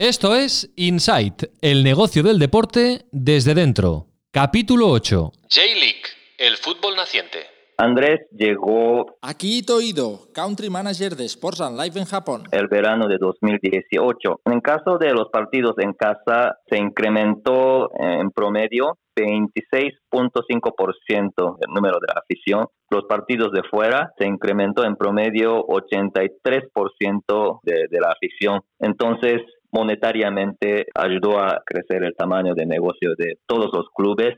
Esto 0.00 0.34
es 0.34 0.72
Insight, 0.74 1.44
el 1.62 1.84
negocio 1.84 2.24
del 2.24 2.40
deporte 2.40 3.02
desde 3.12 3.54
dentro. 3.54 4.08
Capítulo 4.32 4.88
8. 4.88 5.30
J-League, 5.48 6.02
el 6.36 6.56
fútbol 6.56 6.96
naciente. 6.96 7.38
Andrés 7.78 8.22
llegó 8.32 9.06
Akito 9.22 9.80
Ido, 9.80 10.32
Country 10.34 10.68
Manager 10.68 11.14
de 11.14 11.26
Sports 11.26 11.60
and 11.60 11.80
Life 11.80 11.96
en 11.96 12.06
Japón. 12.06 12.42
el 12.50 12.66
verano 12.66 13.06
de 13.06 13.18
2018. 13.18 14.40
En 14.46 14.60
caso 14.60 14.98
de 14.98 15.12
los 15.12 15.28
partidos 15.32 15.74
en 15.78 15.92
casa, 15.92 16.56
se 16.68 16.76
incrementó 16.76 17.88
en 17.96 18.32
promedio 18.32 18.98
26.5% 19.16 21.56
el 21.60 21.72
número 21.72 21.98
de 22.00 22.06
la 22.12 22.20
afición. 22.20 22.66
Los 22.90 23.04
partidos 23.04 23.52
de 23.52 23.62
fuera 23.70 24.10
se 24.18 24.26
incrementó 24.26 24.84
en 24.84 24.96
promedio 24.96 25.64
83% 25.66 27.60
de, 27.62 27.86
de 27.88 28.00
la 28.00 28.08
afición. 28.10 28.60
Entonces, 28.80 29.40
monetariamente 29.74 30.86
ayudó 30.94 31.40
a 31.40 31.60
crecer 31.66 32.04
el 32.04 32.14
tamaño 32.14 32.54
de 32.54 32.64
negocio 32.64 33.14
de 33.18 33.38
todos 33.46 33.70
los 33.72 33.86
clubes. 33.94 34.36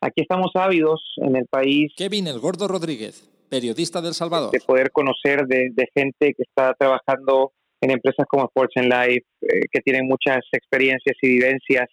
Aquí 0.00 0.22
estamos 0.22 0.52
ávidos 0.54 1.02
en 1.16 1.36
el 1.36 1.46
país 1.50 1.92
Kevin 1.96 2.28
El 2.28 2.38
Gordo 2.38 2.68
Rodríguez, 2.68 3.28
periodista 3.50 4.00
del 4.00 4.14
Salvador. 4.14 4.52
de 4.52 4.60
poder 4.60 4.92
conocer 4.92 5.46
de, 5.46 5.70
de 5.72 5.86
gente 5.92 6.34
que 6.34 6.42
está 6.42 6.72
trabajando 6.78 7.52
en 7.82 7.90
empresas 7.90 8.26
como 8.28 8.44
Sports 8.44 8.76
and 8.76 8.92
Life, 8.92 9.26
eh, 9.42 9.60
que 9.72 9.80
tienen 9.80 10.06
muchas 10.06 10.40
experiencias 10.52 11.16
y 11.20 11.28
vivencias 11.28 11.88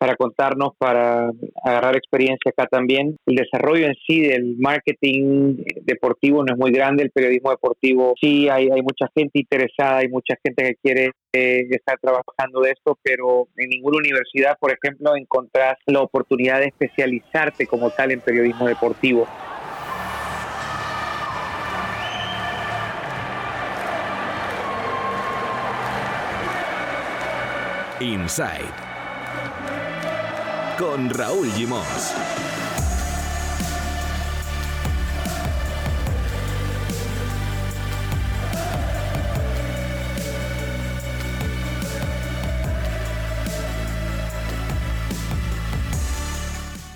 para 0.00 0.16
contarnos, 0.16 0.70
para 0.78 1.30
agarrar 1.62 1.94
experiencia 1.94 2.50
acá 2.50 2.66
también. 2.66 3.18
El 3.26 3.34
desarrollo 3.34 3.86
en 3.86 3.94
sí 4.06 4.22
del 4.22 4.56
marketing 4.56 5.58
deportivo 5.82 6.42
no 6.42 6.54
es 6.54 6.58
muy 6.58 6.72
grande, 6.72 7.02
el 7.02 7.10
periodismo 7.10 7.50
deportivo 7.50 8.14
sí, 8.18 8.48
hay, 8.48 8.70
mucha 8.80 9.08
gente 9.14 9.40
interesada, 9.40 9.98
hay 9.98 10.08
mucha 10.08 10.36
gente 10.42 10.64
que 10.64 10.76
quiere 10.82 11.10
eh, 11.34 11.66
estar 11.68 11.98
trabajando 12.00 12.62
de 12.62 12.70
esto, 12.70 12.98
pero 13.02 13.48
en 13.58 13.68
ninguna 13.68 13.98
universidad, 13.98 14.56
por 14.58 14.72
ejemplo, 14.72 15.14
encontrás 15.14 15.76
la 15.84 16.00
oportunidad 16.00 16.60
de 16.60 16.68
especializarte 16.68 17.66
como 17.66 17.90
tal 17.90 18.12
en 18.12 18.22
periodismo 18.22 18.68
deportivo. 18.68 19.28
Inside. 28.00 28.89
Con 30.80 31.10
Raúl 31.10 31.52
Gimos. 31.52 31.84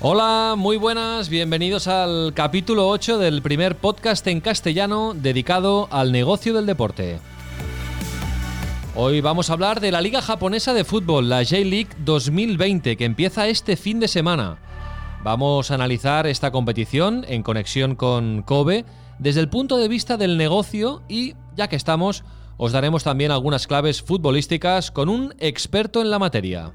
Hola, 0.01 0.55
muy 0.57 0.79
buenas, 0.79 1.29
bienvenidos 1.29 1.87
al 1.87 2.33
capítulo 2.35 2.89
8 2.89 3.19
del 3.19 3.43
primer 3.43 3.77
podcast 3.77 4.27
en 4.29 4.41
castellano 4.41 5.13
dedicado 5.15 5.89
al 5.91 6.11
negocio 6.11 6.55
del 6.55 6.65
deporte. 6.65 7.21
Hoy 8.97 9.21
vamos 9.21 9.51
a 9.51 9.55
hablar 9.55 9.81
de 9.81 9.91
la 9.91 10.01
Liga 10.01 10.23
Japonesa 10.23 10.73
de 10.73 10.85
Fútbol, 10.85 11.29
la 11.29 11.45
J-League 11.45 11.89
2020, 12.05 12.97
que 12.97 13.05
empieza 13.05 13.49
este 13.49 13.77
fin 13.77 13.99
de 13.99 14.07
semana. 14.07 14.59
Vamos 15.25 15.71
a 15.73 15.75
analizar 15.75 16.29
esta 16.29 16.53
competición 16.53 17.25
en 17.27 17.43
conexión 17.43 17.97
con 17.97 18.43
Kobe 18.43 18.85
desde 19.19 19.41
el 19.41 19.49
punto 19.49 19.79
de 19.79 19.89
vista 19.89 20.17
del 20.17 20.37
negocio 20.37 21.03
y, 21.09 21.35
ya 21.57 21.67
que 21.67 21.75
estamos, 21.75 22.23
os 22.57 22.71
daremos 22.71 23.03
también 23.03 23.33
algunas 23.33 23.67
claves 23.67 24.01
futbolísticas 24.01 24.93
con 24.93 25.09
un 25.09 25.35
experto 25.41 26.01
en 26.01 26.11
la 26.11 26.21
materia. 26.21 26.73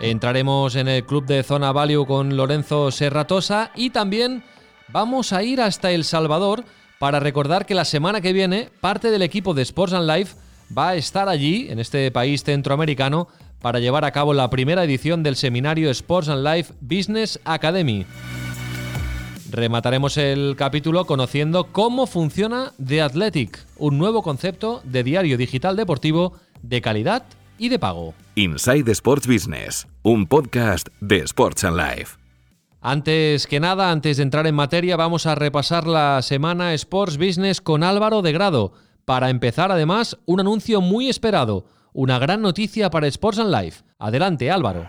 Entraremos 0.00 0.76
en 0.76 0.88
el 0.88 1.06
club 1.06 1.24
de 1.24 1.44
Zona 1.44 1.72
Value 1.72 2.04
con 2.04 2.36
Lorenzo 2.36 2.90
Serratosa 2.90 3.70
y 3.74 3.88
también 3.88 4.44
vamos 4.88 5.32
a 5.32 5.42
ir 5.42 5.62
hasta 5.62 5.92
El 5.92 6.04
Salvador 6.04 6.62
para 6.98 7.20
recordar 7.20 7.64
que 7.64 7.74
la 7.74 7.86
semana 7.86 8.20
que 8.20 8.34
viene 8.34 8.68
parte 8.82 9.10
del 9.10 9.22
equipo 9.22 9.54
de 9.54 9.62
Sports 9.62 9.94
and 9.94 10.10
Life 10.10 10.43
va 10.76 10.90
a 10.90 10.94
estar 10.94 11.28
allí, 11.28 11.68
en 11.70 11.78
este 11.78 12.10
país 12.10 12.44
centroamericano, 12.44 13.28
para 13.60 13.80
llevar 13.80 14.04
a 14.04 14.12
cabo 14.12 14.34
la 14.34 14.50
primera 14.50 14.84
edición 14.84 15.22
del 15.22 15.36
seminario 15.36 15.90
Sports 15.90 16.28
and 16.28 16.46
Life 16.46 16.74
Business 16.80 17.40
Academy. 17.44 18.04
Remataremos 19.50 20.16
el 20.16 20.56
capítulo 20.56 21.06
conociendo 21.06 21.72
cómo 21.72 22.06
funciona 22.06 22.72
The 22.84 23.02
Athletic, 23.02 23.64
un 23.76 23.98
nuevo 23.98 24.22
concepto 24.22 24.80
de 24.84 25.04
diario 25.04 25.38
digital 25.38 25.76
deportivo 25.76 26.34
de 26.62 26.80
calidad 26.80 27.24
y 27.56 27.68
de 27.68 27.78
pago. 27.78 28.14
Inside 28.34 28.90
Sports 28.90 29.26
Business, 29.26 29.86
un 30.02 30.26
podcast 30.26 30.88
de 31.00 31.18
Sports 31.18 31.64
and 31.64 31.76
Life. 31.76 32.16
Antes 32.80 33.46
que 33.46 33.60
nada, 33.60 33.90
antes 33.90 34.18
de 34.18 34.24
entrar 34.24 34.46
en 34.46 34.54
materia, 34.54 34.96
vamos 34.96 35.24
a 35.24 35.34
repasar 35.34 35.86
la 35.86 36.20
semana 36.20 36.74
Sports 36.74 37.16
Business 37.16 37.62
con 37.62 37.82
Álvaro 37.82 38.20
de 38.20 38.32
Grado. 38.32 38.72
Para 39.04 39.28
empezar, 39.28 39.70
además, 39.70 40.16
un 40.24 40.40
anuncio 40.40 40.80
muy 40.80 41.08
esperado, 41.08 41.66
una 41.92 42.18
gran 42.18 42.40
noticia 42.40 42.88
para 42.90 43.06
Sports 43.06 43.38
and 43.38 43.54
Life. 43.54 43.84
Adelante, 43.98 44.50
Álvaro. 44.50 44.88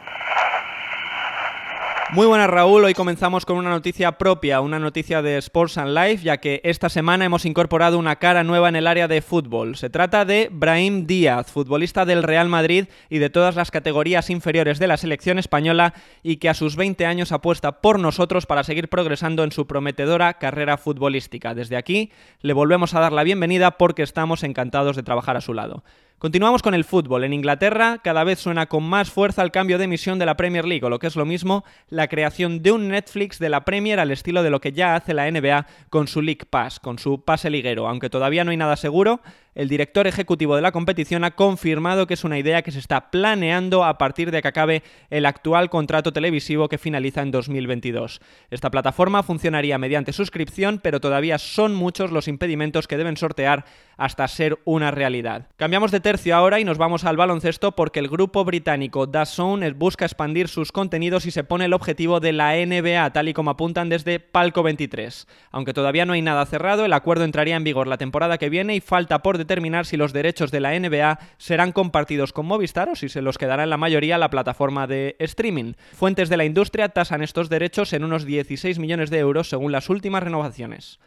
Muy 2.11 2.27
buenas 2.27 2.49
Raúl, 2.49 2.83
hoy 2.83 2.93
comenzamos 2.93 3.45
con 3.45 3.57
una 3.57 3.71
noticia 3.71 4.11
propia, 4.13 4.61
una 4.61 4.77
noticia 4.77 5.23
de 5.23 5.37
Sports 5.39 5.79
and 5.79 5.97
Life, 5.97 6.23
ya 6.23 6.37
que 6.37 6.61
esta 6.63 6.87
semana 6.87 7.25
hemos 7.25 7.45
incorporado 7.45 7.97
una 7.97 8.17
cara 8.17 8.43
nueva 8.43 8.69
en 8.69 8.75
el 8.75 8.85
área 8.85 9.07
de 9.07 9.23
fútbol. 9.23 9.75
Se 9.75 9.89
trata 9.89 10.23
de 10.23 10.49
Brahim 10.51 11.07
Díaz, 11.07 11.51
futbolista 11.51 12.05
del 12.05 12.21
Real 12.21 12.47
Madrid 12.47 12.85
y 13.09 13.17
de 13.17 13.31
todas 13.31 13.55
las 13.55 13.71
categorías 13.71 14.29
inferiores 14.29 14.77
de 14.77 14.87
la 14.87 14.97
selección 14.97 15.39
española 15.39 15.95
y 16.21 16.37
que 16.37 16.47
a 16.47 16.53
sus 16.53 16.75
20 16.75 17.07
años 17.07 17.31
apuesta 17.31 17.81
por 17.81 17.99
nosotros 17.99 18.45
para 18.45 18.63
seguir 18.63 18.87
progresando 18.87 19.43
en 19.43 19.51
su 19.51 19.65
prometedora 19.65 20.35
carrera 20.35 20.77
futbolística. 20.77 21.55
Desde 21.55 21.75
aquí 21.75 22.11
le 22.41 22.53
volvemos 22.53 22.93
a 22.93 22.99
dar 22.99 23.13
la 23.13 23.23
bienvenida 23.23 23.71
porque 23.71 24.03
estamos 24.03 24.43
encantados 24.43 24.95
de 24.95 25.03
trabajar 25.03 25.37
a 25.37 25.41
su 25.41 25.55
lado. 25.55 25.83
Continuamos 26.17 26.61
con 26.61 26.73
el 26.73 26.85
fútbol. 26.85 27.25
En 27.25 27.33
Inglaterra 27.33 27.99
cada 28.01 28.23
vez 28.23 28.39
suena 28.39 28.67
con 28.67 28.83
más 28.83 29.11
fuerza 29.11 29.43
el 29.43 29.51
cambio 29.51 29.77
de 29.77 29.83
emisión 29.83 30.17
de 30.17 30.25
la 30.25 30.37
Premier 30.37 30.63
League, 30.63 30.85
o 30.85 30.89
lo 30.89 30.97
que 30.97 31.07
es 31.07 31.17
lo 31.17 31.25
mismo, 31.25 31.65
la 31.89 32.07
creación 32.07 32.63
de 32.63 32.71
un 32.71 32.87
Netflix 32.87 33.37
de 33.37 33.49
la 33.49 33.65
Premier 33.65 33.99
al 33.99 34.11
estilo 34.11 34.41
de 34.41 34.49
lo 34.49 34.61
que 34.61 34.71
ya 34.71 34.95
hace 34.95 35.13
la 35.13 35.29
NBA 35.29 35.67
con 35.89 36.07
su 36.07 36.21
League 36.21 36.45
Pass, 36.49 36.79
con 36.79 36.99
su 36.99 37.21
pase 37.21 37.49
liguero. 37.49 37.89
Aunque 37.89 38.09
todavía 38.09 38.45
no 38.45 38.51
hay 38.51 38.57
nada 38.57 38.77
seguro, 38.77 39.19
el 39.55 39.69
director 39.69 40.05
ejecutivo 40.05 40.55
de 40.55 40.61
la 40.61 40.73
competición 40.73 41.23
ha 41.23 41.31
confirmado 41.31 42.05
que 42.05 42.13
es 42.13 42.23
una 42.23 42.37
idea 42.37 42.61
que 42.61 42.71
se 42.71 42.79
está 42.79 43.09
planeando 43.09 43.85
a 43.85 43.97
partir 43.97 44.29
de 44.29 44.41
que 44.41 44.47
acabe 44.49 44.83
el 45.09 45.25
actual 45.25 45.69
contrato 45.69 46.13
televisivo 46.13 46.67
que 46.67 46.77
finaliza 46.77 47.21
en 47.21 47.31
2022. 47.31 48.19
Esta 48.51 48.69
plataforma 48.69 49.23
funcionaría 49.23 49.77
mediante 49.77 50.13
suscripción, 50.13 50.79
pero 50.83 50.99
todavía 50.99 51.37
son 51.37 51.73
muchos 51.73 52.11
los 52.11 52.27
impedimentos 52.27 52.87
que 52.87 52.97
deben 52.97 53.17
sortear 53.17 53.65
hasta 53.97 54.27
ser 54.27 54.59
una 54.65 54.91
realidad. 54.91 55.47
Cambiamos 55.55 55.91
de 55.91 56.01
tercio 56.01 56.35
ahora 56.35 56.59
y 56.59 56.65
nos 56.65 56.77
vamos 56.77 57.05
al 57.05 57.15
baloncesto 57.15 57.73
porque 57.73 57.99
el 57.99 58.09
grupo 58.09 58.43
británico 58.43 59.07
DAZN 59.07 59.77
busca 59.77 60.05
expandir 60.05 60.49
sus 60.49 60.73
contenidos 60.73 61.25
y 61.25 61.31
se 61.31 61.45
pone 61.45 61.65
el 61.65 61.73
objetivo 61.73 62.19
de 62.19 62.33
la 62.33 62.53
NBA, 62.55 63.13
tal 63.13 63.29
y 63.29 63.33
como 63.33 63.51
apuntan 63.51 63.87
desde 63.87 64.19
Palco 64.19 64.63
23. 64.63 65.27
Aunque 65.51 65.73
todavía 65.73 66.05
no 66.05 66.11
hay 66.11 66.21
nada 66.21 66.45
cerrado, 66.45 66.83
el 66.83 66.91
acuerdo 66.91 67.23
entraría 67.23 67.55
en 67.55 67.63
vigor 67.63 67.87
la 67.87 67.97
temporada 67.97 68.37
que 68.37 68.49
viene 68.49 68.75
y 68.75 68.81
falta 68.81 69.19
por 69.19 69.37
determinar 69.45 69.85
si 69.85 69.97
los 69.97 70.13
derechos 70.13 70.51
de 70.51 70.59
la 70.59 70.77
NBA 70.77 71.19
serán 71.37 71.71
compartidos 71.71 72.33
con 72.33 72.45
Movistar 72.45 72.89
o 72.89 72.95
si 72.95 73.09
se 73.09 73.21
los 73.21 73.37
quedará 73.37 73.63
en 73.63 73.69
la 73.69 73.77
mayoría 73.77 74.17
la 74.17 74.29
plataforma 74.29 74.87
de 74.87 75.15
streaming. 75.19 75.73
Fuentes 75.93 76.29
de 76.29 76.37
la 76.37 76.45
industria 76.45 76.89
tasan 76.89 77.21
estos 77.21 77.49
derechos 77.49 77.93
en 77.93 78.03
unos 78.03 78.25
16 78.25 78.79
millones 78.79 79.09
de 79.09 79.19
euros 79.19 79.49
según 79.49 79.71
las 79.71 79.89
últimas 79.89 80.23
renovaciones. 80.23 80.99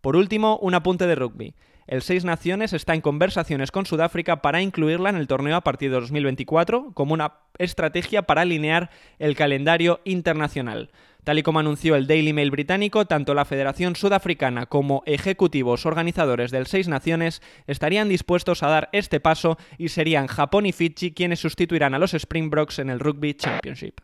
Por 0.00 0.16
último, 0.16 0.58
un 0.58 0.74
apunte 0.74 1.06
de 1.06 1.14
rugby. 1.14 1.54
El 1.86 2.02
Seis 2.02 2.24
Naciones 2.24 2.72
está 2.72 2.94
en 2.94 3.00
conversaciones 3.00 3.70
con 3.70 3.86
Sudáfrica 3.86 4.40
para 4.40 4.62
incluirla 4.62 5.10
en 5.10 5.16
el 5.16 5.26
torneo 5.26 5.56
a 5.56 5.60
partir 5.62 5.90
de 5.90 6.00
2024 6.00 6.92
como 6.94 7.12
una 7.12 7.34
estrategia 7.58 8.22
para 8.22 8.42
alinear 8.42 8.90
el 9.18 9.36
calendario 9.36 10.00
internacional. 10.04 10.90
Tal 11.24 11.38
y 11.38 11.44
como 11.44 11.60
anunció 11.60 11.94
el 11.94 12.08
Daily 12.08 12.32
Mail 12.32 12.50
británico, 12.50 13.04
tanto 13.04 13.32
la 13.32 13.44
Federación 13.44 13.94
Sudafricana 13.94 14.66
como 14.66 15.04
ejecutivos 15.06 15.86
organizadores 15.86 16.50
del 16.50 16.66
Seis 16.66 16.88
Naciones 16.88 17.42
estarían 17.68 18.08
dispuestos 18.08 18.64
a 18.64 18.68
dar 18.68 18.88
este 18.90 19.20
paso 19.20 19.56
y 19.78 19.90
serían 19.90 20.26
Japón 20.26 20.66
y 20.66 20.72
Fiji 20.72 21.12
quienes 21.12 21.38
sustituirán 21.38 21.94
a 21.94 22.00
los 22.00 22.12
Springboks 22.12 22.80
en 22.80 22.90
el 22.90 22.98
Rugby 22.98 23.34
Championship. 23.34 24.00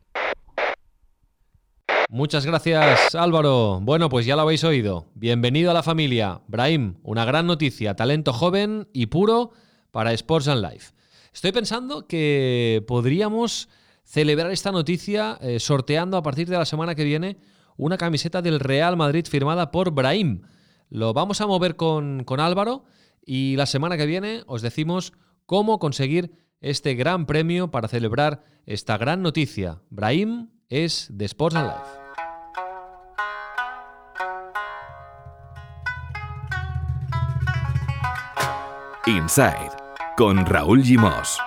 Muchas 2.09 2.47
gracias, 2.47 3.17
Álvaro. 3.17 3.81
Bueno, 3.83 4.09
pues 4.09 4.25
ya 4.25 4.37
lo 4.37 4.43
habéis 4.43 4.63
oído. 4.63 5.09
Bienvenido 5.15 5.73
a 5.73 5.75
la 5.75 5.83
familia. 5.83 6.43
Brahim, 6.47 6.99
una 7.03 7.25
gran 7.25 7.49
noticia, 7.49 7.97
talento 7.97 8.33
joven 8.33 8.87
y 8.93 9.07
puro 9.07 9.51
para 9.91 10.13
Sports 10.13 10.47
and 10.47 10.63
Life. 10.63 10.93
Estoy 11.35 11.51
pensando 11.51 12.07
que 12.07 12.85
podríamos 12.87 13.69
celebrar 14.09 14.51
esta 14.51 14.73
noticia 14.73 15.39
eh, 15.43 15.61
sorteando 15.61 16.17
a 16.17 16.23
partir 16.23 16.49
de 16.49 16.57
la 16.57 16.65
semana 16.65 16.95
que 16.95 17.05
viene 17.05 17.37
una 17.77 17.99
camiseta 17.99 18.41
del 18.41 18.59
Real 18.59 18.97
Madrid 18.97 19.27
firmada 19.27 19.71
por 19.71 19.91
Brahim. 19.93 20.43
Lo 20.89 21.13
vamos 21.13 21.43
a 21.43 21.47
mover 21.47 21.77
con, 21.77 22.25
con 22.25 22.41
Álvaro 22.41 22.85
y 23.25 23.57
la 23.57 23.67
semana 23.67 23.99
que 23.99 24.07
viene 24.07 24.43
os 24.47 24.63
decimos 24.63 25.13
cómo 25.45 25.79
conseguir 25.79 26.33
este 26.61 26.95
gran 26.95 27.27
premio 27.27 27.71
para 27.71 27.87
celebrar 27.87 28.43
esta 28.65 28.97
gran 28.97 29.23
noticia. 29.23 29.83
Brahim 29.91 30.49
es 30.71 31.09
de 31.13 31.27
Sports 31.27 31.57
and 31.57 31.69
Life. 31.69 32.09
Inside 39.07 39.71
con 40.17 40.45
Raúl 40.47 40.83
Gimos. 40.83 41.39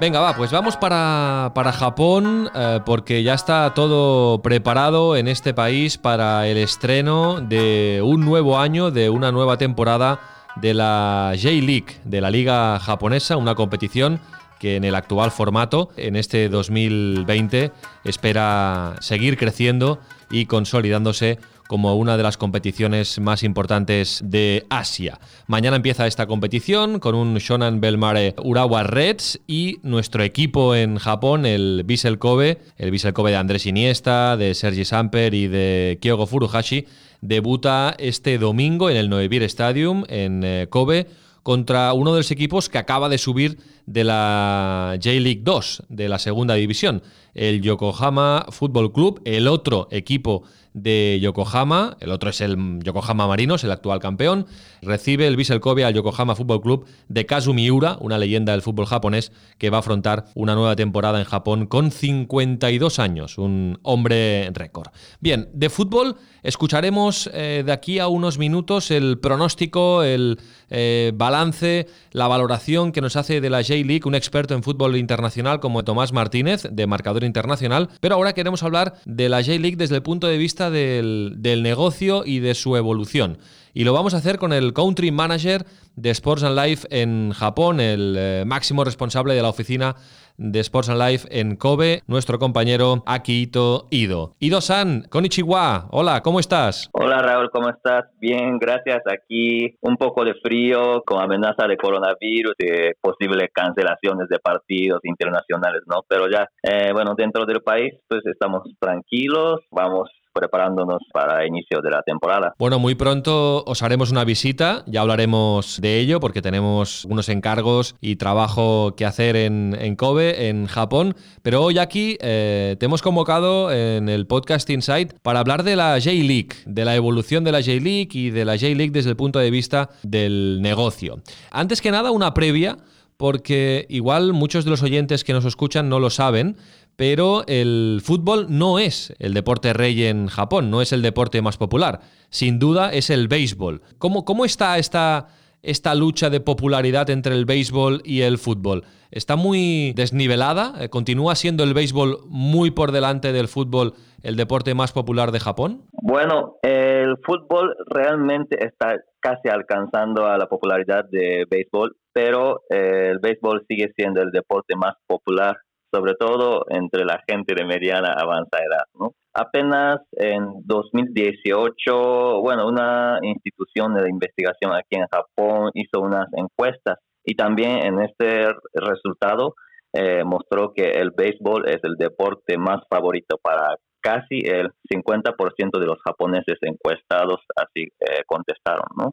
Venga, 0.00 0.18
va, 0.18 0.34
pues 0.34 0.50
vamos 0.50 0.76
para, 0.76 1.52
para 1.54 1.70
Japón 1.70 2.50
eh, 2.52 2.80
porque 2.84 3.22
ya 3.22 3.34
está 3.34 3.74
todo 3.74 4.42
preparado 4.42 5.16
en 5.16 5.28
este 5.28 5.54
país 5.54 5.98
para 5.98 6.48
el 6.48 6.56
estreno 6.56 7.40
de 7.40 8.00
un 8.04 8.24
nuevo 8.24 8.58
año, 8.58 8.90
de 8.90 9.08
una 9.08 9.30
nueva 9.30 9.56
temporada 9.56 10.20
de 10.56 10.74
la 10.74 11.32
J-League, 11.40 12.00
de 12.04 12.20
la 12.20 12.30
liga 12.30 12.80
japonesa, 12.80 13.36
una 13.36 13.54
competición 13.54 14.20
que 14.58 14.76
en 14.76 14.84
el 14.84 14.96
actual 14.96 15.30
formato, 15.30 15.90
en 15.96 16.16
este 16.16 16.48
2020, 16.48 17.70
espera 18.02 18.96
seguir 19.00 19.36
creciendo 19.36 20.00
y 20.28 20.46
consolidándose 20.46 21.38
como 21.68 21.94
una 21.96 22.16
de 22.16 22.22
las 22.22 22.36
competiciones 22.36 23.18
más 23.20 23.42
importantes 23.42 24.20
de 24.24 24.66
Asia. 24.68 25.18
Mañana 25.46 25.76
empieza 25.76 26.06
esta 26.06 26.26
competición 26.26 27.00
con 27.00 27.14
un 27.14 27.36
Shonan 27.36 27.80
Belmare 27.80 28.34
Urawa 28.42 28.82
Reds 28.82 29.40
y 29.46 29.78
nuestro 29.82 30.22
equipo 30.22 30.74
en 30.74 30.98
Japón, 30.98 31.46
el 31.46 31.82
Vissel 31.84 32.18
Kobe, 32.18 32.58
el 32.76 32.90
Vissel 32.90 33.14
Kobe 33.14 33.30
de 33.30 33.36
Andrés 33.38 33.66
Iniesta, 33.66 34.36
de 34.36 34.54
Sergi 34.54 34.84
Samper 34.84 35.34
y 35.34 35.48
de 35.48 35.98
Kyogo 36.00 36.26
Furuhashi, 36.26 36.86
debuta 37.20 37.94
este 37.98 38.38
domingo 38.38 38.90
en 38.90 38.96
el 38.96 39.08
Noevir 39.08 39.42
Stadium 39.44 40.04
en 40.08 40.42
eh, 40.44 40.66
Kobe 40.68 41.06
contra 41.42 41.92
uno 41.92 42.12
de 42.12 42.20
los 42.20 42.30
equipos 42.30 42.68
que 42.68 42.78
acaba 42.78 43.08
de 43.08 43.18
subir 43.18 43.58
de 43.86 44.02
la 44.02 44.98
J-League 45.02 45.42
2, 45.42 45.84
de 45.88 46.08
la 46.08 46.18
segunda 46.18 46.54
división, 46.54 47.02
el 47.34 47.60
Yokohama 47.60 48.46
Football 48.50 48.92
Club, 48.92 49.20
el 49.24 49.46
otro 49.46 49.88
equipo 49.90 50.44
de 50.74 51.20
Yokohama, 51.22 51.96
el 52.00 52.10
otro 52.10 52.30
es 52.30 52.40
el 52.40 52.80
Yokohama 52.82 53.28
Marinos, 53.28 53.62
el 53.62 53.70
actual 53.70 54.00
campeón, 54.00 54.46
recibe 54.82 55.26
el 55.26 55.36
Vissel 55.36 55.60
Kobe 55.60 55.84
al 55.84 55.94
Yokohama 55.94 56.34
Fútbol 56.34 56.60
Club 56.60 56.86
de 57.08 57.24
Kazu 57.26 57.54
Miura, 57.54 57.96
una 58.00 58.18
leyenda 58.18 58.52
del 58.52 58.60
fútbol 58.60 58.86
japonés 58.86 59.32
que 59.56 59.70
va 59.70 59.78
a 59.78 59.80
afrontar 59.80 60.26
una 60.34 60.56
nueva 60.56 60.74
temporada 60.74 61.20
en 61.20 61.24
Japón 61.24 61.66
con 61.66 61.92
52 61.92 62.98
años, 62.98 63.38
un 63.38 63.78
hombre 63.82 64.50
récord. 64.52 64.88
Bien, 65.20 65.48
de 65.54 65.70
fútbol 65.70 66.16
escucharemos 66.42 67.30
eh, 67.32 67.62
de 67.64 67.72
aquí 67.72 68.00
a 68.00 68.08
unos 68.08 68.38
minutos 68.38 68.90
el 68.90 69.18
pronóstico, 69.18 70.02
el 70.02 70.40
eh, 70.70 71.12
balance, 71.14 71.86
la 72.10 72.26
valoración 72.26 72.90
que 72.90 73.00
nos 73.00 73.14
hace 73.16 73.40
de 73.40 73.48
la 73.48 73.62
J-League 73.62 74.02
un 74.04 74.16
experto 74.16 74.54
en 74.54 74.64
fútbol 74.64 74.96
internacional 74.96 75.60
como 75.60 75.84
Tomás 75.84 76.12
Martínez, 76.12 76.66
de 76.70 76.86
Marcador 76.88 77.22
Internacional, 77.22 77.90
pero 78.00 78.16
ahora 78.16 78.32
queremos 78.32 78.64
hablar 78.64 78.94
de 79.04 79.28
la 79.28 79.42
J-League 79.42 79.76
desde 79.76 79.94
el 79.94 80.02
punto 80.02 80.26
de 80.26 80.36
vista 80.36 80.63
del, 80.70 81.62
negocio 81.62 82.22
y 82.24 82.40
de 82.40 82.54
su 82.54 82.76
evolución. 82.76 83.38
Y 83.72 83.84
lo 83.84 83.92
vamos 83.92 84.14
a 84.14 84.18
hacer 84.18 84.38
con 84.38 84.52
el 84.52 84.72
Country 84.72 85.10
Manager 85.10 85.64
de 85.96 86.10
Sports 86.10 86.44
and 86.44 86.58
Life 86.58 86.86
en 86.90 87.32
Japón, 87.32 87.80
el 87.80 88.14
eh, 88.16 88.44
máximo 88.46 88.84
responsable 88.84 89.34
de 89.34 89.42
la 89.42 89.48
oficina 89.48 89.96
de 90.36 90.60
Sports 90.60 90.88
and 90.88 91.00
Life 91.00 91.28
en 91.30 91.56
Kobe, 91.56 92.02
nuestro 92.06 92.38
compañero 92.38 93.02
Akito 93.06 93.86
Ido. 93.90 94.32
Ido-san, 94.40 95.02
konnichiwa, 95.08 95.86
hola, 95.90 96.22
¿cómo 96.22 96.40
estás? 96.40 96.90
Hola 96.92 97.22
Raúl, 97.22 97.50
¿cómo 97.50 97.68
estás? 97.68 98.06
Bien, 98.18 98.58
gracias. 98.58 99.02
Aquí 99.06 99.76
un 99.80 99.96
poco 99.96 100.24
de 100.24 100.34
frío, 100.34 101.02
con 101.06 101.22
amenaza 101.22 101.66
de 101.68 101.76
coronavirus, 101.76 102.54
de 102.58 102.94
posibles 103.00 103.50
cancelaciones 103.52 104.28
de 104.28 104.38
partidos 104.38 105.00
internacionales, 105.04 105.82
¿no? 105.86 106.04
Pero 106.08 106.28
ya, 106.28 106.48
eh, 106.62 106.90
bueno, 106.92 107.14
dentro 107.16 107.46
del 107.46 107.62
país, 107.62 107.94
pues 108.08 108.22
estamos 108.26 108.62
tranquilos, 108.80 109.60
vamos 109.70 110.10
preparándonos 110.34 110.98
para 111.12 111.46
inicio 111.46 111.80
de 111.80 111.90
la 111.90 112.02
temporada. 112.02 112.54
Bueno, 112.58 112.78
muy 112.78 112.94
pronto 112.94 113.62
os 113.64 113.82
haremos 113.82 114.10
una 114.10 114.24
visita, 114.24 114.82
ya 114.86 115.00
hablaremos 115.00 115.80
de 115.80 116.00
ello 116.00 116.20
porque 116.20 116.42
tenemos 116.42 117.04
unos 117.04 117.28
encargos 117.28 117.94
y 118.00 118.16
trabajo 118.16 118.94
que 118.96 119.06
hacer 119.06 119.36
en, 119.36 119.96
Kobe, 119.96 120.48
en 120.48 120.66
Japón, 120.66 121.14
pero 121.42 121.62
hoy 121.62 121.78
aquí 121.78 122.18
eh, 122.20 122.76
te 122.78 122.86
hemos 122.86 123.00
convocado 123.00 123.72
en 123.72 124.08
el 124.08 124.26
podcast 124.26 124.68
Insight 124.68 125.14
para 125.22 125.38
hablar 125.38 125.62
de 125.62 125.76
la 125.76 125.98
J-League, 126.00 126.50
de 126.66 126.84
la 126.84 126.96
evolución 126.96 127.44
de 127.44 127.52
la 127.52 127.60
J-League 127.60 128.08
y 128.12 128.30
de 128.30 128.44
la 128.44 128.54
J-League 128.54 128.90
desde 128.90 129.10
el 129.10 129.16
punto 129.16 129.38
de 129.38 129.50
vista 129.50 129.90
del 130.02 130.60
negocio. 130.60 131.20
Antes 131.52 131.80
que 131.80 131.92
nada, 131.92 132.10
una 132.10 132.34
previa 132.34 132.76
porque 133.16 133.86
igual 133.88 134.32
muchos 134.32 134.64
de 134.64 134.70
los 134.70 134.82
oyentes 134.82 135.24
que 135.24 135.32
nos 135.32 135.44
escuchan 135.44 135.88
no 135.88 136.00
lo 136.00 136.10
saben, 136.10 136.56
pero 136.96 137.42
el 137.46 138.00
fútbol 138.02 138.46
no 138.48 138.78
es 138.78 139.14
el 139.18 139.34
deporte 139.34 139.72
rey 139.72 140.04
en 140.04 140.28
Japón, 140.28 140.70
no 140.70 140.80
es 140.80 140.92
el 140.92 141.02
deporte 141.02 141.42
más 141.42 141.56
popular. 141.56 142.00
Sin 142.30 142.58
duda 142.58 142.92
es 142.92 143.10
el 143.10 143.28
béisbol. 143.28 143.82
¿Cómo, 143.98 144.24
cómo 144.24 144.44
está 144.44 144.78
esta, 144.78 145.28
esta 145.62 145.94
lucha 145.94 146.30
de 146.30 146.40
popularidad 146.40 147.10
entre 147.10 147.34
el 147.34 147.44
béisbol 147.44 148.02
y 148.04 148.22
el 148.22 148.38
fútbol? 148.38 148.84
¿Está 149.10 149.36
muy 149.36 149.92
desnivelada? 149.94 150.74
Eh, 150.80 150.88
¿Continúa 150.88 151.34
siendo 151.36 151.64
el 151.64 151.74
béisbol 151.74 152.18
muy 152.26 152.70
por 152.70 152.92
delante 152.92 153.32
del 153.32 153.48
fútbol 153.48 153.94
el 154.22 154.36
deporte 154.36 154.74
más 154.74 154.92
popular 154.92 155.30
de 155.32 155.40
Japón? 155.40 155.82
Bueno, 155.92 156.56
el 156.62 157.16
fútbol 157.24 157.76
realmente 157.86 158.64
está 158.64 158.96
casi 159.20 159.48
alcanzando 159.48 160.26
a 160.26 160.36
la 160.36 160.46
popularidad 160.46 161.04
de 161.10 161.44
béisbol, 161.48 161.96
pero 162.12 162.62
el 162.70 163.18
béisbol 163.20 163.64
sigue 163.68 163.92
siendo 163.96 164.20
el 164.20 164.30
deporte 164.30 164.76
más 164.76 164.94
popular 165.06 165.56
sobre 165.94 166.14
todo 166.14 166.64
entre 166.70 167.04
la 167.04 167.22
gente 167.28 167.54
de 167.54 167.64
mediana 167.64 168.14
avanzada 168.18 168.64
edad. 168.64 168.84
¿no? 168.98 169.12
Apenas 169.32 170.00
en 170.12 170.62
2018, 170.64 172.40
bueno, 172.40 172.66
una 172.66 173.18
institución 173.22 173.94
de 173.94 174.10
investigación 174.10 174.72
aquí 174.72 174.96
en 174.96 175.06
Japón 175.06 175.70
hizo 175.74 176.00
unas 176.00 176.26
encuestas 176.36 176.98
y 177.24 177.36
también 177.36 177.86
en 177.86 178.00
este 178.02 178.48
resultado 178.74 179.54
eh, 179.92 180.24
mostró 180.24 180.72
que 180.74 180.90
el 180.90 181.12
béisbol 181.16 181.68
es 181.68 181.78
el 181.84 181.94
deporte 181.94 182.58
más 182.58 182.80
favorito 182.90 183.38
para 183.40 183.76
casi 184.00 184.40
el 184.40 184.70
50% 184.92 185.78
de 185.78 185.86
los 185.86 185.98
japoneses 186.04 186.58
encuestados, 186.62 187.40
así 187.56 187.84
eh, 188.00 188.22
contestaron, 188.26 188.86
¿no? 188.98 189.12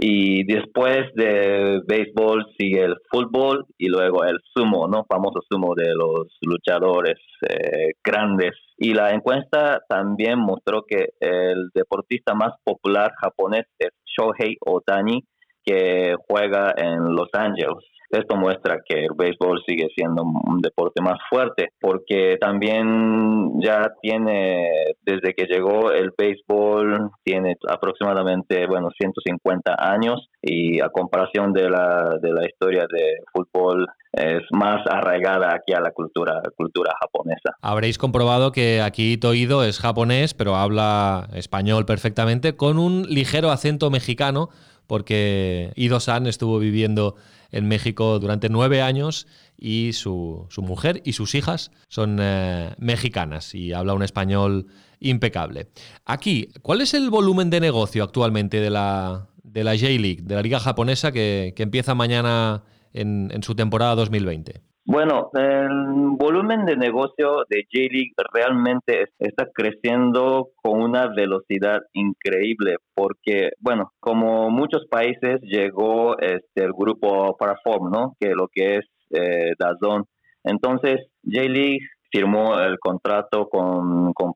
Y 0.00 0.44
después 0.44 1.12
de 1.16 1.82
béisbol 1.84 2.46
sigue 2.56 2.84
el 2.84 2.94
fútbol 3.10 3.66
y 3.76 3.88
luego 3.88 4.24
el 4.24 4.38
sumo, 4.54 4.86
¿no? 4.86 5.04
Famoso 5.08 5.40
sumo 5.50 5.74
de 5.74 5.92
los 5.92 6.38
luchadores 6.40 7.18
eh, 7.42 7.94
grandes. 8.04 8.52
Y 8.76 8.94
la 8.94 9.10
encuesta 9.10 9.80
también 9.88 10.38
mostró 10.38 10.84
que 10.86 11.08
el 11.18 11.70
deportista 11.74 12.34
más 12.34 12.52
popular 12.62 13.12
japonés 13.20 13.66
es 13.76 13.90
Shohei 14.06 14.56
Otani, 14.64 15.24
que 15.64 16.14
juega 16.28 16.72
en 16.76 17.16
Los 17.16 17.30
Ángeles. 17.32 17.84
Esto 18.10 18.36
muestra 18.36 18.80
que 18.86 19.04
el 19.04 19.10
béisbol 19.16 19.62
sigue 19.66 19.88
siendo 19.94 20.22
un 20.22 20.60
deporte 20.60 21.02
más 21.02 21.18
fuerte, 21.28 21.70
porque 21.80 22.36
también 22.40 23.60
ya 23.60 23.92
tiene, 24.00 24.66
desde 25.02 25.34
que 25.34 25.44
llegó 25.44 25.92
el 25.92 26.12
béisbol, 26.16 27.10
tiene 27.22 27.56
aproximadamente, 27.68 28.66
bueno, 28.66 28.88
150 28.98 29.76
años 29.78 30.28
y 30.40 30.80
a 30.80 30.88
comparación 30.88 31.52
de 31.52 31.68
la, 31.68 32.18
de 32.20 32.32
la 32.32 32.46
historia 32.46 32.86
de 32.90 33.18
fútbol 33.32 33.86
es 34.12 34.42
más 34.52 34.80
arraigada 34.90 35.54
aquí 35.54 35.74
a 35.74 35.80
la 35.80 35.90
cultura, 35.90 36.40
cultura 36.56 36.92
japonesa. 37.00 37.56
Habréis 37.60 37.98
comprobado 37.98 38.52
que 38.52 38.80
aquí 38.80 39.18
Toido 39.18 39.64
es 39.64 39.78
japonés, 39.78 40.34
pero 40.34 40.56
habla 40.56 41.28
español 41.34 41.84
perfectamente, 41.84 42.56
con 42.56 42.78
un 42.78 43.02
ligero 43.02 43.50
acento 43.50 43.90
mexicano, 43.90 44.48
porque 44.86 45.72
Ido-san 45.76 46.26
estuvo 46.26 46.58
viviendo 46.58 47.16
en 47.50 47.66
México 47.66 48.18
durante 48.18 48.48
nueve 48.48 48.82
años 48.82 49.26
y 49.56 49.92
su, 49.92 50.48
mujer 50.58 51.02
y 51.04 51.14
sus 51.14 51.34
hijas 51.34 51.70
son 51.88 52.18
eh, 52.20 52.74
mexicanas 52.78 53.54
y 53.54 53.72
habla 53.72 53.94
un 53.94 54.02
español 54.02 54.66
impecable. 55.00 55.68
Aquí, 56.04 56.48
¿cuál 56.62 56.80
es 56.80 56.94
el 56.94 57.10
volumen 57.10 57.50
de 57.50 57.60
negocio 57.60 58.04
actualmente 58.04 58.60
de 58.60 58.70
la, 58.70 59.28
de 59.42 59.64
la 59.64 59.72
J-League, 59.72 60.22
de 60.22 60.34
la 60.34 60.42
liga 60.42 60.60
japonesa 60.60 61.12
que, 61.12 61.54
empieza 61.56 61.94
mañana 61.94 62.64
en, 62.92 63.30
en 63.32 63.42
su 63.42 63.54
temporada 63.54 63.94
2020? 63.94 64.62
Bueno, 64.90 65.28
el 65.34 65.68
volumen 66.16 66.64
de 66.64 66.74
negocio 66.74 67.44
de 67.50 67.64
J-League 67.70 68.14
realmente 68.32 69.04
está 69.18 69.44
creciendo 69.52 70.48
con 70.62 70.80
una 70.80 71.08
velocidad 71.08 71.82
increíble 71.92 72.76
porque, 72.94 73.50
bueno, 73.60 73.92
como 74.00 74.48
muchos 74.48 74.86
países 74.86 75.42
llegó 75.42 76.18
este, 76.18 76.64
el 76.64 76.72
grupo 76.72 77.36
Paraform, 77.36 77.90
¿no? 77.90 78.16
Que 78.18 78.30
lo 78.30 78.48
que 78.48 78.76
es 78.76 78.86
eh, 79.10 79.52
Dazón. 79.58 80.06
Entonces, 80.42 81.06
J-League 81.22 81.86
firmó 82.10 82.58
el 82.58 82.78
contrato 82.78 83.46
con, 83.50 84.14
con 84.14 84.32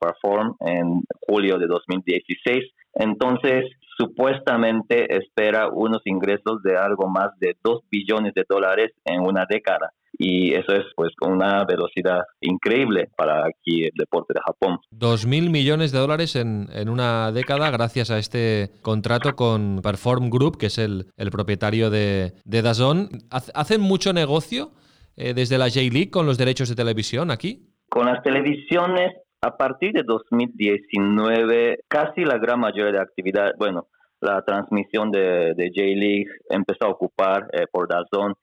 en 0.66 1.00
julio 1.26 1.56
de 1.56 1.66
2016 1.66 2.62
Entonces, 2.92 3.70
supuestamente 3.96 5.16
espera 5.16 5.70
unos 5.72 6.02
ingresos 6.04 6.62
de 6.62 6.76
algo 6.76 7.08
más 7.08 7.30
de 7.38 7.56
2 7.64 7.84
billones 7.90 8.34
de 8.34 8.44
dólares 8.46 8.92
en 9.06 9.22
una 9.22 9.46
década 9.48 9.94
y 10.18 10.52
eso 10.54 10.72
es 10.72 10.84
pues 10.94 11.10
con 11.18 11.32
una 11.32 11.64
velocidad 11.64 12.22
increíble 12.40 13.08
para 13.16 13.46
aquí 13.46 13.84
el 13.84 13.92
deporte 13.94 14.34
de 14.34 14.40
Japón. 14.44 14.78
Dos 14.90 15.26
mil 15.26 15.50
millones 15.50 15.92
de 15.92 15.98
dólares 15.98 16.36
en, 16.36 16.68
en, 16.72 16.88
una 16.88 17.32
década 17.32 17.70
gracias 17.70 18.10
a 18.10 18.18
este 18.18 18.70
contrato 18.82 19.34
con 19.34 19.80
Perform 19.82 20.30
Group, 20.30 20.58
que 20.58 20.66
es 20.66 20.78
el, 20.78 21.06
el 21.16 21.30
propietario 21.30 21.90
de, 21.90 22.32
de 22.44 22.62
Dazón. 22.62 23.08
¿Hacen 23.30 23.80
mucho 23.80 24.12
negocio 24.12 24.72
eh, 25.16 25.34
desde 25.34 25.58
la 25.58 25.68
J-League 25.68 26.10
con 26.10 26.26
los 26.26 26.38
derechos 26.38 26.68
de 26.68 26.76
televisión 26.76 27.30
aquí? 27.30 27.68
Con 27.88 28.06
las 28.06 28.22
televisiones, 28.22 29.12
a 29.42 29.56
partir 29.56 29.92
de 29.92 30.02
2019, 30.02 31.80
casi 31.88 32.24
la 32.24 32.38
gran 32.38 32.60
mayoría 32.60 32.92
de 32.92 33.00
actividad, 33.00 33.52
bueno, 33.58 33.88
la 34.20 34.42
transmisión 34.42 35.10
de, 35.10 35.52
de 35.54 35.72
J-League 35.74 36.26
empezó 36.48 36.86
a 36.86 36.90
ocupar 36.90 37.48
eh, 37.52 37.66
por 37.70 37.88
Dazón 37.88 38.34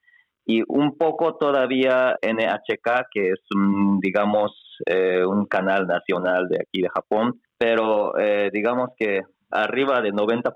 y 0.50 0.62
un 0.66 0.96
poco 0.96 1.36
todavía 1.36 2.16
NHK, 2.22 3.06
que 3.12 3.30
es 3.30 3.40
un, 3.54 4.00
digamos, 4.00 4.52
eh, 4.86 5.24
un 5.24 5.46
canal 5.46 5.86
nacional 5.86 6.48
de 6.48 6.58
aquí 6.60 6.82
de 6.82 6.88
Japón, 6.88 7.40
pero 7.56 8.18
eh, 8.18 8.50
digamos 8.52 8.90
que 8.96 9.20
arriba 9.50 10.00
del 10.00 10.14
90% 10.14 10.52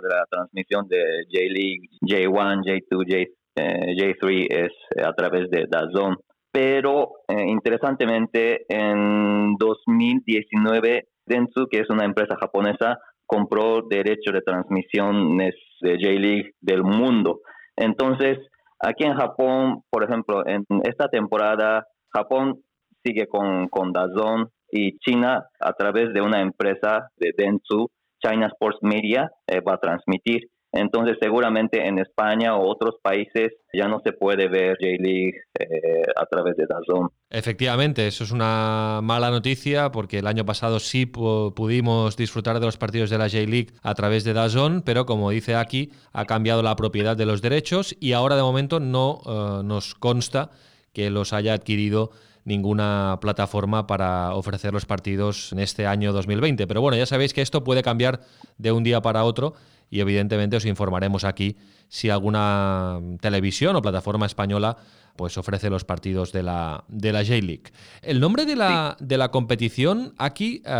de 0.00 0.08
la 0.08 0.24
transmisión 0.30 0.86
de 0.88 1.24
J-League, 1.30 1.88
J1, 2.02 2.62
J2, 2.64 3.04
J, 3.08 3.30
J3 3.56 4.46
es 4.50 4.72
a 5.04 5.12
través 5.12 5.50
de 5.50 5.66
DAZN. 5.68 6.16
Pero 6.52 7.12
eh, 7.28 7.44
interesantemente, 7.48 8.66
en 8.68 9.54
2019, 9.58 11.08
Dentsu, 11.26 11.66
que 11.68 11.80
es 11.80 11.90
una 11.90 12.04
empresa 12.04 12.36
japonesa, 12.38 12.98
compró 13.26 13.82
derechos 13.88 14.34
de 14.34 14.42
transmisiones 14.42 15.54
de 15.80 15.92
J-League 15.92 16.52
del 16.60 16.82
mundo. 16.82 17.40
Entonces, 17.76 18.38
Aquí 18.84 19.04
en 19.04 19.14
Japón, 19.14 19.82
por 19.90 20.02
ejemplo, 20.02 20.44
en 20.44 20.64
esta 20.82 21.06
temporada, 21.08 21.86
Japón 22.12 22.62
sigue 23.04 23.28
con, 23.28 23.68
con 23.68 23.92
Dazón 23.92 24.48
y 24.72 24.98
China 24.98 25.44
a 25.60 25.72
través 25.74 26.12
de 26.12 26.20
una 26.20 26.40
empresa 26.40 27.08
de 27.16 27.30
Dentsu, 27.36 27.88
China 28.20 28.48
Sports 28.48 28.78
Media, 28.82 29.30
eh, 29.46 29.60
va 29.60 29.74
a 29.74 29.78
transmitir. 29.78 30.48
Entonces, 30.72 31.18
seguramente 31.20 31.86
en 31.86 31.98
España 31.98 32.56
o 32.56 32.66
otros 32.66 32.94
países 33.02 33.52
ya 33.74 33.88
no 33.88 34.00
se 34.00 34.12
puede 34.12 34.48
ver 34.48 34.78
J-League 34.80 35.34
eh, 35.58 36.02
a 36.16 36.24
través 36.24 36.56
de 36.56 36.66
DAZN. 36.66 37.08
Efectivamente, 37.28 38.06
eso 38.06 38.24
es 38.24 38.30
una 38.30 39.00
mala 39.02 39.30
noticia 39.30 39.92
porque 39.92 40.20
el 40.20 40.26
año 40.26 40.46
pasado 40.46 40.80
sí 40.80 41.04
pudimos 41.04 42.16
disfrutar 42.16 42.58
de 42.58 42.66
los 42.66 42.78
partidos 42.78 43.10
de 43.10 43.18
la 43.18 43.28
J-League 43.28 43.68
a 43.82 43.94
través 43.94 44.24
de 44.24 44.32
DAZN, 44.32 44.80
pero 44.82 45.04
como 45.04 45.30
dice 45.30 45.56
aquí, 45.56 45.90
ha 46.12 46.24
cambiado 46.24 46.62
la 46.62 46.74
propiedad 46.74 47.18
de 47.18 47.26
los 47.26 47.42
derechos 47.42 47.94
y 48.00 48.12
ahora 48.12 48.36
de 48.36 48.42
momento 48.42 48.80
no 48.80 49.20
uh, 49.26 49.62
nos 49.62 49.94
consta 49.94 50.50
que 50.94 51.10
los 51.10 51.34
haya 51.34 51.52
adquirido 51.52 52.12
ninguna 52.44 53.18
plataforma 53.20 53.86
para 53.86 54.34
ofrecer 54.34 54.72
los 54.72 54.86
partidos 54.86 55.52
en 55.52 55.60
este 55.60 55.86
año 55.86 56.12
2020. 56.12 56.66
Pero 56.66 56.80
bueno, 56.80 56.96
ya 56.96 57.06
sabéis 57.06 57.34
que 57.34 57.42
esto 57.42 57.62
puede 57.62 57.82
cambiar 57.82 58.20
de 58.58 58.72
un 58.72 58.82
día 58.82 59.00
para 59.00 59.24
otro 59.24 59.54
y 59.92 60.00
evidentemente 60.00 60.56
os 60.56 60.64
informaremos 60.64 61.22
aquí 61.22 61.54
si 61.88 62.08
alguna 62.08 62.98
televisión 63.20 63.76
o 63.76 63.82
plataforma 63.82 64.24
española 64.24 64.78
pues 65.16 65.36
ofrece 65.36 65.68
los 65.68 65.84
partidos 65.84 66.32
de 66.32 66.42
la, 66.42 66.84
de 66.88 67.12
la 67.12 67.20
J-League. 67.20 67.70
El 68.00 68.18
nombre 68.18 68.46
de 68.46 68.56
la, 68.56 68.96
de 68.98 69.18
la 69.18 69.30
competición 69.30 70.14
aquí 70.16 70.62
uh, 70.64 70.70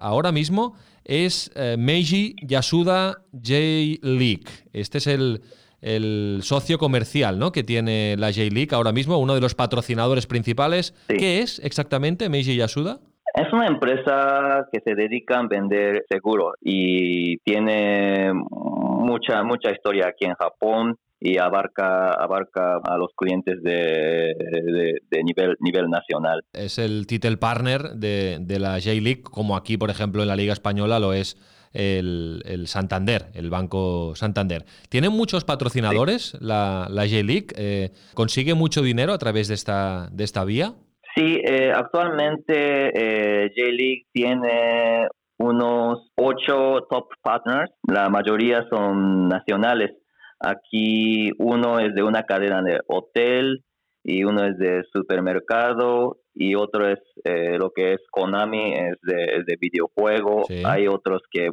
ahora 0.00 0.32
mismo 0.32 0.74
es 1.04 1.50
uh, 1.54 1.76
Meiji 1.76 2.36
Yasuda 2.40 3.18
J-League. 3.32 4.46
Este 4.72 4.96
es 4.96 5.06
el, 5.08 5.42
el 5.82 6.40
socio 6.42 6.78
comercial 6.78 7.38
¿no? 7.38 7.52
que 7.52 7.64
tiene 7.64 8.16
la 8.16 8.32
J-League 8.32 8.70
ahora 8.72 8.92
mismo, 8.92 9.18
uno 9.18 9.34
de 9.34 9.42
los 9.42 9.54
patrocinadores 9.54 10.26
principales. 10.26 10.94
Sí. 11.10 11.16
¿Qué 11.18 11.42
es 11.42 11.58
exactamente 11.58 12.30
Meiji 12.30 12.56
Yasuda? 12.56 13.00
Es 13.34 13.52
una 13.52 13.66
empresa 13.66 14.68
que 14.72 14.80
se 14.84 14.94
dedica 14.94 15.40
a 15.40 15.46
vender 15.48 16.04
seguros 16.08 16.54
y 16.60 17.38
tiene 17.38 18.32
mucha 18.32 19.42
mucha 19.42 19.72
historia 19.72 20.06
aquí 20.06 20.24
en 20.24 20.34
Japón 20.34 20.96
y 21.18 21.38
abarca 21.38 22.12
abarca 22.12 22.76
a 22.76 22.96
los 22.96 23.10
clientes 23.16 23.60
de, 23.62 23.72
de, 23.72 24.98
de 25.10 25.24
nivel 25.24 25.56
nivel 25.58 25.90
nacional. 25.90 26.42
Es 26.52 26.78
el 26.78 27.08
title 27.08 27.36
partner 27.38 27.94
de, 27.94 28.38
de 28.40 28.58
la 28.60 28.74
J-League, 28.74 29.22
como 29.22 29.56
aquí, 29.56 29.76
por 29.76 29.90
ejemplo, 29.90 30.22
en 30.22 30.28
la 30.28 30.36
Liga 30.36 30.52
Española 30.52 31.00
lo 31.00 31.12
es 31.12 31.36
el, 31.72 32.40
el, 32.46 32.68
Santander, 32.68 33.26
el 33.34 33.50
Banco 33.50 34.14
Santander. 34.14 34.64
¿Tiene 34.88 35.08
muchos 35.08 35.44
patrocinadores 35.44 36.22
sí. 36.22 36.38
la, 36.40 36.86
la 36.88 37.02
J-League? 37.02 37.48
Eh, 37.56 37.90
¿Consigue 38.14 38.54
mucho 38.54 38.80
dinero 38.80 39.12
a 39.12 39.18
través 39.18 39.48
de 39.48 39.54
esta, 39.54 40.08
de 40.12 40.22
esta 40.22 40.44
vía? 40.44 40.74
Sí, 41.14 41.40
eh, 41.44 41.72
actualmente 41.74 42.90
eh, 42.92 43.52
J-League 43.56 44.06
tiene 44.12 45.06
unos 45.38 46.10
ocho 46.16 46.86
top 46.90 47.08
partners, 47.22 47.70
la 47.86 48.08
mayoría 48.08 48.66
son 48.70 49.28
nacionales. 49.28 49.92
Aquí 50.40 51.30
uno 51.38 51.78
es 51.78 51.94
de 51.94 52.02
una 52.02 52.24
cadena 52.24 52.62
de 52.62 52.80
hotel 52.88 53.64
y 54.02 54.24
uno 54.24 54.44
es 54.44 54.58
de 54.58 54.82
supermercado 54.92 56.18
y 56.34 56.54
otro 56.56 56.88
es 56.88 56.98
eh, 57.24 57.56
lo 57.58 57.70
que 57.70 57.94
es 57.94 58.00
Konami, 58.10 58.74
es 58.74 58.98
de, 59.02 59.24
es 59.36 59.46
de 59.46 59.56
videojuego. 59.58 60.44
Sí. 60.48 60.62
Hay 60.66 60.88
otros 60.88 61.22
que 61.30 61.50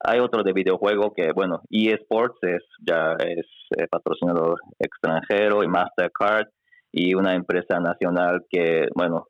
hay 0.00 0.20
otro 0.20 0.44
de 0.44 0.52
videojuego 0.52 1.12
que, 1.12 1.32
bueno, 1.32 1.62
eSports 1.70 2.38
es 2.42 2.62
ya 2.86 3.14
es 3.18 3.46
eh, 3.76 3.86
patrocinador 3.90 4.60
extranjero 4.78 5.64
y 5.64 5.68
Mastercard 5.68 6.46
y 6.92 7.14
una 7.14 7.34
empresa 7.34 7.80
nacional 7.80 8.44
que, 8.50 8.88
bueno, 8.94 9.26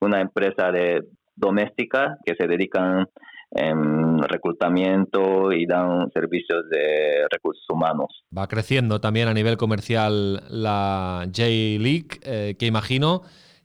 una 0.00 0.20
empresa 0.20 0.70
de 0.72 1.02
doméstica 1.36 2.18
que 2.24 2.34
se 2.34 2.46
dedican 2.46 3.06
en 3.54 4.18
reclutamiento 4.22 5.52
y 5.52 5.66
dan 5.66 6.10
servicios 6.12 6.68
de 6.70 7.26
recursos 7.30 7.64
humanos. 7.68 8.24
Va 8.36 8.48
creciendo 8.48 9.00
también 9.00 9.28
a 9.28 9.34
nivel 9.34 9.56
comercial 9.56 10.42
la 10.48 11.24
J-League, 11.26 12.20
eh, 12.24 12.56
que 12.58 12.66
imagino 12.66 13.22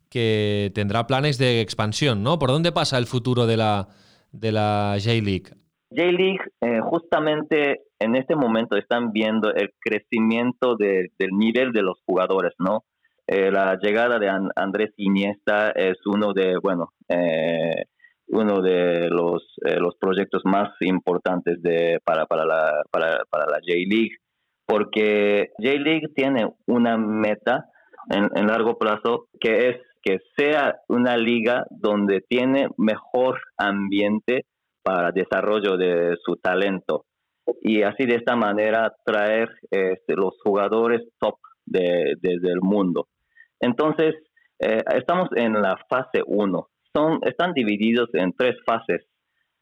que 0.09 0.71
tendrá 0.73 1.07
planes 1.07 1.37
de 1.37 1.61
expansión, 1.61 2.21
¿no? 2.23 2.37
¿Por 2.39 2.49
dónde 2.49 2.71
pasa 2.71 2.97
el 2.97 3.05
futuro 3.05 3.45
de 3.45 3.57
la, 3.57 3.87
de 4.31 4.51
la 4.51 4.97
J-League? 5.01 5.51
J-League, 5.89 6.39
eh, 6.61 6.79
justamente 6.81 7.83
en 7.99 8.15
este 8.15 8.35
momento 8.35 8.77
están 8.77 9.11
viendo 9.11 9.53
el 9.53 9.71
crecimiento 9.79 10.75
de, 10.75 11.11
del 11.17 11.31
nivel 11.31 11.71
de 11.71 11.81
los 11.81 11.97
jugadores, 12.05 12.53
¿no? 12.59 12.83
Eh, 13.27 13.51
la 13.51 13.77
llegada 13.81 14.19
de 14.19 14.29
And 14.29 14.51
Andrés 14.55 14.93
Iniesta 14.97 15.71
es 15.71 15.97
uno 16.05 16.33
de, 16.33 16.57
bueno, 16.63 16.93
eh, 17.09 17.83
uno 18.27 18.61
de 18.61 19.09
los, 19.09 19.43
eh, 19.65 19.77
los 19.79 19.95
proyectos 19.97 20.43
más 20.45 20.69
importantes 20.79 21.61
de, 21.61 21.99
para, 22.05 22.25
para 22.25 22.45
la, 22.45 22.83
para, 22.89 23.19
para 23.29 23.45
la 23.45 23.57
J-League, 23.57 24.15
porque 24.65 25.49
J-League 25.57 26.07
tiene 26.15 26.49
una 26.67 26.97
meta 26.97 27.65
en, 28.09 28.29
en 28.33 28.47
largo 28.47 28.77
plazo 28.77 29.27
que 29.39 29.69
es 29.69 29.77
que 30.01 30.19
sea 30.37 30.77
una 30.87 31.17
liga 31.17 31.65
donde 31.69 32.21
tiene 32.21 32.69
mejor 32.77 33.39
ambiente 33.57 34.45
para 34.81 35.11
desarrollo 35.11 35.75
de 35.75 36.15
su 36.23 36.37
talento 36.37 37.03
y 37.61 37.81
así 37.81 38.05
de 38.05 38.15
esta 38.15 38.37
manera 38.37 38.95
traer 39.05 39.49
este, 39.69 40.15
los 40.15 40.35
jugadores 40.43 41.01
top 41.19 41.35
de, 41.65 42.15
de, 42.21 42.39
del 42.39 42.61
mundo. 42.61 43.07
Entonces, 43.59 44.15
eh, 44.59 44.83
estamos 44.95 45.29
en 45.35 45.53
la 45.53 45.77
fase 45.89 46.21
1. 46.25 46.69
Son, 46.93 47.19
están 47.23 47.53
divididos 47.53 48.09
en 48.13 48.33
tres 48.33 48.55
fases, 48.65 49.05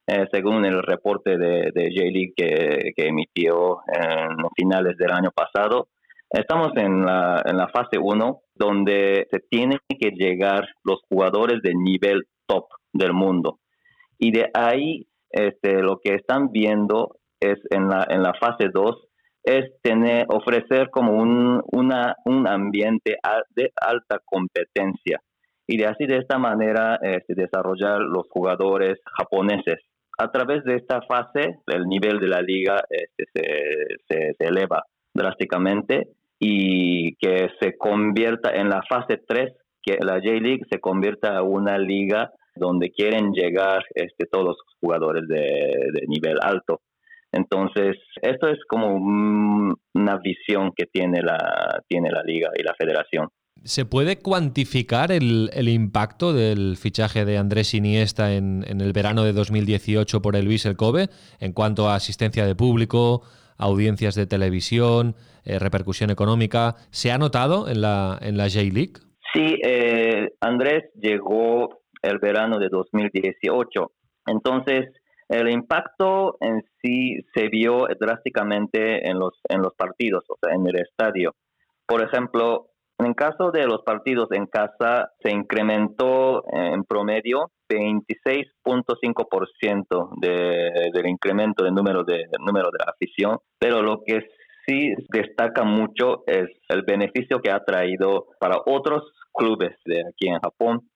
eh, 0.07 0.27
según 0.31 0.65
el 0.65 0.81
reporte 0.83 1.37
de, 1.37 1.71
de 1.73 1.89
J-League 1.93 2.33
que, 2.35 3.07
emitió 3.07 3.79
en 3.87 4.37
finales 4.55 4.97
del 4.97 5.11
año 5.11 5.31
pasado. 5.31 5.89
Estamos 6.29 6.71
en 6.75 7.05
la, 7.05 7.41
en 7.45 7.57
la 7.57 7.67
fase 7.69 7.97
1, 7.99 8.41
donde 8.55 9.27
se 9.31 9.39
tienen 9.39 9.79
que 9.87 10.11
llegar 10.11 10.67
los 10.83 11.01
jugadores 11.09 11.61
de 11.61 11.73
nivel 11.75 12.23
top 12.47 12.65
del 12.93 13.13
mundo. 13.13 13.59
Y 14.17 14.31
de 14.31 14.49
ahí, 14.53 15.07
este, 15.29 15.81
lo 15.81 15.99
que 16.03 16.15
están 16.15 16.51
viendo 16.51 17.17
es 17.39 17.59
en 17.69 17.89
la, 17.89 18.05
en 18.09 18.23
la 18.23 18.33
fase 18.33 18.69
2, 18.73 19.07
es 19.45 19.79
tener, 19.81 20.25
ofrecer 20.29 20.89
como 20.89 21.13
un, 21.13 21.61
una, 21.71 22.15
un 22.25 22.47
ambiente 22.47 23.17
de 23.55 23.71
alta 23.79 24.19
competencia 24.25 25.21
y 25.67 25.77
de 25.77 25.85
así 25.85 26.05
de 26.05 26.17
esta 26.17 26.37
manera 26.37 26.99
este, 27.01 27.35
desarrollar 27.35 28.01
los 28.01 28.27
jugadores 28.29 28.99
japoneses. 29.17 29.79
A 30.17 30.31
través 30.31 30.63
de 30.63 30.75
esta 30.75 31.01
fase, 31.01 31.59
el 31.67 31.85
nivel 31.85 32.19
de 32.19 32.27
la 32.27 32.41
liga 32.41 32.83
este, 32.89 33.25
se, 34.07 34.33
se, 34.37 34.45
eleva 34.45 34.83
drásticamente 35.13 36.07
y 36.39 37.15
que 37.15 37.49
se 37.59 37.77
convierta 37.77 38.51
en 38.51 38.69
la 38.69 38.81
fase 38.87 39.21
3, 39.27 39.53
que 39.81 39.97
la 40.01 40.13
J-League 40.13 40.65
se 40.69 40.79
convierta 40.79 41.37
en 41.37 41.43
una 41.43 41.77
liga 41.77 42.31
donde 42.55 42.91
quieren 42.91 43.33
llegar 43.33 43.83
este, 43.93 44.25
todos 44.25 44.45
los 44.45 44.57
jugadores 44.79 45.27
de, 45.27 45.37
de 45.37 46.07
nivel 46.07 46.37
alto. 46.41 46.81
Entonces, 47.35 47.97
esto 48.21 48.47
es 48.47 48.59
como 48.69 48.95
una 48.95 50.17
visión 50.23 50.71
que 50.73 50.85
tiene 50.85 51.21
la, 51.21 51.83
tiene 51.87 52.09
la 52.09 52.23
liga 52.23 52.49
y 52.57 52.63
la 52.63 52.73
federación. 52.75 53.27
¿Se 53.63 53.83
puede 53.83 54.19
cuantificar 54.19 55.11
el, 55.11 55.49
impacto 55.67 56.33
del 56.33 56.77
fichaje 56.77 57.25
de 57.25 57.37
Andrés 57.37 57.73
Iniesta 57.73 58.33
en, 58.33 58.63
el 58.67 58.93
verano 58.93 59.23
de 59.23 59.33
2018 59.33 60.21
por 60.21 60.35
el 60.37 60.47
Vissel 60.47 60.77
Kobe 60.77 61.09
en 61.39 61.51
cuanto 61.51 61.89
a 61.89 61.95
asistencia 61.95 62.45
de 62.45 62.55
público, 62.55 63.23
audiencias 63.57 64.15
de 64.15 64.27
televisión, 64.27 65.15
eh, 65.43 65.59
repercusión 65.59 66.11
económica? 66.11 66.75
¿Se 66.91 67.11
ha 67.11 67.17
notado 67.17 67.67
en 67.67 67.81
la, 67.81 68.17
en 68.21 68.37
la 68.37 68.45
J-League? 68.45 68.93
Sí, 69.33 69.59
eh, 69.61 70.29
Andrés 70.39 70.85
llegó 71.01 71.81
el 72.01 72.19
verano 72.19 72.59
de 72.59 72.69
2018. 72.69 73.91
Entonces, 74.27 74.85
el 75.29 75.49
impacto 75.49 76.37
en 76.39 76.63
sí 76.81 77.19
se 77.33 77.47
vio 77.47 77.87
drásticamente 77.99 79.09
en 79.09 79.19
los, 79.19 79.33
en 79.49 79.61
los 79.61 79.73
partidos, 79.75 80.23
o 80.29 80.37
sea, 80.41 80.55
en 80.55 80.67
el 80.67 80.77
estadio. 80.77 81.35
Por 81.87 82.03
ejemplo, 82.03 82.69
en 82.97 83.13
caso 83.13 83.51
de 83.51 83.67
los 83.67 83.83
partidos 83.83 84.29
en 84.31 84.45
casa, 84.45 85.11
se 85.21 85.31
incrementó 85.31 86.45
en 86.51 86.85
promedio 86.85 87.51
26.5% 87.69 90.09
de, 90.21 90.91
del 90.93 91.07
incremento 91.07 91.63
del 91.63 91.73
número 91.73 92.03
de, 92.03 92.25
número 92.39 92.69
de 92.71 92.77
afición, 92.87 93.39
pero 93.59 93.81
lo 93.81 94.01
que 94.05 94.25
sí 94.65 94.93
destaca 95.09 95.63
mucho 95.63 96.23
es 96.25 96.47
el 96.69 96.83
beneficio 96.83 97.41
que 97.41 97.51
ha 97.51 97.65
traído 97.65 98.27
para 98.39 98.61
otros 98.65 99.03
clubes 99.33 99.75
de 99.85 100.05
aquí 100.07 100.27
en 100.27 100.39
Japón, 100.39 100.89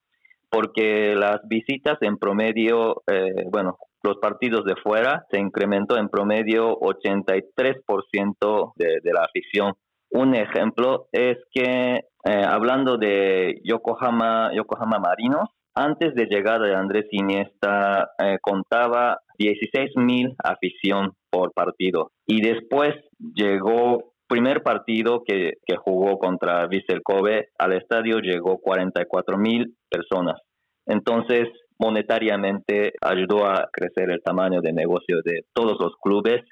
porque 0.48 1.14
las 1.14 1.46
visitas 1.46 1.98
en 2.00 2.16
promedio, 2.16 3.02
eh, 3.06 3.44
bueno, 3.50 3.76
los 4.02 4.16
partidos 4.18 4.64
de 4.64 4.76
fuera 4.76 5.26
se 5.30 5.38
incrementó 5.38 5.96
en 5.96 6.08
promedio 6.08 6.78
83% 6.78 8.72
de, 8.76 9.00
de 9.02 9.12
la 9.12 9.24
afición. 9.24 9.74
Un 10.10 10.34
ejemplo 10.34 11.06
es 11.12 11.38
que 11.52 12.00
eh, 12.24 12.44
hablando 12.46 12.98
de 12.98 13.60
Yokohama, 13.64 14.50
Yokohama 14.54 14.98
Marinos, 14.98 15.48
antes 15.74 16.14
de 16.14 16.26
llegar 16.26 16.60
de 16.60 16.74
Andrés 16.74 17.06
Iniesta 17.12 18.10
eh, 18.18 18.38
contaba 18.42 19.20
16 19.38 19.92
mil 19.96 20.34
afición 20.42 21.12
por 21.30 21.52
partido 21.52 22.10
y 22.26 22.42
después 22.42 22.94
llegó 23.34 24.12
primer 24.28 24.62
partido 24.62 25.22
que, 25.24 25.54
que 25.64 25.76
jugó 25.76 26.18
contra 26.18 26.66
Vissel 26.66 27.02
Kobe 27.02 27.48
al 27.58 27.72
estadio 27.72 28.18
llegó 28.18 28.58
44 28.58 29.38
mil 29.38 29.76
personas. 29.88 30.40
Entonces 30.86 31.48
monetariamente 31.80 32.92
ayudó 33.00 33.46
a 33.46 33.68
crecer 33.72 34.10
el 34.10 34.22
tamaño 34.22 34.60
de 34.60 34.72
negocio 34.72 35.22
de 35.24 35.46
todos 35.54 35.78
los 35.80 35.94
clubes 36.02 36.42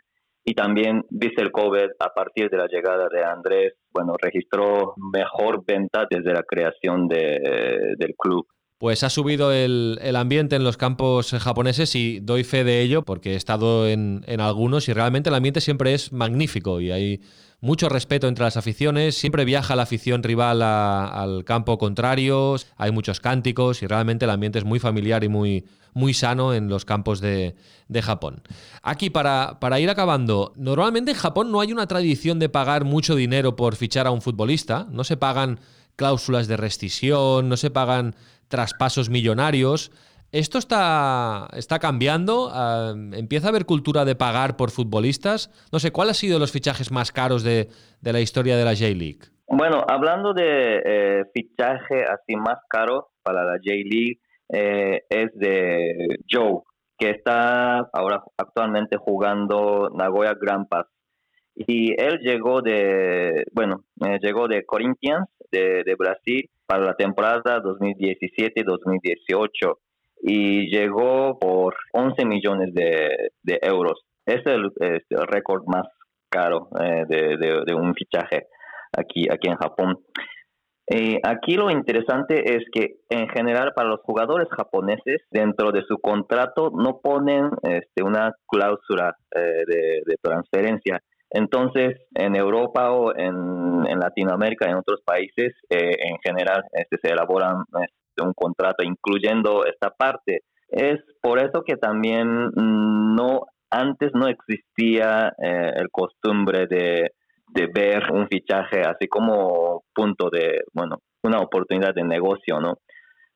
y 0.45 0.55
también 0.55 1.05
el 1.11 1.53
COVID 1.53 1.91
a 2.01 2.15
partir 2.15 2.49
de 2.49 2.57
la 2.57 2.67
llegada 2.67 3.09
de 3.13 3.23
Andrés, 3.23 3.75
bueno, 3.93 4.15
registró 4.19 4.95
mejor 5.13 5.63
venta 5.67 6.07
desde 6.09 6.33
la 6.33 6.43
creación 6.43 7.07
de, 7.07 7.95
del 7.99 8.15
club. 8.17 8.47
Pues 8.79 9.03
ha 9.03 9.11
subido 9.11 9.53
el, 9.53 9.99
ambiente 10.17 10.57
en 10.57 10.65
los 10.65 10.79
campos 10.79 11.33
japoneses 11.33 11.95
y 11.97 12.21
doy 12.21 12.45
fe 12.45 12.65
de 12.65 12.81
ello 12.81 13.03
porque 13.03 13.33
he 13.33 13.37
estado 13.37 13.87
en, 13.89 14.25
en, 14.27 14.41
algunos 14.41 14.89
y 14.89 14.95
realmente 14.95 15.29
el 15.29 15.35
ambiente 15.35 15.61
siempre 15.61 15.93
es 15.93 16.13
magnífico 16.13 16.81
y 16.81 16.93
hay 16.93 17.21
mucho 17.61 17.89
respeto 17.89 18.29
entre 18.29 18.45
las 18.45 18.57
aficiones, 18.57 19.17
siempre 19.17 19.45
viaja 19.45 19.75
la 19.75 19.83
afición 19.83 20.23
rival 20.23 20.63
al 20.63 21.45
campo 21.45 21.77
contrario, 21.79 22.57
hay 22.77 22.93
muchos 22.93 23.21
cánticos 23.21 23.83
y 23.83 23.87
realmente 23.87 24.25
el 24.25 24.31
ambiente 24.31 24.59
es 24.59 24.65
muy 24.65 24.79
familiar 24.79 25.25
y 25.25 25.29
muy, 25.29 25.65
muy 25.93 26.15
sano 26.15 26.55
en 26.55 26.69
los 26.69 26.85
campos 26.85 27.21
de, 27.21 27.57
de 27.89 28.03
Japón. 28.03 28.43
Aquí, 28.83 29.11
para, 29.11 29.59
para 29.61 29.81
ir 29.81 29.91
acabando, 29.91 30.53
normalmente 30.57 31.11
en 31.11 31.17
Japón 31.17 31.51
no 31.51 31.61
hay 31.61 31.73
una 31.73 31.89
tradición 31.89 32.39
de 32.39 32.49
pagar 32.49 32.85
mucho 32.85 33.17
dinero 33.17 33.57
por 33.57 33.75
fichar 33.75 34.07
a 34.07 34.13
un 34.13 34.23
futbolista, 34.23 34.87
no 34.91 35.03
se 35.03 35.17
pagan 35.17 35.59
cláusulas 35.97 36.47
de 36.47 36.57
rescisión, 36.57 37.49
no 37.49 37.57
se 37.57 37.71
pagan 37.71 38.15
traspasos 38.47 39.11
millonarios. 39.11 39.91
Esto 40.31 40.59
está, 40.59 41.49
está 41.57 41.79
cambiando, 41.79 42.51
ah, 42.53 42.93
empieza 43.13 43.47
a 43.47 43.51
haber 43.51 43.65
cultura 43.65 44.05
de 44.05 44.15
pagar 44.15 44.59
por 44.59 44.71
futbolistas. 44.71 45.51
No 45.73 45.79
sé, 45.79 45.91
¿cuál 45.91 46.11
ha 46.11 46.15
sido 46.15 46.39
los 46.39 46.53
fichajes 46.53 46.93
más 46.93 47.13
caros 47.13 47.43
de, 47.43 47.71
la 48.03 48.21
historia 48.21 48.59
de 48.59 48.65
la 48.65 48.75
J-League? 48.75 49.21
Bueno, 49.47 49.83
hablando 49.89 50.35
de 50.35 50.83
eh, 50.85 51.25
fichaje 51.33 52.05
así 52.05 52.37
más 52.37 52.59
caro 52.69 53.09
para 53.23 53.43
la 53.43 53.55
J-League, 53.55 54.21
eh, 54.53 55.01
es 55.09 55.31
de 55.35 56.19
Joe, 56.31 56.61
que 56.99 57.09
está 57.09 57.89
ahora 57.95 58.23
actualmente 58.37 58.99
jugando 58.99 59.89
Nagoya 59.95 60.35
Grand. 60.39 60.67
Y 61.55 61.99
él 61.99 62.19
llegó 62.19 62.61
de, 62.61 63.47
bueno, 63.53 63.85
eh, 64.05 64.19
llegó 64.21 64.47
de 64.47 64.67
Corinthians, 64.67 65.27
de, 65.51 65.85
de 65.85 65.95
Brasil, 65.95 66.51
para 66.67 66.85
la 66.85 66.93
temporada 66.93 67.63
2017-2018 67.63 69.79
y 70.21 70.69
llegó 70.71 71.39
por 71.39 71.75
11 71.93 72.25
millones 72.25 72.75
de, 72.75 73.31
euros. 73.63 74.01
Es 74.27 74.45
el, 74.47 74.71
récord 75.27 75.65
más 75.67 75.87
caro 76.31 76.69
eh, 76.81 77.05
de, 77.09 77.75
un 77.75 77.95
fichaje 77.95 78.47
aquí, 78.97 79.27
aquí 79.31 79.49
en 79.49 79.57
Japón. 79.57 79.99
Eh, 80.91 81.21
aquí 81.23 81.55
lo 81.55 81.71
interesante 81.71 82.57
es 82.57 82.65
que 82.73 82.97
en 83.11 83.29
general 83.29 83.73
para 83.75 83.91
los 83.91 84.01
jugadores 84.01 84.49
japoneses 84.51 85.21
dentro 85.31 85.71
de 85.71 85.83
su 85.87 85.99
contrato 85.99 86.71
no 86.75 87.01
ponen 87.03 87.51
este, 87.63 88.03
una 88.03 88.33
cláusula 88.47 89.15
eh, 89.35 89.65
de, 89.67 90.17
transferencia. 90.23 91.01
Entonces, 91.31 92.01
en 92.15 92.37
Europa 92.37 92.91
o 92.93 93.15
en, 93.15 93.87
en 93.87 93.99
Latinoamérica, 93.99 94.65
en 94.71 94.77
otros 94.77 95.03
países, 95.05 95.53
en 95.69 96.17
general 96.25 96.65
este, 96.73 96.97
se 97.03 97.13
elaboran 97.13 97.65
un 98.23 98.33
contrato, 98.35 98.83
incluyendo 98.85 99.65
esta 99.65 99.91
parte. 99.91 100.41
Es 100.69 101.01
por 101.23 101.39
eso 101.39 101.63
que 101.67 101.77
también 101.77 102.51
no 102.55 103.47
antes 103.71 104.11
no 104.15 104.29
existía 104.29 105.33
eh, 105.43 105.73
el 105.77 105.91
costumbre 105.91 106.67
de, 106.67 107.13
de 107.49 107.67
ver 107.67 108.11
un 108.13 108.29
fichaje 108.29 108.81
así 108.81 109.09
como 109.09 109.85
punto 109.95 110.31
de, 110.31 110.63
bueno, 110.73 110.99
una 111.23 111.39
oportunidad 111.39 111.95
de 111.95 112.05
negocio, 112.05 112.61
¿no? 112.61 112.79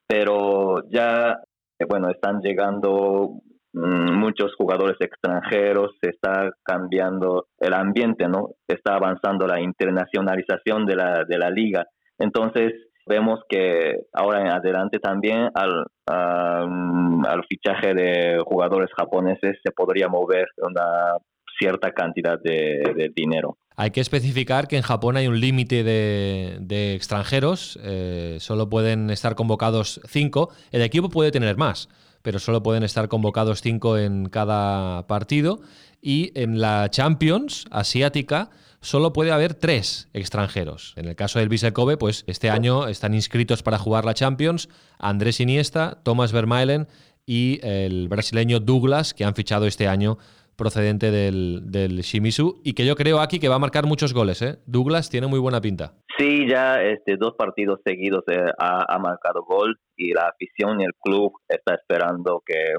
Pero 0.06 0.88
ya, 0.90 1.38
eh, 1.78 1.84
bueno, 1.88 2.10
están 2.10 2.40
llegando 2.40 3.40
mm, 3.72 4.12
muchos 4.12 4.54
jugadores 4.56 4.96
extranjeros, 5.00 5.92
se 6.00 6.10
está 6.10 6.50
cambiando 6.62 7.46
el 7.58 7.74
ambiente, 7.74 8.28
¿no? 8.28 8.50
Está 8.66 8.94
avanzando 8.94 9.46
la 9.46 9.60
internacionalización 9.60 10.86
de 10.86 10.96
la, 10.96 11.24
de 11.24 11.38
la 11.38 11.50
liga. 11.50 11.86
Entonces, 12.18 12.72
Vemos 13.06 13.40
que 13.48 14.06
ahora 14.12 14.40
en 14.40 14.48
adelante 14.48 14.98
también 14.98 15.50
al, 15.54 15.86
al 16.06 17.44
fichaje 17.48 17.94
de 17.94 18.38
jugadores 18.44 18.90
japoneses 18.96 19.58
se 19.62 19.72
podría 19.72 20.08
mover 20.08 20.46
una 20.58 21.16
cierta 21.58 21.92
cantidad 21.92 22.38
de, 22.40 23.10
dinero. 23.14 23.56
Hay 23.76 23.90
que 23.90 24.00
especificar 24.00 24.68
que 24.68 24.76
en 24.76 24.82
Japón 24.82 25.16
hay 25.16 25.26
un 25.26 25.40
límite 25.40 25.82
de, 25.82 26.94
extranjeros, 26.94 27.78
eh, 27.82 28.36
solo 28.40 28.68
pueden 28.68 29.10
estar 29.10 29.34
convocados 29.34 30.00
cinco, 30.06 30.50
el 30.72 30.82
equipo 30.82 31.08
puede 31.08 31.30
tener 31.30 31.56
más, 31.56 31.88
pero 32.22 32.38
solo 32.38 32.62
pueden 32.62 32.82
estar 32.82 33.08
convocados 33.08 33.62
cinco 33.62 33.96
en 33.98 34.28
cada 34.28 35.06
partido 35.06 35.60
y 36.00 36.32
en 36.40 36.60
la 36.60 36.90
Champions 36.90 37.66
asiática 37.70 38.50
solo 38.82 39.12
puede 39.12 39.32
haber 39.32 39.54
tres 39.54 40.10
extranjeros. 40.12 40.92
En 40.96 41.06
el 41.06 41.16
caso 41.16 41.38
del 41.38 41.48
Vissel 41.48 41.72
Kobe, 41.72 41.96
pues 41.96 42.24
este 42.26 42.50
año 42.50 42.88
están 42.88 43.14
inscritos 43.14 43.62
para 43.62 43.78
jugar 43.78 44.04
la 44.04 44.14
Champions 44.14 44.68
Andrés 44.98 45.40
Iniesta, 45.40 46.02
Thomas 46.04 46.32
Vermaelen 46.32 46.88
y 47.24 47.60
el 47.62 48.08
brasileño 48.08 48.60
Douglas, 48.60 49.14
que 49.14 49.24
han 49.24 49.34
fichado 49.34 49.66
este 49.66 49.88
año 49.88 50.18
procedente 50.56 51.10
del, 51.10 52.00
Shimizu 52.02 52.60
y 52.62 52.74
que 52.74 52.84
yo 52.84 52.94
creo 52.94 53.20
aquí 53.20 53.38
que 53.38 53.48
va 53.48 53.54
a 53.54 53.60
marcar 53.60 53.86
muchos 53.86 54.12
goles. 54.12 54.42
¿eh? 54.42 54.58
Douglas 54.66 55.08
tiene 55.08 55.26
muy 55.26 55.38
buena 55.38 55.60
pinta. 55.60 55.94
Sí, 56.18 56.46
ya 56.48 56.82
este, 56.82 57.16
dos 57.16 57.34
partidos 57.38 57.80
seguidos 57.84 58.22
eh, 58.28 58.50
ha, 58.58 58.98
marcado 58.98 59.42
gol 59.44 59.76
y 59.96 60.12
la 60.12 60.28
afición 60.28 60.80
y 60.80 60.84
el 60.84 60.92
club 61.00 61.32
está 61.48 61.74
esperando 61.74 62.42
que 62.44 62.74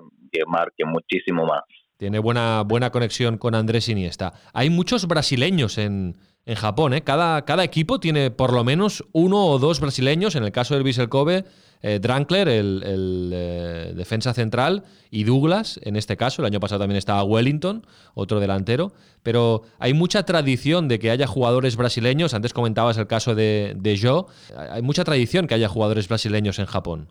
marque 0.47 0.85
muchísimo 0.85 1.45
más. 1.45 1.63
Tiene 1.97 2.19
buena, 2.19 2.63
buena 2.63 2.91
conexión 2.91 3.37
con 3.37 3.55
Andrés 3.55 3.87
Iniesta. 3.87 4.33
Hay 4.53 4.69
muchos 4.69 5.07
brasileños 5.07 5.77
en, 5.77 6.17
en 6.45 6.55
Japón. 6.55 6.93
¿eh? 6.93 7.01
Cada, 7.01 7.45
cada, 7.45 7.63
equipo 7.63 7.99
tiene 7.99 8.31
por 8.31 8.53
lo 8.53 8.63
menos 8.63 9.03
uno 9.11 9.45
o 9.45 9.59
dos 9.59 9.79
brasileños. 9.79 10.35
En 10.35 10.43
el 10.43 10.51
caso 10.51 10.73
del 10.73 10.83
Vissel 10.83 11.09
Kobe, 11.09 11.45
eh, 11.81 11.99
Drankler, 12.01 12.47
el, 12.47 13.31
eh, 13.33 13.93
defensa 13.95 14.33
central, 14.33 14.83
y 15.09 15.23
Douglas, 15.23 15.79
en 15.83 15.95
este 15.95 16.17
caso. 16.17 16.41
El 16.41 16.47
año 16.47 16.59
pasado 16.59 16.79
también 16.79 16.97
estaba 16.97 17.23
Wellington, 17.23 17.85
otro 18.15 18.39
delantero. 18.39 18.93
Pero 19.21 19.63
hay 19.79 19.93
mucha 19.93 20.23
tradición 20.23 20.87
de 20.87 20.99
que 20.99 21.11
haya 21.11 21.27
jugadores 21.27 21.75
brasileños. 21.75 22.33
Antes 22.33 22.53
comentabas 22.53 22.97
el 22.97 23.07
caso 23.07 23.35
de, 23.35 23.73
de 23.77 23.99
Joe. 24.01 24.25
Hay 24.71 24.81
mucha 24.81 25.03
tradición 25.03 25.47
que 25.47 25.55
haya 25.55 25.69
jugadores 25.69 26.07
brasileños 26.07 26.59
en 26.59 26.65
Japón. 26.65 27.09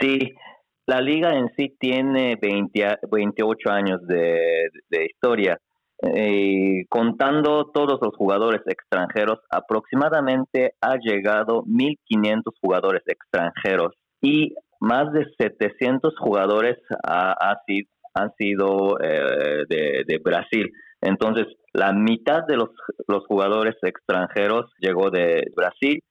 Sí, 0.00 0.34
La 0.86 1.00
liga 1.00 1.36
en 1.36 1.50
sí 1.56 1.74
tiene 1.78 2.36
20, 2.40 2.98
28 3.10 3.70
años 3.70 4.06
de, 4.06 4.68
de 4.90 5.06
historia. 5.06 5.58
Eh, 6.02 6.84
contando 6.90 7.70
todos 7.72 7.98
los 8.02 8.14
jugadores 8.16 8.60
extranjeros, 8.66 9.38
aproximadamente 9.48 10.74
ha 10.80 10.96
llegado 10.96 11.62
1.500 11.62 12.42
jugadores 12.60 13.02
extranjeros 13.06 13.94
y 14.20 14.54
más 14.80 15.12
de 15.12 15.24
700 15.38 16.14
jugadores 16.18 16.76
ha, 17.06 17.56
han 18.14 18.34
sido 18.36 18.98
eh, 19.00 19.64
de, 19.68 20.20
Brasil. 20.22 20.70
Entonces, 21.00 21.46
la 21.72 21.92
mitad 21.92 22.44
de 22.46 22.56
los, 22.56 22.70
los 23.08 23.24
jugadores 23.26 23.76
extranjeros 23.82 24.70
llegó 24.80 25.10
de 25.10 25.50
Brasil 25.56 26.02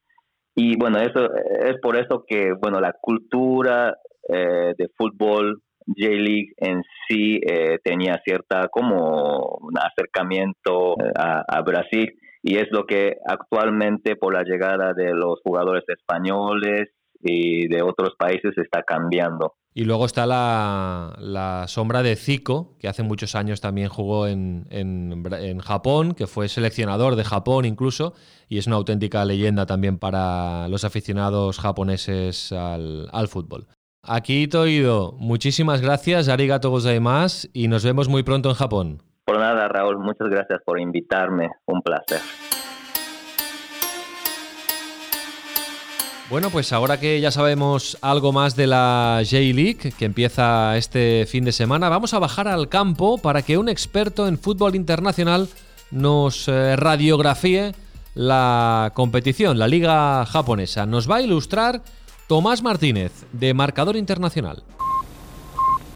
y 0.56 0.76
bueno, 0.76 0.98
eso 0.98 1.30
es 1.60 1.78
por 1.80 1.96
eso 1.96 2.24
que 2.26 2.52
bueno 2.52 2.80
la 2.80 2.92
cultura 3.00 3.96
eh, 4.28 4.74
de 4.76 4.88
fútbol 4.96 5.62
J-League 5.86 6.52
en 6.56 6.82
sí 7.06 7.40
eh, 7.46 7.78
tenía 7.82 8.20
cierta 8.24 8.68
como 8.68 9.58
un 9.60 9.74
acercamiento 9.78 10.94
eh, 10.98 11.12
a, 11.16 11.60
Brasil 11.62 12.10
y 12.42 12.56
es 12.56 12.66
lo 12.70 12.86
que 12.86 13.16
actualmente 13.26 14.16
por 14.16 14.34
la 14.34 14.42
llegada 14.42 14.92
de 14.94 15.12
los 15.14 15.40
jugadores 15.42 15.84
españoles 15.88 16.90
y 17.20 17.68
de 17.68 17.82
otros 17.82 18.14
países 18.18 18.52
está 18.56 18.82
cambiando. 18.82 19.54
Y 19.76 19.84
luego 19.84 20.04
está 20.06 20.26
la, 20.26 21.64
sombra 21.66 22.02
de 22.02 22.14
Zico, 22.16 22.76
que 22.78 22.86
hace 22.86 23.02
muchos 23.02 23.34
años 23.34 23.60
también 23.60 23.88
jugó 23.88 24.28
en, 24.28 24.66
en, 24.70 25.58
Japón, 25.58 26.14
que 26.14 26.28
fue 26.28 26.48
seleccionador 26.48 27.16
de 27.16 27.24
Japón 27.24 27.64
incluso, 27.64 28.14
y 28.48 28.58
es 28.58 28.68
una 28.68 28.76
auténtica 28.76 29.24
leyenda 29.24 29.66
también 29.66 29.98
para 29.98 30.68
los 30.68 30.84
aficionados 30.84 31.58
japoneses 31.58 32.52
al, 32.52 33.08
al 33.10 33.26
fútbol. 33.26 33.66
Aquí 34.06 34.48
Toido, 34.48 35.14
muchísimas 35.18 35.80
gracias, 35.80 36.28
arigato 36.28 36.68
gozaimasu, 36.68 37.48
y 37.54 37.68
nos 37.68 37.84
vemos 37.84 38.06
muy 38.06 38.22
pronto 38.22 38.50
en 38.50 38.54
Japón. 38.54 39.02
Por 39.24 39.38
nada, 39.38 39.66
Raúl, 39.68 39.98
muchas 39.98 40.28
gracias 40.28 40.60
por 40.66 40.78
invitarme, 40.78 41.48
un 41.64 41.80
placer. 41.80 42.20
Bueno, 46.28 46.50
pues 46.50 46.74
ahora 46.74 47.00
que 47.00 47.18
ya 47.18 47.30
sabemos 47.30 47.96
algo 48.02 48.32
más 48.32 48.56
de 48.56 48.66
la 48.66 49.22
J-League, 49.24 49.94
que 49.98 50.04
empieza 50.04 50.76
este 50.76 51.24
fin 51.26 51.46
de 51.46 51.52
semana, 51.52 51.88
vamos 51.88 52.12
a 52.12 52.18
bajar 52.18 52.46
al 52.46 52.68
campo 52.68 53.16
para 53.16 53.40
que 53.40 53.56
un 53.56 53.70
experto 53.70 54.28
en 54.28 54.36
fútbol 54.36 54.74
internacional 54.74 55.48
nos 55.90 56.46
eh, 56.48 56.76
radiografíe 56.76 57.72
la 58.14 58.92
competición, 58.94 59.58
la 59.58 59.66
liga 59.66 60.26
japonesa. 60.26 60.84
Nos 60.84 61.10
va 61.10 61.16
a 61.16 61.22
ilustrar 61.22 61.80
Tomás 62.26 62.62
Martínez, 62.62 63.12
de 63.32 63.52
Marcador 63.52 63.96
Internacional. 63.96 64.62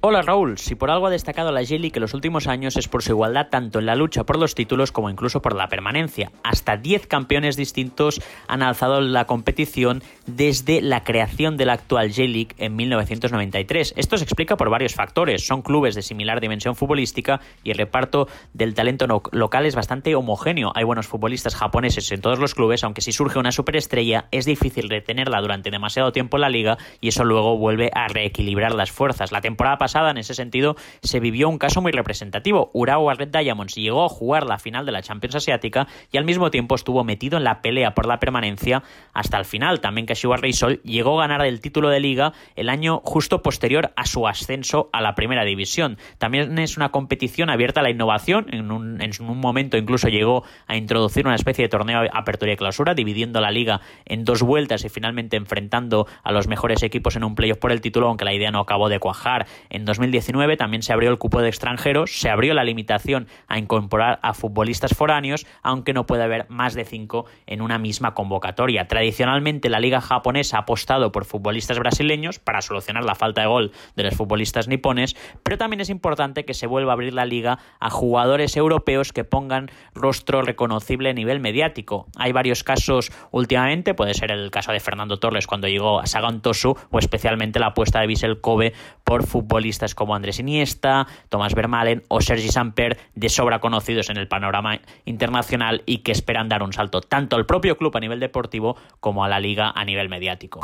Hola 0.01 0.23
Raúl, 0.23 0.59
si 0.59 0.77
por 0.77 0.93
algo 0.93 1.09
ha 1.09 1.11
destacado 1.11 1.51
la 1.51 1.63
J-League 1.63 1.97
en 1.97 2.03
los 2.03 2.15
últimos 2.15 2.47
años 2.47 2.77
es 2.77 2.87
por 2.87 3.03
su 3.03 3.11
igualdad 3.11 3.49
tanto 3.51 3.81
en 3.81 3.87
la 3.87 3.97
lucha 3.97 4.23
por 4.23 4.39
los 4.39 4.55
títulos 4.55 4.93
como 4.93 5.11
incluso 5.11 5.43
por 5.43 5.57
la 5.57 5.67
permanencia. 5.67 6.31
Hasta 6.45 6.77
10 6.77 7.09
campeones 7.09 7.57
distintos 7.57 8.23
han 8.47 8.63
alzado 8.63 9.01
la 9.01 9.25
competición 9.25 10.05
desde 10.27 10.83
la 10.83 11.03
creación 11.03 11.57
de 11.57 11.67
la 11.67 11.73
actual 11.73 12.11
J-League 12.11 12.55
en 12.59 12.77
1993. 12.77 13.95
Esto 13.97 14.17
se 14.17 14.23
explica 14.23 14.57
por 14.57 14.71
varios 14.71 14.95
factores. 14.95 15.45
Son 15.45 15.63
clubes 15.63 15.97
de 15.97 16.03
similar 16.03 16.41
dimensión 16.41 16.77
futbolística 16.77 17.41
y 17.65 17.73
el 17.73 17.79
reparto 17.79 18.29
del 18.55 18.75
talento 18.75 19.09
local 19.33 19.67
es 19.67 19.75
bastante 19.75 20.15
homogéneo. 20.15 20.71
Hay 20.77 20.85
buenos 20.85 21.09
futbolistas 21.09 21.57
japoneses 21.57 22.13
en 22.13 22.21
todos 22.21 22.39
los 22.39 22.55
clubes, 22.55 22.85
aunque 22.85 23.01
si 23.01 23.11
surge 23.11 23.41
una 23.41 23.51
superestrella 23.51 24.27
es 24.31 24.45
difícil 24.45 24.91
retenerla 24.91 25.41
durante 25.41 25.73
demasiado 25.73 26.13
tiempo 26.13 26.37
en 26.37 26.43
la 26.43 26.51
liga 26.51 26.79
y 27.01 27.09
eso 27.09 27.25
luego 27.25 27.59
vuelve 27.59 27.91
a 27.93 28.07
reequilibrar 28.07 28.77
las 28.77 28.93
fuerzas. 28.93 29.33
La 29.33 29.41
temporada 29.41 29.77
pasada 29.77 29.88
en 29.94 30.18
ese 30.18 30.35
sentido, 30.35 30.77
se 31.03 31.20
vivió 31.20 31.48
un 31.48 31.59
caso 31.59 31.81
muy 31.81 31.92
representativo. 31.92 32.70
Urawa 32.72 33.14
Red 33.14 33.29
Diamonds 33.29 33.74
llegó 33.74 34.05
a 34.05 34.09
jugar 34.09 34.46
la 34.46 34.59
final 34.59 34.87
de 34.87 34.92
la 34.92 35.03
Champions 35.03 35.37
Asiática 35.37 35.87
y 36.12 36.18
al 36.18 36.24
mismo 36.24 36.51
tiempo 36.51 36.74
estuvo 36.74 37.05
metido 37.05 37.38
en 37.38 37.44
la 37.44 37.62
pelea 37.62 37.94
por 37.94 38.07
la 38.07 38.20
permanencia 38.20 38.83
hasta 39.12 39.38
el 39.38 39.44
final. 39.44 39.81
También 39.81 40.07
Kashiwa 40.07 40.37
Reysol 40.37 40.81
llegó 40.83 41.18
a 41.18 41.27
ganar 41.27 41.46
el 41.46 41.61
título 41.61 41.88
de 41.88 42.01
liga 42.01 42.33
el 42.55 42.68
año 42.68 43.01
justo 43.05 43.42
posterior 43.42 43.92
a 43.96 44.07
su 44.07 44.29
ascenso 44.29 44.88
a 44.92 45.01
la 45.01 45.14
primera 45.14 45.44
división. 45.44 45.98
También 46.18 46.59
es 46.59 46.77
una 46.77 46.90
competición 46.90 47.51
abierta 47.51 47.81
a 47.81 47.83
la 47.83 47.90
innovación. 47.90 48.46
En 48.51 48.70
un, 48.70 49.01
en 49.01 49.11
un 49.20 49.38
momento 49.38 49.77
incluso 49.77 50.09
llegó 50.09 50.44
a 50.66 50.77
introducir 50.77 51.27
una 51.27 51.35
especie 51.35 51.64
de 51.64 51.68
torneo 51.68 52.03
apertura 52.12 52.53
y 52.53 52.57
clausura, 52.57 52.94
dividiendo 52.94 53.40
la 53.40 53.51
liga 53.51 53.81
en 54.05 54.24
dos 54.24 54.42
vueltas 54.42 54.85
y 54.85 54.88
finalmente 54.88 55.37
enfrentando 55.37 56.07
a 56.22 56.33
los 56.33 56.46
mejores 56.46 56.83
equipos 56.83 57.16
en 57.16 57.24
un 57.24 57.35
playoff 57.35 57.59
por 57.59 57.72
el 57.72 57.81
título, 57.81 58.09
aunque 58.09 58.24
la 58.24 58.35
idea 58.35 58.51
no 58.51 58.61
acabó 58.61 58.88
de 58.88 58.98
cuajar. 58.98 59.46
2019 59.85 60.57
también 60.57 60.83
se 60.83 60.93
abrió 60.93 61.11
el 61.11 61.19
cupo 61.19 61.41
de 61.41 61.49
extranjeros, 61.49 62.21
se 62.21 62.31
abrió 62.31 62.55
la 62.55 62.64
limitación 62.64 63.29
a 63.47 63.59
incorporar 63.59 64.19
a 64.23 64.35
futbolistas 64.35 64.95
foráneos, 64.95 65.47
aunque 65.62 65.93
no 65.93 66.07
puede 66.07 66.23
haber 66.23 66.47
más 66.49 66.75
de 66.75 66.85
cinco 66.85 67.27
en 67.47 67.62
una 67.62 67.79
misma 67.79 68.14
convocatoria. 68.14 68.88
Tradicionalmente 68.88 69.69
la 69.69 69.81
liga 69.81 70.01
japonesa 70.01 70.57
ha 70.57 70.61
apostado 70.61 71.12
por 71.12 71.25
futbolistas 71.25 71.79
brasileños 71.79 72.38
para 72.38 72.62
solucionar 72.62 73.05
la 73.05 73.14
falta 73.14 73.43
de 73.43 73.47
gol 73.47 73.73
de 73.97 74.05
los 74.05 74.14
futbolistas 74.14 74.69
nipones, 74.69 75.17
pero 75.43 75.59
también 75.59 75.81
es 75.81 75.91
importante 75.91 76.45
que 76.45 76.55
se 76.55 76.67
vuelva 76.67 76.93
a 76.93 76.95
abrir 76.95 77.14
la 77.14 77.27
liga 77.27 77.59
a 77.81 77.91
jugadores 77.91 78.57
europeos 78.57 79.12
que 79.12 79.25
pongan 79.25 79.71
rostro 79.95 80.43
reconocible 80.43 81.11
a 81.11 81.14
nivel 81.14 81.41
mediático. 81.41 82.07
Hay 82.17 82.33
varios 82.33 82.64
casos 82.64 83.12
últimamente, 83.31 83.95
puede 83.95 84.14
ser 84.14 84.31
el 84.31 84.51
caso 84.51 84.73
de 84.73 84.81
Fernando 84.81 85.19
Torres 85.19 85.47
cuando 85.47 85.69
llegó 85.69 86.01
a 86.01 86.07
Sagan 86.07 86.43
Tosu 86.43 86.77
o 86.91 86.99
especialmente 86.99 87.59
la 87.59 87.69
apuesta 87.69 88.01
de 88.01 88.07
Vissel 88.07 88.41
Kobe 88.41 88.73
por 89.05 89.27
futbolistas 89.27 89.68
como 89.95 90.15
Andrés 90.15 90.39
Iniesta, 90.39 91.07
Tomás 91.29 91.55
Vermalen 91.55 92.03
o 92.09 92.21
Sergi 92.21 92.49
Samper, 92.49 92.99
de 93.15 93.29
sobra 93.29 93.61
conocidos 93.61 94.09
en 94.11 94.17
el 94.17 94.29
panorama 94.29 94.81
internacional 95.05 95.83
y 95.87 95.99
que 95.99 96.13
esperan 96.13 96.49
dar 96.49 96.63
un 96.63 96.73
salto 96.73 97.01
tanto 97.01 97.37
al 97.37 97.47
propio 97.47 97.77
club 97.77 97.97
a 97.97 98.01
nivel 98.01 98.21
deportivo 98.21 98.77
como 99.01 99.25
a 99.25 99.29
la 99.29 99.41
liga 99.41 99.73
a 99.75 99.85
nivel 99.85 100.09
mediático. 100.09 100.61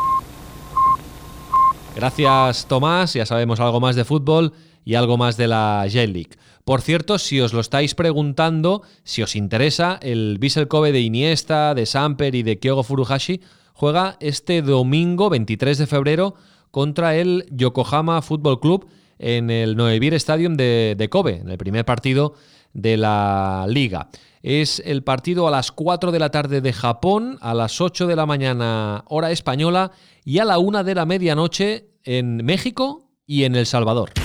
Gracias 1.95 2.67
Tomás, 2.67 3.15
ya 3.15 3.27
sabemos 3.27 3.61
algo 3.61 3.81
más 3.81 3.95
de 3.95 4.05
fútbol 4.05 4.53
y 4.85 4.95
algo 4.95 5.17
más 5.17 5.37
de 5.37 5.49
la 5.49 5.85
J-League. 5.87 6.37
Por 6.65 6.81
cierto, 6.81 7.19
si 7.19 7.41
os 7.41 7.53
lo 7.53 7.61
estáis 7.61 7.95
preguntando, 7.95 8.83
si 9.03 9.23
os 9.23 9.37
interesa, 9.37 9.99
el 10.03 10.39
Vissel 10.39 10.67
Kobe 10.67 10.93
de 10.93 11.01
Iniesta, 11.01 11.75
de 11.75 11.87
Samper 11.87 12.35
y 12.35 12.43
de 12.43 12.59
Kyogo 12.59 12.83
Furuhashi 12.83 13.43
juega 13.75 14.17
este 14.21 14.63
domingo 14.63 15.29
23 15.29 15.79
de 15.79 15.87
febrero 15.87 16.35
contra 16.75 17.15
el 17.15 17.47
Yokohama 17.53 18.21
Football 18.21 18.59
Club 18.59 18.89
en 19.21 19.49
el 19.49 19.77
Noevir 19.77 20.13
Stadium 20.15 20.57
de, 20.57 21.09
Kobe, 21.09 21.37
en 21.37 21.49
el 21.49 21.57
primer 21.57 21.85
partido 21.85 22.35
de 22.73 22.97
la 22.97 23.65
liga. 23.69 24.09
Es 24.43 24.83
el 24.85 25.05
partido 25.05 25.47
a 25.47 25.53
las 25.53 25.71
4 25.71 26.11
de 26.11 26.19
la 26.19 26.31
tarde 26.33 26.61
de 26.61 26.73
Japón, 26.73 27.39
a 27.43 27.55
las 27.55 27.81
8 27.81 28.09
de 28.09 28.17
la 28.17 28.27
mañana 28.27 29.05
hora 29.07 29.31
española 29.31 29.93
y 30.25 30.41
a 30.41 30.45
la 30.45 30.59
1 30.59 30.83
de 30.83 30.97
la 30.97 31.07
medianoche 31.07 31.91
en 32.03 32.45
México 32.45 33.09
y 33.25 33.45
en 33.45 33.55
El 33.55 33.67
Salvador. 33.67 34.24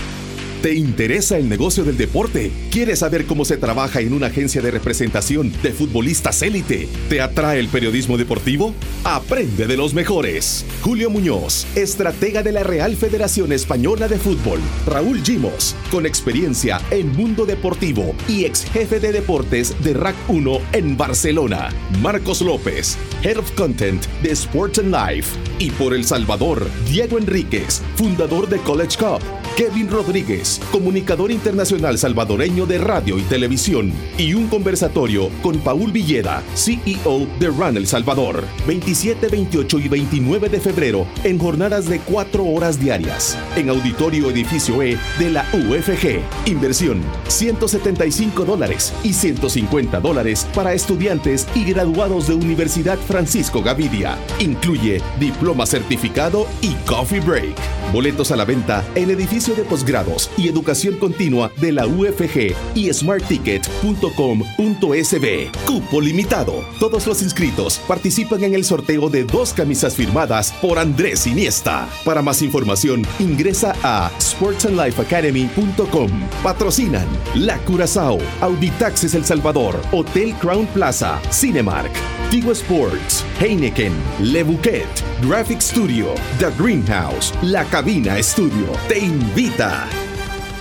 ¿Te 0.62 0.74
interesa 0.74 1.38
el 1.38 1.48
negocio 1.48 1.86
del 1.86 1.96
deporte? 1.96 2.52
¿Quieres 2.70 3.00
saber 3.00 3.24
cómo 3.24 3.46
se 3.46 3.56
trabaja 3.56 4.02
en 4.02 4.12
una 4.12 4.28
agencia 4.28 4.62
de 4.62 4.72
representación 4.72 5.54
de 5.64 5.72
futbolistas 5.72 6.42
élite? 6.42 6.90
¿Te 7.08 7.22
atrae 7.22 7.62
el 7.62 7.70
periodismo 7.70 8.18
deportivo? 8.18 8.76
Aprende 9.06 9.68
de 9.68 9.78
los 9.78 9.94
mejores. 9.94 10.66
Julio 10.82 11.10
Muñoz, 11.10 11.66
estratega 11.76 12.44
de 12.44 12.52
la 12.52 12.64
Real 12.64 12.98
Federación 12.98 13.54
Española 13.54 14.10
de 14.10 14.18
Fútbol. 14.18 14.60
Raúl 14.86 15.24
Gimos, 15.24 15.78
con 15.92 16.06
experiencia 16.06 16.82
en 16.92 17.16
mundo 17.16 17.46
deportivo 17.46 18.14
y 18.28 18.44
ex 18.44 18.66
jefe 18.66 19.00
de 19.00 19.14
deportes 19.14 19.74
de 19.82 19.94
RAC 19.94 20.16
1 20.28 20.60
en 20.74 20.98
Barcelona. 20.98 21.70
Marcos 22.02 22.42
López, 22.42 22.98
Head 23.24 23.38
of 23.38 23.50
Content 23.54 24.06
de 24.22 24.32
Sports 24.32 24.80
and 24.80 24.94
Life. 24.94 25.38
Y 25.58 25.72
por 25.72 25.94
El 25.94 26.04
Salvador, 26.04 26.68
Diego 26.86 27.18
Enríquez, 27.18 27.82
fundador 27.96 28.50
de 28.50 28.58
College 28.58 28.98
Cup. 28.98 29.22
Kevin 29.60 29.90
Rodríguez, 29.90 30.49
comunicador 30.72 31.32
internacional 31.32 31.98
salvadoreño 31.98 32.66
de 32.66 32.80
radio 32.80 33.20
y 33.20 33.22
televisión, 33.24 33.94
y 34.18 34.34
un 34.34 34.48
conversatorio 34.48 35.30
con 35.42 35.60
Paul 35.60 35.92
Villeda, 35.92 36.42
CEO 36.56 37.28
de 37.40 37.48
Run 37.48 37.78
El 37.78 37.86
Salvador, 37.86 38.44
27, 38.66 39.28
28 39.28 39.80
y 39.80 39.88
29 39.88 40.50
de 40.50 40.60
febrero 40.60 41.06
en 41.24 41.38
jornadas 41.38 41.88
de 41.88 42.00
4 42.00 42.44
horas 42.44 42.80
diarias, 42.80 43.38
en 43.56 43.70
Auditorio 43.70 44.30
Edificio 44.30 44.82
E 44.82 44.98
de 45.20 45.30
la 45.30 45.46
UFG. 45.54 46.22
Inversión 46.46 47.02
175 47.28 48.46
dólares 48.46 48.94
y 49.04 49.14
150 49.14 50.00
dólares 50.00 50.48
para 50.56 50.74
estudiantes 50.74 51.48
y 51.54 51.64
graduados 51.66 52.28
de 52.28 52.34
Universidad 52.34 52.98
Francisco 52.98 53.62
Gavidia. 53.62 54.18
Incluye 54.40 55.02
diploma 55.20 55.66
certificado 55.66 56.48
y 56.62 56.74
coffee 56.86 57.20
break. 57.20 57.56
Boletos 57.92 58.32
a 58.32 58.36
la 58.36 58.46
venta 58.46 58.86
en 58.96 59.10
edificio 59.10 59.56
de 59.56 59.64
posgrados 59.64 60.30
y 60.40 60.48
educación 60.48 60.98
continua 60.98 61.52
de 61.58 61.74
la 61.74 61.86
UFG 61.86 62.56
y 62.74 62.92
smartticket.com.sb. 62.94 65.52
Cupo 65.66 66.02
limitado. 66.02 66.64
Todos 66.80 67.06
los 67.06 67.22
inscritos 67.22 67.80
participan 67.88 68.46
en 68.46 68.56
el 68.56 68.64
sorteo 68.64 69.10
de 69.10 69.26
dos 69.26 69.54
camisas 69.54 69.96
firmadas 69.96 70.54
por 70.62 70.80
Andrés 70.80 71.28
Iniesta. 71.28 71.90
Para 72.06 72.22
más 72.22 72.42
información, 72.42 73.06
ingresa 73.20 73.76
a 73.84 74.10
sportsandlifeacademy.com. 74.20 76.10
Patrocinan 76.42 77.08
La 77.36 77.58
Curazao, 77.60 78.20
Auditaxes 78.40 79.14
El 79.16 79.26
Salvador, 79.26 79.82
Hotel 79.92 80.34
Crown 80.36 80.66
Plaza, 80.68 81.20
Cinemark, 81.32 81.92
Tigo 82.32 82.54
Sports, 82.54 83.26
Heineken, 83.40 83.92
Le 84.22 84.44
Bouquet, 84.44 84.88
Graphic 85.22 85.60
Studio, 85.62 86.16
The 86.40 86.52
Greenhouse, 86.58 87.34
La 87.42 87.66
Cabina 87.66 88.24
Studio. 88.24 88.72
Te 88.88 89.00
invita. 89.00 90.09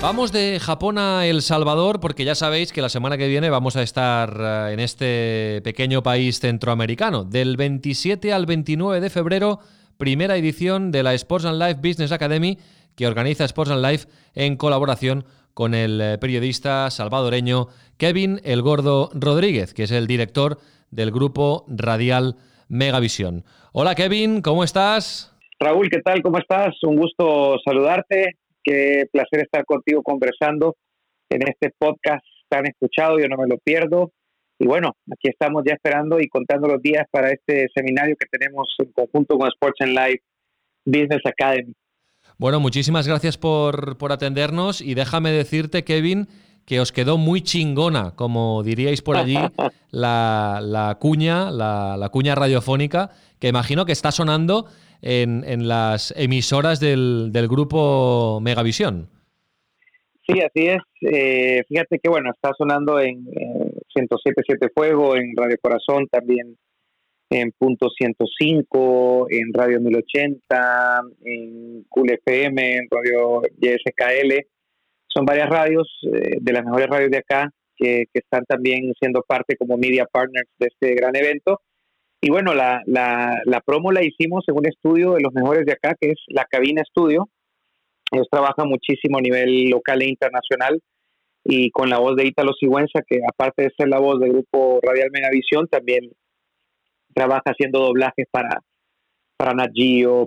Vamos 0.00 0.30
de 0.30 0.60
Japón 0.60 0.96
a 0.96 1.26
El 1.26 1.42
Salvador 1.42 1.98
porque 1.98 2.24
ya 2.24 2.36
sabéis 2.36 2.72
que 2.72 2.80
la 2.80 2.88
semana 2.88 3.18
que 3.18 3.26
viene 3.26 3.50
vamos 3.50 3.74
a 3.74 3.82
estar 3.82 4.32
eh, 4.38 4.72
en 4.72 4.78
este 4.78 5.60
pequeño 5.64 6.04
país 6.04 6.38
centroamericano. 6.38 7.24
Del 7.24 7.56
27 7.56 8.32
al 8.32 8.46
29 8.46 9.00
de 9.00 9.10
febrero, 9.10 9.58
primera 9.96 10.36
edición 10.36 10.92
de 10.92 11.02
la 11.02 11.14
Sports 11.14 11.46
and 11.46 11.60
Life 11.60 11.80
Business 11.82 12.12
Academy 12.12 12.58
que 12.94 13.08
organiza 13.08 13.44
Sports 13.44 13.72
and 13.72 13.84
Life 13.84 14.06
en 14.36 14.56
colaboración 14.56 15.24
con 15.52 15.74
el 15.74 16.00
eh, 16.00 16.18
periodista 16.18 16.88
salvadoreño 16.90 17.66
Kevin 17.96 18.40
El 18.44 18.62
Gordo 18.62 19.10
Rodríguez, 19.14 19.74
que 19.74 19.82
es 19.82 19.90
el 19.90 20.06
director 20.06 20.58
del 20.92 21.10
grupo 21.10 21.64
radial 21.66 22.36
Megavisión. 22.68 23.42
Hola 23.72 23.96
Kevin, 23.96 24.42
¿cómo 24.42 24.62
estás? 24.62 25.34
Raúl, 25.58 25.90
¿qué 25.90 26.00
tal? 26.02 26.22
¿Cómo 26.22 26.38
estás? 26.38 26.76
Un 26.84 26.94
gusto 26.94 27.56
saludarte. 27.64 28.36
Qué 28.62 29.06
placer 29.12 29.40
estar 29.40 29.64
contigo 29.64 30.02
conversando 30.02 30.76
en 31.30 31.46
este 31.48 31.72
podcast 31.78 32.24
tan 32.48 32.66
escuchado. 32.66 33.18
Yo 33.18 33.28
no 33.28 33.36
me 33.36 33.46
lo 33.46 33.58
pierdo. 33.58 34.12
Y 34.58 34.66
bueno, 34.66 34.96
aquí 35.12 35.28
estamos 35.28 35.62
ya 35.66 35.74
esperando 35.74 36.20
y 36.20 36.28
contando 36.28 36.66
los 36.66 36.82
días 36.82 37.06
para 37.10 37.30
este 37.30 37.68
seminario 37.74 38.16
que 38.18 38.26
tenemos 38.26 38.74
en 38.78 38.90
conjunto 38.92 39.38
con 39.38 39.48
Sports 39.48 39.80
and 39.80 39.92
Life 39.92 40.22
Business 40.84 41.22
Academy. 41.24 41.72
Bueno, 42.38 42.60
muchísimas 42.60 43.06
gracias 43.06 43.38
por, 43.38 43.98
por 43.98 44.12
atendernos 44.12 44.80
y 44.80 44.94
déjame 44.94 45.30
decirte, 45.30 45.84
Kevin, 45.84 46.28
que 46.64 46.80
os 46.80 46.92
quedó 46.92 47.18
muy 47.18 47.40
chingona, 47.40 48.14
como 48.14 48.62
diríais 48.62 49.00
por 49.00 49.16
allí, 49.16 49.38
la, 49.90 50.60
la 50.62 50.96
cuña, 51.00 51.50
la, 51.50 51.96
la, 51.96 52.08
cuña 52.10 52.34
radiofónica, 52.34 53.10
que 53.38 53.48
imagino 53.48 53.86
que 53.86 53.92
está 53.92 54.12
sonando 54.12 54.66
en, 55.02 55.68
las 55.68 56.12
emisoras 56.16 56.80
del, 56.80 57.30
del, 57.32 57.48
grupo 57.48 58.40
Megavisión. 58.40 59.08
Sí, 60.26 60.40
así 60.40 60.66
es. 60.68 60.82
Eh, 61.00 61.62
fíjate 61.68 61.98
que 61.98 62.08
bueno, 62.08 62.30
está 62.30 62.52
sonando 62.56 63.00
en 63.00 63.26
eh, 63.32 63.72
107.7 63.96 64.70
Fuego, 64.74 65.16
en 65.16 65.34
Radio 65.36 65.56
Corazón 65.60 66.06
también 66.08 66.56
en 67.30 67.52
punto 67.52 67.88
105, 67.90 69.26
en 69.30 69.52
Radio 69.52 69.80
1080, 69.80 71.00
en 71.24 71.84
Cool 71.88 72.10
FM, 72.12 72.76
en 72.76 72.88
Radio 72.90 73.42
YSKL. 73.58 74.46
Son 75.08 75.24
varias 75.24 75.48
radios 75.48 75.88
eh, 76.12 76.38
de 76.40 76.52
las 76.52 76.64
mejores 76.64 76.88
radios 76.88 77.10
de 77.10 77.18
acá 77.18 77.50
que, 77.76 78.04
que, 78.12 78.20
están 78.20 78.44
también 78.44 78.92
siendo 78.98 79.22
parte 79.22 79.56
como 79.56 79.76
media 79.76 80.06
partners 80.10 80.48
de 80.58 80.68
este 80.68 80.94
gran 80.94 81.16
evento. 81.16 81.60
Y 82.20 82.30
bueno, 82.30 82.52
la, 82.52 82.82
la, 82.86 83.40
la, 83.44 83.60
promo 83.60 83.92
la 83.92 84.02
hicimos 84.02 84.44
en 84.48 84.56
un 84.56 84.66
estudio 84.66 85.14
de 85.14 85.20
los 85.20 85.32
mejores 85.32 85.64
de 85.64 85.72
acá, 85.72 85.94
que 86.00 86.10
es 86.10 86.18
la 86.26 86.44
Cabina 86.44 86.82
Estudio. 86.82 87.28
Ellos 88.10 88.26
trabajan 88.30 88.68
muchísimo 88.68 89.18
a 89.18 89.20
nivel 89.20 89.70
local 89.70 90.02
e 90.02 90.08
internacional 90.08 90.80
y 91.44 91.70
con 91.70 91.88
la 91.88 91.98
voz 91.98 92.16
de 92.16 92.26
Ítalo 92.26 92.52
Sigüenza, 92.52 93.00
que 93.06 93.20
aparte 93.26 93.64
de 93.64 93.72
ser 93.76 93.88
la 93.88 94.00
voz 94.00 94.18
del 94.20 94.32
grupo 94.32 94.80
Radial 94.82 95.10
Megavisión, 95.12 95.68
también 95.68 96.10
trabaja 97.14 97.42
haciendo 97.46 97.80
doblajes 97.80 98.26
para, 98.30 98.60
para 99.36 99.54
Nat 99.54 99.70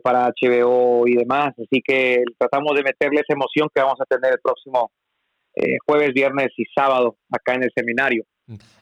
para 0.02 0.30
HBO 0.30 1.08
y 1.08 1.16
demás. 1.16 1.54
Así 1.58 1.82
que 1.86 2.24
tratamos 2.38 2.76
de 2.76 2.84
meterle 2.84 3.22
esa 3.22 3.34
emoción 3.34 3.68
que 3.74 3.82
vamos 3.82 4.00
a 4.00 4.06
tener 4.06 4.34
el 4.34 4.40
próximo 4.42 4.92
eh, 5.56 5.78
jueves, 5.86 6.14
viernes 6.14 6.50
y 6.58 6.64
sábado 6.74 7.18
acá 7.30 7.54
en 7.56 7.64
el 7.64 7.72
seminario. 7.76 8.24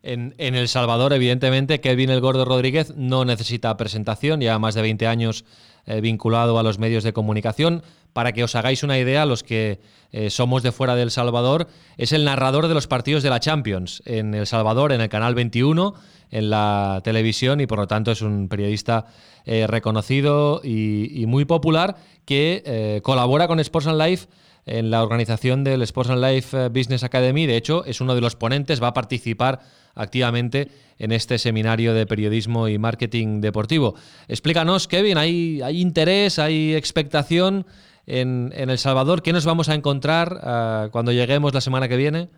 En, 0.02 0.34
El 0.38 0.67
Salvador, 0.67 1.13
evidentemente, 1.13 1.80
Kevin 1.80 2.10
El 2.10 2.22
Gordo 2.22 2.45
Rodríguez 2.45 2.93
no 2.95 3.26
necesita 3.26 3.76
presentación, 3.78 4.41
ya 4.41 4.58
más 4.58 4.76
de 4.76 4.82
20 4.82 5.06
años 5.08 5.45
eh, 5.86 6.02
vinculado 6.02 6.58
a 6.58 6.63
los 6.63 6.80
medios 6.80 7.04
de 7.04 7.13
comunicación. 7.13 7.84
Para 8.13 8.32
que 8.32 8.43
os 8.43 8.56
hagáis 8.56 8.82
una 8.82 8.98
idea, 8.98 9.26
los 9.26 9.43
que 9.43 9.80
eh, 10.12 10.30
somos 10.32 10.63
de 10.63 10.72
fuera 10.72 10.95
de 10.95 11.04
El 11.04 11.12
Salvador, 11.12 11.67
es 11.98 12.12
el 12.12 12.26
narrador 12.26 12.67
de 12.67 12.74
los 12.74 12.88
partidos 12.88 13.22
de 13.22 13.30
la 13.30 13.39
Champions 13.39 14.02
en 14.06 14.34
El 14.34 14.48
Salvador, 14.48 14.91
en 14.91 15.02
el 15.02 15.10
canal 15.10 15.36
21, 15.36 15.93
en 16.32 16.50
la 16.50 17.02
televisión, 17.04 17.62
y 17.62 17.67
por 17.67 17.78
lo 17.78 17.88
tanto 17.88 18.12
es 18.12 18.22
un 18.22 18.48
periodista 18.50 19.06
eh, 19.45 19.67
reconocido 19.67 20.62
y, 20.63 21.22
y, 21.22 21.28
muy 21.28 21.45
popular 21.45 21.98
que 22.26 23.02
colabora 23.04 23.48
con 23.48 23.60
Sports 23.60 23.88
and 23.88 24.02
Life 24.02 24.28
en 24.69 24.91
la 24.91 25.03
organización 25.03 25.63
del 25.63 25.82
Sports 25.82 26.12
and 26.12 26.23
Life 26.23 26.69
Business 26.69 27.03
Academy. 27.03 27.47
De 27.47 27.58
hecho, 27.58 27.84
es 27.86 28.01
uno 28.01 28.15
de 28.15 28.21
los 28.21 28.36
ponentes, 28.36 28.82
va 28.82 28.89
a 28.89 28.93
participar 28.93 29.60
activamente 29.95 30.67
en 30.97 31.12
este 31.12 31.38
seminario 31.38 31.93
de 31.93 32.05
periodismo 32.05 32.67
y 32.67 32.77
marketing 32.77 33.41
deportivo. 33.41 33.95
Explícanos, 34.27 34.88
Kevin, 34.88 35.17
¿hay, 35.17 35.62
interés, 35.73 36.39
hay 36.39 36.75
expectación 36.75 37.65
en, 38.05 38.51
en, 38.55 38.69
El 38.69 38.77
Salvador? 38.77 39.23
¿Qué 39.23 39.34
nos 39.34 39.45
vamos 39.45 39.69
a 39.69 39.75
encontrar 39.75 40.34
uh, 40.34 40.91
cuando 40.91 41.12
lleguemos 41.12 41.53
la 41.53 41.62
semana 41.62 41.88
que 41.88 41.97
viene? 41.97 42.29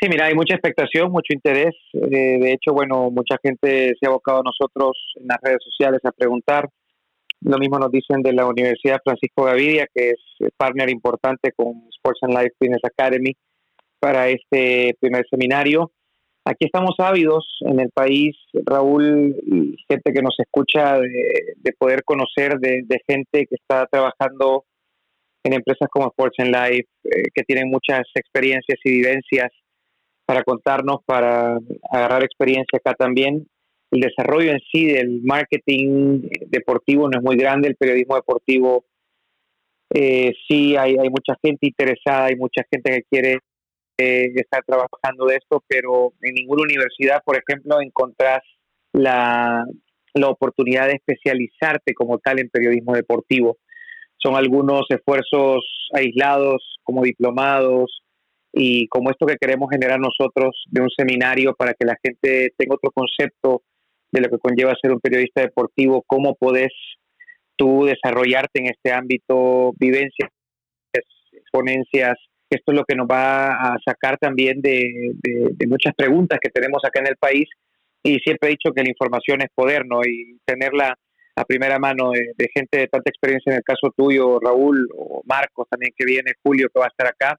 Sí, 0.00 0.08
mira, 0.08 0.26
hay 0.26 0.34
mucha 0.34 0.54
expectación, 0.54 1.10
mucho 1.10 1.32
interés. 1.32 1.74
Eh, 1.92 2.38
de 2.38 2.52
hecho, 2.52 2.72
bueno, 2.72 3.10
mucha 3.10 3.36
gente 3.42 3.94
se 3.98 4.06
ha 4.06 4.10
abocado 4.10 4.40
a 4.40 4.42
nosotros 4.44 4.96
en 5.16 5.26
las 5.26 5.38
redes 5.42 5.58
sociales 5.64 6.00
a 6.04 6.12
preguntar 6.12 6.68
lo 7.40 7.58
mismo 7.58 7.78
nos 7.78 7.90
dicen 7.90 8.22
de 8.22 8.32
la 8.32 8.46
Universidad 8.46 9.00
Francisco 9.02 9.44
Gavidia, 9.44 9.86
que 9.94 10.10
es 10.10 10.50
partner 10.56 10.90
importante 10.90 11.52
con 11.52 11.84
Sports 11.90 12.20
and 12.22 12.34
Life 12.34 12.54
Business 12.60 12.82
Academy 12.84 13.32
para 14.00 14.28
este 14.28 14.96
primer 15.00 15.24
seminario. 15.30 15.92
Aquí 16.44 16.64
estamos 16.64 16.94
ávidos 16.98 17.44
en 17.60 17.80
el 17.80 17.90
país, 17.90 18.36
Raúl, 18.64 19.36
y 19.46 19.76
gente 19.88 20.12
que 20.12 20.22
nos 20.22 20.34
escucha, 20.38 20.98
de, 20.98 21.54
de 21.56 21.72
poder 21.78 22.02
conocer 22.04 22.58
de, 22.58 22.82
de, 22.86 23.00
gente 23.06 23.46
que 23.46 23.54
está 23.54 23.86
trabajando 23.86 24.64
en 25.44 25.52
empresas 25.52 25.88
como 25.90 26.08
Sports 26.08 26.38
and 26.38 26.54
Life, 26.54 26.88
eh, 27.04 27.22
que 27.34 27.42
tienen 27.42 27.68
muchas 27.68 28.02
experiencias 28.14 28.78
y 28.82 28.90
vivencias 28.90 29.50
para 30.24 30.42
contarnos, 30.42 31.00
para 31.04 31.58
agarrar 31.90 32.24
experiencia 32.24 32.78
acá 32.78 32.94
también 32.94 33.46
el 33.90 34.00
desarrollo 34.00 34.52
en 34.52 34.60
sí 34.70 34.86
del 34.86 35.20
marketing 35.22 36.28
deportivo 36.46 37.08
no 37.08 37.18
es 37.18 37.24
muy 37.24 37.36
grande, 37.36 37.68
el 37.68 37.76
periodismo 37.76 38.16
deportivo 38.16 38.84
eh, 39.94 40.32
sí 40.46 40.76
hay, 40.76 40.96
hay 40.98 41.08
mucha 41.08 41.34
gente 41.42 41.66
interesada, 41.66 42.26
hay 42.26 42.36
mucha 42.36 42.62
gente 42.70 42.90
que 42.90 43.02
quiere 43.10 43.38
eh, 43.98 44.30
estar 44.34 44.62
trabajando 44.64 45.26
de 45.26 45.36
esto, 45.36 45.64
pero 45.66 46.12
en 46.20 46.34
ninguna 46.34 46.62
universidad, 46.62 47.22
por 47.24 47.36
ejemplo, 47.36 47.80
encontrás 47.80 48.40
la, 48.92 49.64
la 50.14 50.28
oportunidad 50.28 50.88
de 50.88 50.94
especializarte 50.94 51.94
como 51.94 52.18
tal 52.18 52.38
en 52.38 52.50
periodismo 52.50 52.94
deportivo. 52.94 53.56
Son 54.18 54.36
algunos 54.36 54.82
esfuerzos 54.90 55.88
aislados 55.94 56.78
como 56.82 57.02
diplomados, 57.02 58.02
y 58.52 58.88
como 58.88 59.10
esto 59.10 59.26
que 59.26 59.36
queremos 59.36 59.68
generar 59.70 60.00
nosotros 60.00 60.64
de 60.70 60.80
un 60.80 60.90
seminario 60.90 61.54
para 61.54 61.74
que 61.74 61.86
la 61.86 61.96
gente 62.02 62.52
tenga 62.56 62.74
otro 62.74 62.90
concepto 62.90 63.62
de 64.10 64.20
lo 64.20 64.28
que 64.28 64.38
conlleva 64.38 64.74
ser 64.80 64.92
un 64.92 65.00
periodista 65.00 65.42
deportivo, 65.42 66.02
cómo 66.06 66.34
podés 66.34 66.72
tú 67.56 67.84
desarrollarte 67.84 68.60
en 68.60 68.66
este 68.66 68.92
ámbito, 68.92 69.72
vivencias, 69.78 70.30
exponencias. 71.32 72.16
Esto 72.48 72.72
es 72.72 72.78
lo 72.78 72.84
que 72.84 72.94
nos 72.94 73.06
va 73.06 73.52
a 73.52 73.76
sacar 73.84 74.16
también 74.18 74.60
de, 74.62 75.12
de, 75.22 75.66
muchas 75.66 75.92
preguntas 75.94 76.38
que 76.40 76.50
tenemos 76.50 76.82
acá 76.84 77.00
en 77.00 77.08
el 77.08 77.16
país. 77.16 77.46
Y 78.02 78.18
siempre 78.20 78.48
he 78.48 78.52
dicho 78.52 78.72
que 78.72 78.82
la 78.82 78.88
información 78.88 79.42
es 79.42 79.48
poder, 79.54 79.84
¿no? 79.84 80.00
Y 80.02 80.38
tenerla 80.46 80.94
a 81.36 81.44
primera 81.44 81.78
mano 81.78 82.12
de, 82.12 82.32
de 82.36 82.48
gente 82.54 82.78
de 82.78 82.86
tanta 82.86 83.10
experiencia, 83.10 83.50
en 83.52 83.58
el 83.58 83.64
caso 83.64 83.92
tuyo, 83.94 84.40
Raúl, 84.40 84.88
o 84.96 85.22
Marcos 85.26 85.66
también 85.68 85.92
que 85.96 86.06
viene, 86.06 86.32
Julio 86.42 86.68
que 86.72 86.80
va 86.80 86.86
a 86.86 86.88
estar 86.88 87.06
acá, 87.06 87.38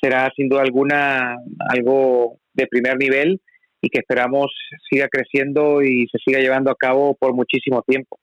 será 0.00 0.30
sin 0.36 0.48
duda 0.48 0.62
alguna 0.62 1.36
algo 1.68 2.38
de 2.54 2.66
primer 2.66 2.96
nivel 2.96 3.40
y 3.86 3.88
que 3.88 4.00
esperamos 4.00 4.52
siga 4.90 5.08
creciendo 5.08 5.80
y 5.80 6.06
se 6.10 6.18
siga 6.18 6.40
llevando 6.40 6.70
a 6.70 6.74
cabo 6.74 7.14
por 7.14 7.34
muchísimo 7.34 7.82
tiempo. 7.82 8.18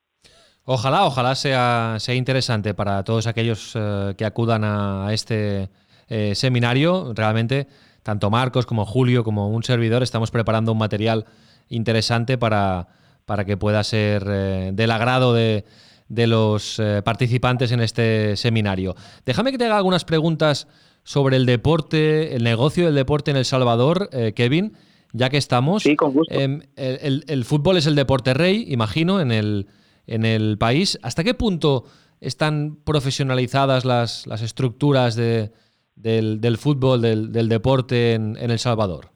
Ojalá, 0.65 1.05
ojalá 1.05 1.35
sea, 1.35 1.95
sea 1.99 2.15
interesante 2.15 2.73
para 2.73 3.03
todos 3.03 3.27
aquellos 3.27 3.73
eh, 3.75 4.13
que 4.17 4.25
acudan 4.25 4.63
a, 4.63 5.07
este 5.13 5.69
eh, 6.09 6.35
seminario. 6.35 7.13
Realmente, 7.15 7.67
tanto 8.01 8.29
Marcos 8.29 8.65
como 8.65 8.85
Julio, 8.85 9.23
como 9.23 9.49
un 9.49 9.63
servidor, 9.63 10.03
estamos 10.03 10.31
preparando 10.31 10.73
un 10.73 10.77
material 10.77 11.25
interesante 11.69 12.37
para, 12.37 12.87
para 13.25 13.45
que 13.45 13.57
pueda 13.57 13.83
ser 13.83 14.25
eh, 14.27 14.71
del 14.73 14.91
agrado 14.91 15.33
de, 15.33 15.63
de 16.09 16.27
los 16.27 16.81
participantes 17.03 17.71
en 17.71 17.79
este 17.79 18.35
seminario. 18.35 18.95
Déjame 19.25 19.51
que 19.51 19.57
te 19.57 19.65
haga 19.65 19.77
algunas 19.77 20.03
preguntas 20.03 20.67
sobre 21.03 21.37
el 21.37 21.45
deporte, 21.45 22.35
el 22.35 22.43
negocio 22.43 22.85
del 22.85 22.95
deporte 22.95 23.31
en 23.31 23.37
El 23.37 23.45
Salvador, 23.45 24.09
Kevin, 24.35 24.77
ya 25.13 25.29
que 25.29 25.37
estamos. 25.37 25.83
Sí, 25.83 25.95
con 25.95 26.11
gusto. 26.11 26.37
Em, 26.37 26.61
el, 26.75 27.45
fútbol 27.45 27.77
es 27.77 27.87
el 27.87 27.95
deporte 27.95 28.33
rey, 28.33 28.65
imagino, 28.67 29.21
en 29.21 29.31
el, 29.31 29.67
en 30.07 30.25
el 30.25 30.57
país. 30.57 30.99
¿Hasta 31.03 31.23
qué 31.23 31.33
punto 31.33 31.85
están 32.19 32.77
profesionalizadas 32.83 33.85
las, 33.85 34.27
las 34.27 34.41
estructuras 34.41 35.15
de, 35.15 35.51
del, 35.95 36.57
fútbol, 36.57 37.01
del, 37.01 37.49
deporte 37.49 38.13
en, 38.13 38.35
El 38.37 38.59
Salvador? 38.59 39.11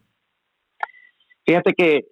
Fíjate 1.45 1.73
que 1.73 2.05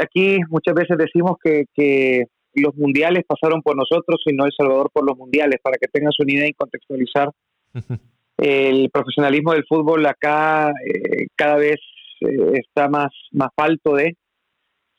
aquí 0.00 0.38
muchas 0.48 0.74
veces 0.74 0.98
decimos 0.98 1.36
que, 1.42 1.64
que, 1.74 2.24
los 2.52 2.74
mundiales 2.74 3.22
pasaron 3.28 3.62
por 3.62 3.76
nosotros 3.76 4.20
y 4.26 4.34
no 4.34 4.44
El 4.44 4.52
Salvador 4.56 4.90
por 4.92 5.06
los 5.06 5.16
mundiales, 5.16 5.60
para 5.62 5.76
que 5.76 5.86
tengas 5.86 6.18
una 6.18 6.32
idea 6.32 6.48
y 6.48 6.52
contextualizar. 6.52 7.30
el 8.38 8.90
profesionalismo 8.90 9.52
del 9.52 9.64
fútbol 9.68 10.04
acá 10.06 10.72
eh, 10.84 11.26
cada 11.36 11.56
vez 11.56 11.78
eh, 12.20 12.60
está 12.64 12.88
más, 12.88 13.10
más 13.32 13.50
alto 13.56 13.94
de, 13.94 14.16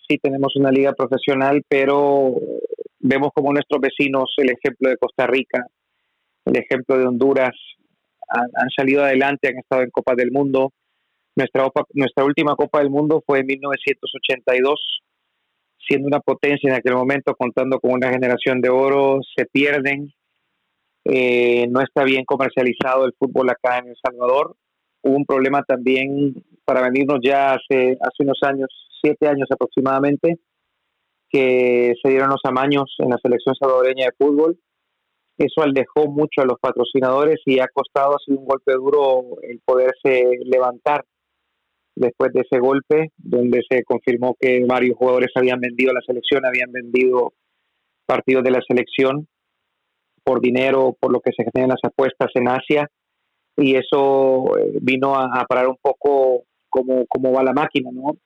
sí 0.08 0.18
tenemos 0.22 0.56
una 0.56 0.72
liga 0.72 0.94
profesional, 0.94 1.64
pero 1.68 2.36
vemos 3.00 3.30
como 3.34 3.54
nuestros 3.54 3.82
vecinos, 3.82 4.34
el 4.38 4.50
ejemplo 4.50 4.90
de 4.90 4.98
Costa 4.98 5.28
Rica, 5.28 5.66
el 6.46 6.58
ejemplo 6.58 6.98
de 6.98 7.06
Honduras, 7.06 7.56
han, 8.28 8.70
salido 8.76 9.04
adelante, 9.04 9.50
han 9.50 9.58
estado 9.58 9.82
en 9.82 9.90
Copa 9.90 10.16
del 10.16 10.32
Mundo. 10.32 10.72
Nuestra, 11.36 11.68
nuestra 11.94 12.24
última 12.24 12.56
Copa 12.56 12.80
del 12.80 12.90
Mundo 12.90 13.22
fue 13.26 13.40
en 13.40 13.48
1982, 13.48 15.02
siendo 15.86 16.08
una 16.08 16.20
potencia 16.20 16.70
en 16.70 16.76
aquel 16.76 16.96
momento, 16.96 17.36
contando 17.36 17.80
con 17.80 17.92
una 17.92 18.10
generación 18.10 18.62
de 18.62 18.70
oro, 18.70 19.20
se 19.36 19.46
pierden. 19.46 20.14
Eh, 21.04 21.68
no 21.70 21.82
está 21.82 22.04
bien 22.04 22.24
comercializado 22.26 23.06
el 23.06 23.14
fútbol 23.18 23.50
acá 23.50 23.80
en 23.80 23.90
El 23.90 23.96
Salvador. 24.02 24.56
Hubo 25.04 25.16
un 25.16 25.26
problema 25.26 25.64
también 25.64 26.44
para 26.66 26.82
venirnos 26.84 27.20
ya 27.24 27.54
hace, 27.54 27.98
hace 28.00 28.24
unos 28.24 28.40
años, 28.44 28.68
siete 29.02 29.28
años 29.28 29.48
aproximadamente, 29.52 30.40
que 31.30 31.94
se 32.02 32.10
dieron 32.10 32.30
los 32.30 32.42
amaños 32.44 32.96
en 33.00 33.10
la 33.10 33.18
selección 33.18 33.56
salvadoreña 33.56 34.06
de 34.06 34.12
fútbol. 34.18 34.60
Eso 35.38 35.64
alejó 35.64 36.08
mucho 36.08 36.42
a 36.42 36.46
los 36.46 36.60
patrocinadores 36.60 37.42
y 37.46 37.60
ha 37.60 37.68
costado 37.74 38.16
así 38.16 38.32
un 38.32 38.46
golpe 38.46 38.74
duro 38.74 39.38
el 39.42 39.60
poderse 39.66 40.38
levantar 40.46 41.04
después 41.96 42.32
de 42.34 42.42
ese 42.42 42.60
golpe, 42.60 43.12
donde 43.18 43.62
se 43.70 43.84
confirmó 43.84 44.36
que 44.40 44.64
varios 44.66 44.98
jugadores 44.98 45.32
habían 45.36 45.60
vendido 45.60 45.94
la 45.94 46.02
selección, 46.06 46.46
habían 46.46 46.72
vendido 46.72 47.34
partidos 48.06 48.44
de 48.44 48.52
la 48.52 48.62
selección 48.68 49.28
por 50.24 50.42
dinero, 50.42 50.96
por 51.00 51.12
lo 51.12 51.20
que 51.22 51.32
se 51.36 51.44
generan 51.44 51.70
las 51.70 51.92
apuestas 51.92 52.30
en 52.36 52.48
Asia, 52.48 52.88
y 53.58 53.76
eso 53.76 54.58
eh, 54.58 54.78
vino 54.82 55.16
a, 55.16 55.46
parar 55.46 55.68
un 55.68 55.78
poco 55.82 56.44
cómo, 56.70 57.06
cómo 57.08 57.32
va 57.32 57.44
la 57.44 57.54
máquina, 57.54 57.90
¿no? 57.94 58.18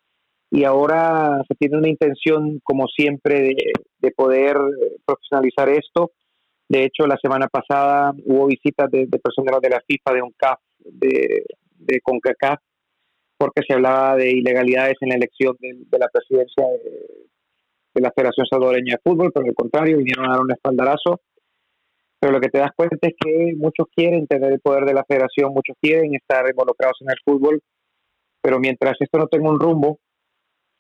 Y 0.52 0.64
ahora 0.64 1.42
se 1.48 1.56
tiene 1.56 1.78
una 1.78 1.90
intención, 1.90 2.60
como 2.64 2.88
siempre, 2.88 3.42
de, 3.42 3.56
de 4.00 4.12
poder 4.12 4.58
profesionalizar 5.06 5.70
esto 5.70 6.12
de 6.68 6.84
hecho, 6.84 7.06
la 7.06 7.18
semana 7.22 7.48
pasada 7.48 8.12
hubo 8.26 8.48
visitas 8.48 8.90
de, 8.90 9.08
personas 9.08 9.62
de 9.62 9.70
la 9.70 9.82
FIFA, 9.86 10.14
de 10.14 10.22
UNCAF, 10.22 10.60
de, 10.80 11.46
de 11.78 12.02
CONCACAF, 12.02 12.60
porque 13.38 13.62
se 13.68 13.74
hablaba 13.74 14.16
de 14.16 14.32
ilegalidades 14.32 14.96
en 15.02 15.10
la 15.10 15.16
elección 15.16 15.56
de, 15.60 16.00
la 16.00 16.08
presidencia 16.08 16.66
de, 17.94 18.02
la 18.02 18.12
Federación 18.12 18.48
Salvadoreña 18.50 18.96
de 18.96 19.02
Fútbol, 19.04 19.32
pero 19.32 19.46
al 19.46 19.54
contrario, 19.54 19.98
vinieron 19.98 20.26
a 20.26 20.34
dar 20.34 20.42
un 20.42 20.52
espaldarazo. 20.52 21.22
Pero 22.20 22.34
lo 22.34 22.40
que 22.40 22.50
te 22.50 22.60
das 22.60 22.72
cuenta 22.76 22.96
es 23.02 23.14
que 23.20 23.54
muchos 23.58 23.88
quieren 23.96 24.26
tener 24.28 24.54
el 24.54 24.60
poder 24.60 24.86
de 24.86 24.94
la 24.94 25.04
federación, 25.04 25.54
muchos 25.54 25.76
quieren 25.82 26.16
estar 26.16 26.50
involucrados 26.50 26.98
en 27.02 27.10
el 27.10 27.18
fútbol, 27.24 27.62
pero 28.42 28.60
mientras 28.60 28.96
esto 29.00 29.18
no 29.18 29.28
tenga 29.28 29.50
un 29.50 29.60
rumbo, 29.60 30.00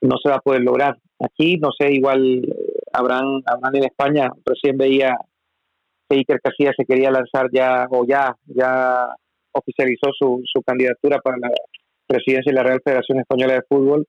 no 0.01 0.17
se 0.21 0.29
va 0.29 0.35
a 0.35 0.41
poder 0.41 0.61
lograr. 0.61 0.97
Aquí, 1.19 1.57
no 1.57 1.69
sé, 1.77 1.91
igual 1.91 2.43
eh, 2.43 2.55
habrán, 2.93 3.41
habrán 3.45 3.75
en 3.75 3.85
España, 3.85 4.29
recién 4.45 4.77
veía 4.77 5.17
que 6.09 6.17
Iker 6.17 6.39
Casillas 6.41 6.75
se 6.77 6.85
quería 6.85 7.11
lanzar 7.11 7.49
ya 7.51 7.87
o 7.89 8.05
ya 8.05 8.35
ya 8.45 9.07
oficializó 9.51 10.11
su, 10.17 10.41
su 10.45 10.61
candidatura 10.61 11.19
para 11.19 11.37
la 11.37 11.49
presidencia 12.05 12.51
de 12.51 12.55
la 12.55 12.63
Real 12.63 12.81
Federación 12.83 13.19
Española 13.19 13.53
de 13.53 13.63
Fútbol. 13.67 14.05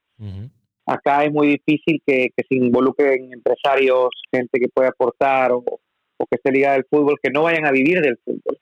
Acá 0.87 1.25
es 1.25 1.33
muy 1.33 1.49
difícil 1.49 2.01
que, 2.07 2.29
se 2.37 2.55
involucren 2.55 3.33
empresarios, 3.33 4.09
gente 4.31 4.59
que 4.61 4.69
pueda 4.69 4.91
aportar 4.91 5.53
o, 5.53 5.65
que 6.25 6.37
esté 6.37 6.51
ligada 6.51 6.77
al 6.77 6.87
fútbol, 6.89 7.19
que 7.23 7.31
no 7.31 7.43
vayan 7.43 7.67
a 7.67 7.71
vivir 7.71 8.01
del 8.01 8.19
fútbol. 8.25 8.59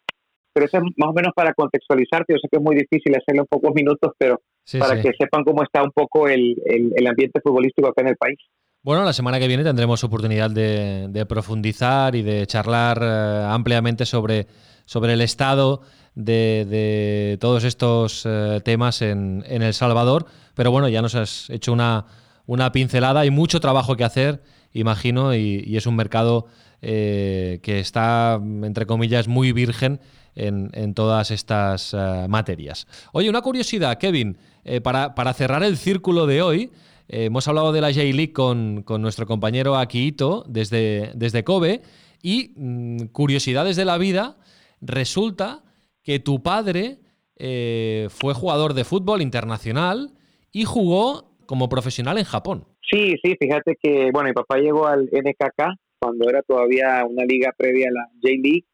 Pero 0.53 0.67
eso 0.67 0.79
es 0.79 0.83
más 0.97 1.11
o 1.11 1.13
menos 1.13 1.33
para 1.35 1.53
contextualizarte. 1.55 2.33
Yo 2.33 2.39
sé 2.39 2.49
que 2.51 2.59
es 2.59 2.63
muy 2.63 2.77
difícil 2.77 3.15
hacerlo 3.15 3.43
en 3.43 3.47
pocos 3.47 3.73
minutos, 3.75 4.13
pero 4.19 4.41
para 4.79 5.01
que 5.01 5.13
sepan 5.19 5.45
cómo 5.45 5.63
está 5.63 5.83
un 5.83 5.91
poco 5.91 6.29
el, 6.29 6.57
el 6.67 7.07
ambiente 7.07 7.41
futbolístico 7.41 7.89
acá 7.89 8.03
en 8.03 8.09
el 8.09 8.17
país. 8.17 8.39
Bueno, 8.85 9.03
la 9.03 9.15
semana 9.15 9.41
que 9.41 9.49
viene 9.49 9.65
tendremos 9.65 10.05
oportunidad 10.05 10.51
de, 10.51 11.25
profundizar 11.27 12.15
y 12.15 12.21
de 12.21 12.47
charlar 12.47 12.99
eh, 13.01 13.47
ampliamente 13.49 14.05
sobre, 14.05 14.47
sobre 14.85 15.15
el 15.15 15.23
estado 15.23 15.81
de, 16.15 17.39
todos 17.41 17.65
estos 17.65 18.27
eh, 18.27 18.61
temas 18.63 19.01
en, 19.01 19.43
El 19.49 19.73
Salvador. 19.73 20.27
Pero 20.55 20.71
bueno, 20.71 20.91
ya 20.91 21.01
nos 21.01 21.15
has 21.15 21.49
hecho 21.49 21.73
una, 21.73 22.05
una 22.47 22.73
pincelada. 22.73 23.21
Hay 23.21 23.31
mucho 23.31 23.61
trabajo 23.61 23.97
que 23.97 24.05
hacer, 24.05 24.43
imagino, 24.73 25.35
y, 25.35 25.77
es 25.77 25.87
un 25.87 25.97
mercado 25.97 26.47
eh, 26.83 27.61
que 27.63 27.81
está, 27.81 28.41
entre 28.43 28.87
comillas, 28.87 29.29
muy 29.29 29.53
virgen 29.53 30.01
en, 30.35 30.95
todas 30.95 31.31
estas 31.31 31.95
materias. 32.29 32.87
Oye, 33.13 33.31
una 33.31 33.41
curiosidad, 33.41 33.99
Kevin, 33.99 34.37
para, 34.83 35.15
para 35.15 35.33
cerrar 35.33 35.63
el 35.63 35.77
círculo 35.77 36.27
de 36.27 36.43
hoy. 36.43 36.71
Eh, 37.09 37.27
hemos 37.27 37.47
hablado 37.49 37.73
de 37.73 37.81
la 37.81 37.93
J-League 37.93 38.33
con, 38.33 38.85
nuestro 39.01 39.27
compañero 39.27 39.77
Akito 39.77 40.45
desde, 40.49 41.13
desde 41.15 41.45
Kobe 41.45 41.83
y 42.23 42.53
mm, 42.57 43.07
curiosidades 43.13 43.77
de 43.77 43.85
la 43.85 43.99
vida, 43.99 44.39
resulta 44.81 45.63
que 46.03 46.19
tu 46.19 46.43
padre 46.43 47.01
eh, 47.37 48.09
fue 48.11 48.33
jugador 48.33 48.75
de 48.75 48.85
fútbol 48.85 49.21
internacional 49.21 50.15
y 50.51 50.65
jugó 50.65 51.34
como 51.47 51.69
profesional 51.69 52.19
en 52.19 52.25
Japón. 52.25 52.65
Sí, 52.81 53.15
sí, 53.23 53.37
fíjate 53.39 53.77
que, 53.81 54.11
bueno, 54.13 54.29
mi 54.29 54.33
papá 54.35 54.59
llegó 54.59 54.87
al 54.87 55.05
NKK 55.05 55.77
cuando 55.99 56.29
era 56.29 56.43
todavía 56.43 57.05
una 57.09 57.25
liga 57.25 57.53
previa 57.57 57.89
a 57.89 57.93
la 57.93 58.09
J-League. 58.23 58.67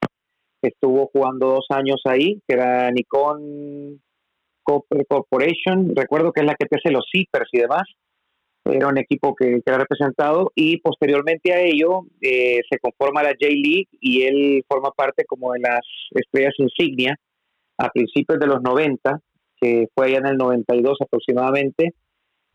Estuvo 0.62 1.08
jugando 1.12 1.48
dos 1.48 1.66
años 1.70 2.02
ahí, 2.04 2.40
que 2.46 2.54
era 2.54 2.90
Nikon 2.90 4.00
Corporation, 4.62 5.94
recuerdo 5.96 6.32
que 6.32 6.40
es 6.40 6.46
la 6.46 6.54
que 6.54 6.66
te 6.66 6.76
hace 6.76 6.92
los 6.92 7.06
zippers 7.10 7.48
y 7.52 7.58
demás 7.58 7.84
era 8.64 8.88
un 8.88 8.98
equipo 8.98 9.34
que, 9.34 9.60
era 9.64 9.78
representado 9.78 10.52
y 10.54 10.78
posteriormente 10.78 11.52
a 11.52 11.60
ello 11.60 12.02
eh, 12.20 12.60
se 12.70 12.78
conforma 12.78 13.22
la 13.22 13.30
J-League 13.30 13.88
y 14.00 14.22
él 14.22 14.64
forma 14.68 14.90
parte 14.90 15.24
como 15.24 15.52
de 15.52 15.60
las 15.60 15.80
estrellas 16.10 16.54
insignia 16.58 17.16
a 17.78 17.88
principios 17.88 18.38
de 18.38 18.46
los 18.46 18.60
90, 18.62 19.20
que 19.60 19.86
fue 19.94 20.06
allá 20.06 20.18
en 20.18 20.26
el 20.26 20.36
92 20.36 20.98
aproximadamente, 21.00 21.94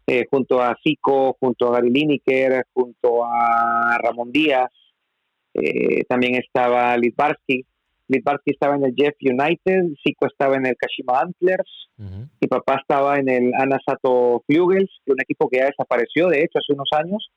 eh, 0.07 0.25
junto 0.29 0.61
a 0.61 0.75
Zico, 0.83 1.35
junto 1.39 1.67
a 1.67 1.73
Gary 1.73 1.89
Lineker, 1.89 2.65
junto 2.73 3.23
a 3.23 3.97
Ramón 4.03 4.31
Díaz, 4.31 4.71
eh, 5.53 6.03
también 6.07 6.35
estaba 6.35 6.95
Litvarsky, 6.97 7.65
Litvarsky 8.07 8.51
estaba 8.51 8.75
en 8.75 8.85
el 8.85 8.93
Jeff 8.95 9.15
United, 9.19 9.95
Zico 10.03 10.27
estaba 10.27 10.57
en 10.57 10.67
el 10.67 10.75
Kashima 10.77 11.21
Antlers, 11.21 11.89
mi 11.97 12.47
papá 12.47 12.75
estaba 12.75 13.17
en 13.17 13.29
el 13.29 13.53
Anasato 13.55 14.43
Flugels, 14.45 14.91
un 15.07 15.19
equipo 15.21 15.49
que 15.49 15.57
ya 15.57 15.65
desapareció, 15.65 16.27
de 16.27 16.41
hecho, 16.41 16.59
hace 16.59 16.73
unos 16.73 16.89
años. 16.91 17.31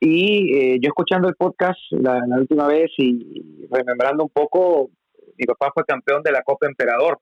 Y 0.00 0.54
eh, 0.56 0.78
yo 0.80 0.88
escuchando 0.88 1.28
el 1.28 1.34
podcast 1.34 1.78
la, 1.90 2.22
última 2.38 2.68
vez 2.68 2.90
y 2.98 3.66
remembrando 3.70 4.24
un 4.24 4.30
poco, 4.30 4.90
mi 5.36 5.46
papá 5.46 5.70
fue 5.72 5.84
campeón 5.84 6.22
de 6.22 6.32
la 6.32 6.42
Copa 6.42 6.66
Emperador 6.66 7.18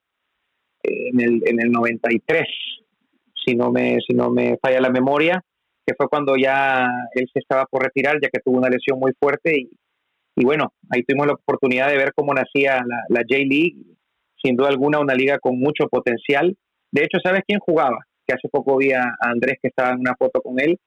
en, 0.82 1.20
el, 1.20 1.42
en 1.46 1.60
el 1.60 1.70
93, 1.70 2.46
si 3.46 3.54
no, 3.54 3.70
me, 3.70 3.98
si 4.06 4.14
no 4.14 4.30
me 4.30 4.58
falla 4.60 4.80
la 4.80 4.90
memoria, 4.90 5.42
que 5.86 5.94
fue 5.94 6.08
cuando 6.08 6.36
ya 6.36 6.88
él 7.14 7.26
se 7.32 7.38
estaba 7.38 7.66
por 7.66 7.82
retirar, 7.82 8.18
ya 8.20 8.28
que 8.28 8.40
tuvo 8.44 8.58
una 8.58 8.68
lesión 8.68 8.98
muy 8.98 9.12
fuerte 9.18 9.56
y 9.56 9.70
y 10.36 10.44
bueno, 10.44 10.74
ahí 10.90 11.02
tuvimos 11.02 11.26
la 11.26 11.32
oportunidad 11.32 11.88
de 11.88 11.96
ver 11.96 12.12
cómo 12.14 12.34
nacía 12.34 12.82
la, 13.08 13.20
J-League, 13.20 13.76
sin 14.42 14.54
duda 14.54 14.68
alguna 14.68 14.98
una 14.98 15.14
liga 15.14 15.38
con 15.38 15.58
mucho 15.58 15.88
potencial. 15.88 16.54
De 16.92 17.02
hecho, 17.02 17.18
¿sabes 17.22 17.42
quién 17.46 17.58
jugaba? 17.58 17.98
Que 18.26 18.34
hace 18.34 18.48
poco 18.50 18.76
vi 18.76 18.92
a 18.92 19.16
Andrés 19.18 19.56
que 19.62 19.68
estaba 19.68 19.92
en 19.92 20.00
una 20.00 20.14
foto 20.14 20.42
con 20.42 20.60
él. 20.60 20.78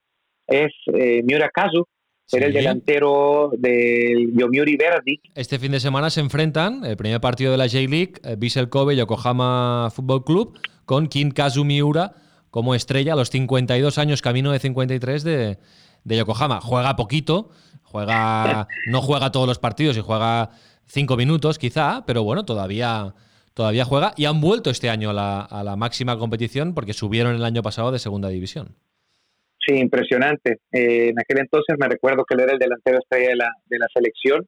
Es 0.45 0.71
eh, 0.93 1.23
Miura 1.23 1.49
Kazu, 1.49 1.83
era 2.31 2.45
el 2.45 2.53
delantero 2.53 3.49
del 3.57 4.37
Yomiuri 4.37 4.77
Verdi. 4.77 5.19
Este 5.33 5.57
fin 5.57 5.71
de 5.71 5.79
semana 5.79 6.11
se 6.11 6.21
enfrentan 6.21 6.85
el 6.85 6.95
primer 6.95 7.19
partido 7.19 7.51
de 7.51 7.57
la 7.57 7.67
J-League, 7.67 8.13
eh, 8.23 8.35
Vissel 8.37 8.69
Kobe 8.69 8.95
Yokohama 8.95 9.89
Football 9.91 10.23
Club, 10.25 10.59
con 10.85 11.07
Kin 11.07 11.31
Kazu 11.31 11.65
Miura 11.65 12.13
como 12.49 12.75
estrella 12.75 13.13
a 13.13 13.15
los 13.15 13.29
52 13.29 13.97
años, 13.97 14.21
camino 14.21 14.51
de 14.51 14.59
53 14.59 15.23
de, 15.23 15.57
de 16.03 16.17
Yokohama. 16.17 16.61
Juega 16.61 16.95
poquito, 16.95 17.49
Juega, 17.83 18.67
no 18.87 19.01
juega 19.01 19.31
todos 19.31 19.47
los 19.47 19.59
partidos 19.59 19.97
y 19.97 20.01
juega 20.01 20.51
cinco 20.85 21.17
minutos 21.17 21.57
quizá, 21.57 22.03
pero 22.05 22.23
bueno, 22.23 22.45
todavía, 22.45 23.13
todavía 23.53 23.85
juega 23.85 24.13
y 24.15 24.25
han 24.25 24.41
vuelto 24.41 24.69
este 24.69 24.89
año 24.89 25.09
a 25.09 25.13
la, 25.13 25.41
a 25.41 25.63
la 25.63 25.75
máxima 25.75 26.17
competición 26.17 26.73
porque 26.73 26.93
subieron 26.93 27.35
el 27.35 27.43
año 27.43 27.61
pasado 27.63 27.91
de 27.91 27.99
segunda 27.99 28.29
división. 28.29 28.75
Sí, 29.65 29.75
impresionante. 29.75 30.59
Eh, 30.71 31.09
en 31.09 31.19
aquel 31.19 31.39
entonces 31.39 31.75
me 31.79 31.87
recuerdo 31.87 32.25
que 32.25 32.35
él 32.35 32.41
era 32.41 32.53
el 32.53 32.59
delantero 32.59 32.99
estrella 32.99 33.29
de 33.29 33.35
la, 33.35 33.51
de 33.65 33.77
la 33.79 33.87
selección, 33.93 34.47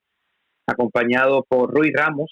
acompañado 0.66 1.44
por 1.48 1.72
Rui 1.74 1.92
Ramos, 1.92 2.30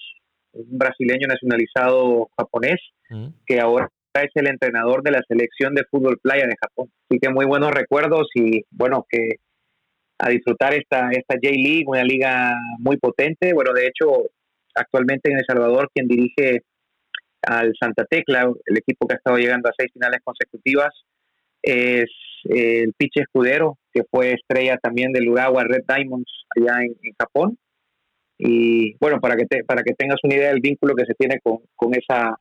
un 0.52 0.78
brasileño 0.78 1.26
nacionalizado 1.28 2.28
japonés, 2.36 2.80
Mm. 3.10 3.26
que 3.44 3.58
ahora 3.60 3.90
es 4.14 4.30
el 4.34 4.48
entrenador 4.48 5.02
de 5.02 5.12
la 5.12 5.22
selección 5.26 5.74
de 5.74 5.84
fútbol 5.90 6.18
playa 6.20 6.46
de 6.46 6.56
Japón. 6.60 6.90
Así 7.08 7.18
que 7.20 7.30
muy 7.30 7.46
buenos 7.46 7.70
recuerdos 7.70 8.28
y 8.34 8.64
bueno, 8.70 9.06
que 9.08 9.36
a 10.18 10.28
disfrutar 10.28 10.74
esta, 10.74 11.10
esta 11.10 11.34
J-League, 11.34 11.84
una 11.86 12.04
liga 12.04 12.54
muy 12.78 12.96
potente. 12.98 13.54
Bueno, 13.54 13.72
de 13.72 13.86
hecho, 13.86 14.30
actualmente 14.74 15.30
en 15.30 15.38
El 15.38 15.44
Salvador, 15.46 15.88
quien 15.94 16.08
dirige 16.08 16.62
al 17.42 17.72
Santa 17.80 18.04
Tecla, 18.04 18.52
el 18.66 18.76
equipo 18.76 19.06
que 19.06 19.14
ha 19.14 19.16
estado 19.16 19.38
llegando 19.38 19.68
a 19.68 19.74
seis 19.78 19.90
finales 19.92 20.20
consecutivas, 20.22 20.90
es 21.62 22.10
el 22.44 22.92
Piche 22.98 23.22
Escudero, 23.22 23.78
que 23.92 24.02
fue 24.10 24.32
estrella 24.32 24.76
también 24.78 25.12
del 25.12 25.28
Urawa 25.28 25.64
Red 25.64 25.84
Diamonds 25.88 26.30
allá 26.56 26.80
en, 26.82 26.96
en 27.02 27.12
Japón. 27.18 27.56
Y 28.36 28.96
bueno, 28.98 29.20
para 29.20 29.36
que, 29.36 29.46
te, 29.46 29.64
para 29.64 29.82
que 29.82 29.94
tengas 29.94 30.18
una 30.22 30.34
idea 30.34 30.48
del 30.48 30.60
vínculo 30.60 30.94
que 30.94 31.04
se 31.04 31.14
tiene 31.14 31.40
con, 31.42 31.58
con 31.76 31.94
esa 31.94 32.36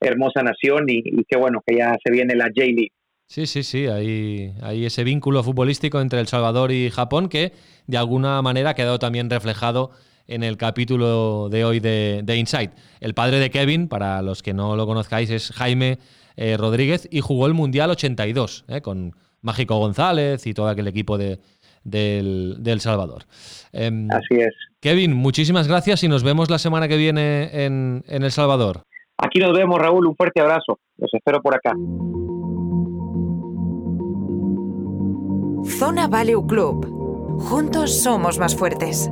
hermosa 0.00 0.42
nación 0.42 0.88
y, 0.88 0.98
y 1.04 1.24
qué 1.28 1.36
bueno 1.36 1.62
que 1.66 1.76
ya 1.76 1.96
se 2.04 2.10
viene 2.10 2.34
la 2.34 2.46
J-League. 2.46 2.92
Sí, 3.26 3.46
sí, 3.46 3.62
sí, 3.62 3.86
hay, 3.86 4.54
hay 4.60 4.86
ese 4.86 5.04
vínculo 5.04 5.44
futbolístico 5.44 6.00
entre 6.00 6.18
El 6.18 6.26
Salvador 6.26 6.72
y 6.72 6.90
Japón 6.90 7.28
que 7.28 7.52
de 7.86 7.96
alguna 7.96 8.42
manera 8.42 8.70
ha 8.70 8.74
quedado 8.74 8.98
también 8.98 9.30
reflejado 9.30 9.92
en 10.26 10.42
el 10.42 10.56
capítulo 10.56 11.48
de 11.48 11.64
hoy 11.64 11.78
de, 11.78 12.22
de 12.24 12.36
Insight. 12.36 12.72
El 13.00 13.14
padre 13.14 13.38
de 13.38 13.50
Kevin, 13.50 13.86
para 13.86 14.20
los 14.22 14.42
que 14.42 14.52
no 14.52 14.74
lo 14.74 14.84
conozcáis, 14.84 15.30
es 15.30 15.52
Jaime 15.52 15.98
eh, 16.36 16.56
Rodríguez 16.56 17.08
y 17.10 17.20
jugó 17.20 17.46
el 17.46 17.54
Mundial 17.54 17.90
82 17.90 18.64
eh, 18.66 18.80
con 18.80 19.12
Mágico 19.42 19.78
González 19.78 20.46
y 20.46 20.54
todo 20.54 20.68
aquel 20.68 20.88
equipo 20.88 21.16
de, 21.16 21.38
del, 21.84 22.56
de 22.58 22.72
El 22.72 22.80
Salvador. 22.80 23.26
Em, 23.72 24.08
Así 24.10 24.40
es. 24.40 24.54
Kevin, 24.80 25.12
muchísimas 25.12 25.68
gracias 25.68 26.02
y 26.02 26.08
nos 26.08 26.24
vemos 26.24 26.50
la 26.50 26.58
semana 26.58 26.88
que 26.88 26.96
viene 26.96 27.64
en, 27.64 28.02
en 28.08 28.24
El 28.24 28.32
Salvador. 28.32 28.86
Aquí 29.22 29.38
nos 29.38 29.56
vemos, 29.56 29.78
Raúl. 29.78 30.06
Un 30.06 30.16
fuerte 30.16 30.40
abrazo. 30.40 30.78
Los 30.96 31.12
espero 31.12 31.40
por 31.42 31.54
acá. 31.54 31.74
Zona 35.78 36.08
Value 36.08 36.46
Club. 36.46 37.38
Juntos 37.40 38.02
somos 38.02 38.38
más 38.38 38.56
fuertes. 38.56 39.10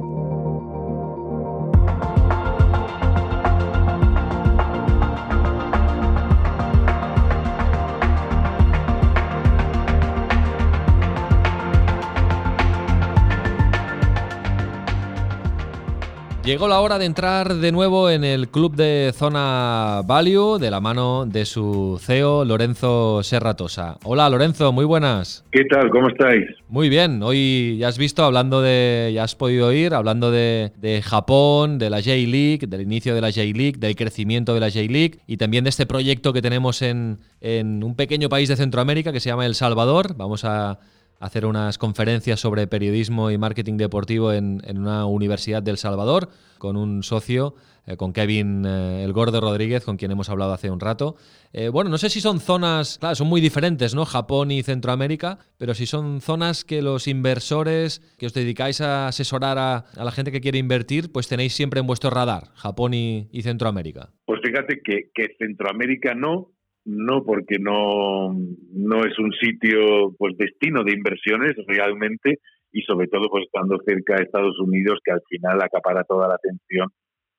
Llegó 16.49 16.67
la 16.67 16.81
hora 16.81 16.99
de 16.99 17.05
entrar 17.05 17.57
de 17.57 17.73
nuevo 17.73 18.09
en 18.09 18.25
el 18.25 18.49
club 18.49 18.75
de 18.75 19.13
Zona 19.15 20.01
Value 20.07 20.59
de 20.59 20.71
la 20.71 20.81
mano 20.81 21.27
de 21.27 21.45
su 21.45 22.01
CEO 22.03 22.47
Lorenzo 22.47 23.23
Serratosa. 23.23 23.99
Hola 24.03 24.31
Lorenzo, 24.31 24.73
muy 24.73 24.87
buenas. 24.87 25.45
¿Qué 25.53 25.67
tal? 25.67 25.91
¿Cómo 25.91 26.09
estáis? 26.09 26.47
Muy 26.71 26.89
bien, 26.89 27.23
hoy 27.23 27.77
ya 27.79 27.89
has 27.89 27.99
visto 27.99 28.25
hablando 28.25 28.63
de, 28.63 29.11
ya 29.15 29.25
has 29.25 29.35
podido 29.35 29.67
oír, 29.67 29.93
hablando 29.93 30.31
de, 30.31 30.73
de 30.79 31.03
Japón, 31.03 31.79
de 31.79 31.91
la 31.91 31.99
J-League, 31.99 32.67
del 32.67 32.81
inicio 32.81 33.15
de 33.15 33.21
la 33.21 33.31
J-League, 33.31 33.77
del 33.77 33.95
crecimiento 33.95 34.55
de 34.55 34.61
la 34.61 34.71
J-League 34.71 35.19
y 35.27 35.37
también 35.37 35.65
de 35.65 35.69
este 35.69 35.85
proyecto 35.85 36.33
que 36.33 36.41
tenemos 36.41 36.81
en, 36.81 37.19
en 37.43 37.85
un 37.85 37.95
pequeño 37.95 38.31
país 38.31 38.49
de 38.49 38.57
Centroamérica 38.57 39.13
que 39.13 39.21
se 39.21 39.29
llama 39.29 39.45
El 39.45 39.55
Salvador. 39.55 40.17
Vamos 40.17 40.47
a 40.47 40.79
hacer 41.19 41.47
unas 41.47 41.79
conferencias 41.79 42.41
sobre 42.41 42.67
periodismo 42.67 43.31
y 43.31 43.39
marketing 43.39 43.77
deportivo 43.77 44.33
en, 44.33 44.61
en 44.65 44.79
una 44.79 45.07
universidad 45.07 45.63
del 45.63 45.77
Salvador 45.77 46.29
con 46.59 46.77
un 46.77 47.03
socio, 47.03 47.55
eh, 47.87 47.97
con 47.97 48.13
Kevin 48.13 48.65
eh, 48.67 49.05
El 49.05 49.13
Gordo 49.13 49.41
Rodríguez, 49.41 49.85
con 49.85 49.97
quien 49.97 50.11
hemos 50.11 50.29
hablado 50.29 50.53
hace 50.53 50.71
un 50.71 50.81
rato. 50.81 51.15
Eh, 51.53 51.69
bueno, 51.69 51.89
no 51.89 51.99
sé 51.99 52.11
si 52.11 52.21
son 52.21 52.41
zonas, 52.41 52.99
claro, 52.99 53.15
son 53.15 53.29
muy 53.29 53.41
diferentes, 53.41 53.95
¿no? 53.95 54.05
Japón 54.05 54.51
y 54.51 54.63
Centroamérica, 54.63 55.39
pero 55.57 55.75
si 55.75 55.87
son 55.87 56.21
zonas 56.21 56.65
que 56.65 56.83
los 56.83 57.07
inversores 57.07 58.01
que 58.19 58.27
os 58.27 58.35
dedicáis 58.35 58.81
a 58.81 59.09
asesorar 59.09 59.59
a, 59.59 59.77
a 59.97 60.05
la 60.05 60.11
gente 60.11 60.33
que 60.33 60.41
quiere 60.41 60.59
invertir, 60.59 61.13
pues 61.13 61.29
tenéis 61.29 61.55
siempre 61.55 61.81
en 61.81 61.87
vuestro 61.87 62.11
radar, 62.11 62.51
Japón 62.55 62.95
y, 62.95 63.29
y 63.33 63.43
Centroamérica. 63.43 64.11
Pues 64.27 64.41
fíjate 64.45 64.81
que, 64.85 65.11
que 65.15 65.37
Centroamérica 65.39 66.15
no, 66.15 66.51
no 66.89 67.23
porque 67.23 67.59
no, 67.61 68.33
no 68.73 69.05
es 69.05 69.19
un 69.19 69.31
sitio 69.33 70.15
pues 70.17 70.37
destino 70.39 70.83
de 70.85 70.95
inversiones 70.95 71.53
realmente 71.67 72.39
y 72.73 72.81
sobre 72.83 73.09
todo 73.09 73.29
pues 73.29 73.45
estando 73.45 73.79
cerca 73.87 74.17
de 74.17 74.25
Estados 74.25 74.59
Unidos 74.59 74.99
que 75.05 75.13
al 75.13 75.21
final 75.29 75.61
acapara 75.61 76.05
toda 76.05 76.29
la 76.29 76.37
atención 76.37 76.89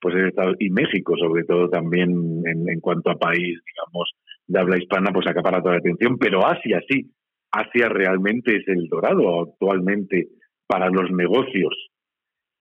pues 0.00 0.14
y 0.60 0.70
México 0.70 1.14
sobre 1.18 1.42
todo 1.44 1.68
también 1.68 2.10
en, 2.46 2.68
en, 2.68 2.80
cuanto 2.80 3.10
a 3.10 3.18
país 3.18 3.58
digamos 3.66 4.12
de 4.46 4.60
habla 4.60 4.78
hispana 4.78 5.10
pues 5.12 5.26
acapara 5.26 5.60
toda 5.60 5.74
la 5.74 5.80
atención. 5.80 6.16
Pero 6.18 6.46
Asia 6.46 6.80
sí. 6.88 7.10
Asia 7.50 7.88
realmente 7.88 8.56
es 8.56 8.68
el 8.68 8.86
dorado 8.88 9.42
actualmente 9.42 10.28
para 10.68 10.88
los 10.88 11.10
negocios 11.10 11.74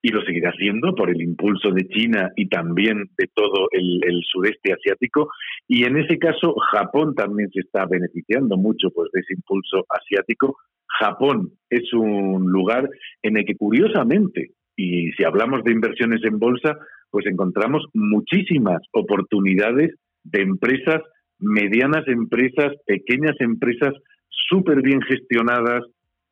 y 0.01 0.09
lo 0.09 0.21
seguirá 0.23 0.51
siendo 0.53 0.95
por 0.95 1.09
el 1.09 1.21
impulso 1.21 1.71
de 1.71 1.87
China 1.87 2.31
y 2.35 2.47
también 2.47 3.09
de 3.17 3.29
todo 3.33 3.67
el, 3.71 3.99
el, 4.05 4.21
sureste 4.23 4.73
asiático. 4.73 5.29
Y 5.67 5.83
en 5.83 5.97
ese 5.97 6.17
caso, 6.17 6.55
Japón 6.71 7.15
también 7.15 7.49
se 7.51 7.59
está 7.61 7.85
beneficiando 7.85 8.55
mucho 8.57 8.89
pues, 8.91 9.09
de 9.11 9.19
ese 9.21 9.33
impulso 9.33 9.85
asiático. 9.89 10.57
Japón 10.99 11.51
es 11.69 11.91
un 11.93 12.49
lugar 12.49 12.89
en 13.21 13.37
el 13.37 13.45
que, 13.45 13.55
curiosamente, 13.55 14.51
y 14.75 15.11
si 15.11 15.23
hablamos 15.25 15.63
de 15.63 15.73
inversiones 15.73 16.23
en 16.23 16.39
bolsa, 16.39 16.77
pues 17.11 17.25
encontramos 17.25 17.85
muchísimas 17.93 18.81
oportunidades 18.93 19.95
de 20.23 20.41
empresas, 20.41 21.01
medianas 21.39 22.07
empresas, 22.07 22.73
pequeñas 22.85 23.35
empresas, 23.39 23.93
súper 24.29 24.81
bien 24.81 25.01
gestionadas, 25.01 25.83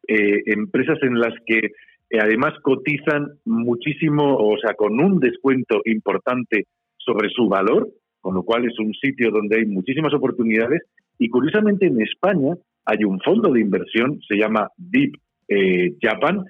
eh, 0.07 0.41
empresas 0.45 0.97
en 1.01 1.19
las 1.19 1.33
que 1.45 1.71
además 2.11 2.53
cotizan 2.61 3.27
muchísimo, 3.45 4.37
o 4.37 4.57
sea, 4.59 4.73
con 4.75 4.99
un 4.99 5.19
descuento 5.19 5.81
importante 5.85 6.65
sobre 6.97 7.29
su 7.29 7.47
valor, 7.47 7.89
con 8.21 8.35
lo 8.35 8.43
cual 8.43 8.65
es 8.65 8.79
un 8.79 8.93
sitio 8.93 9.31
donde 9.31 9.57
hay 9.57 9.65
muchísimas 9.65 10.13
oportunidades. 10.13 10.81
Y 11.19 11.29
curiosamente 11.29 11.87
en 11.87 12.01
España 12.01 12.55
hay 12.85 13.03
un 13.03 13.19
fondo 13.19 13.51
de 13.51 13.61
inversión, 13.61 14.19
se 14.27 14.37
llama 14.37 14.69
Deep 14.77 15.13
eh, 15.49 15.93
Japan, 16.01 16.45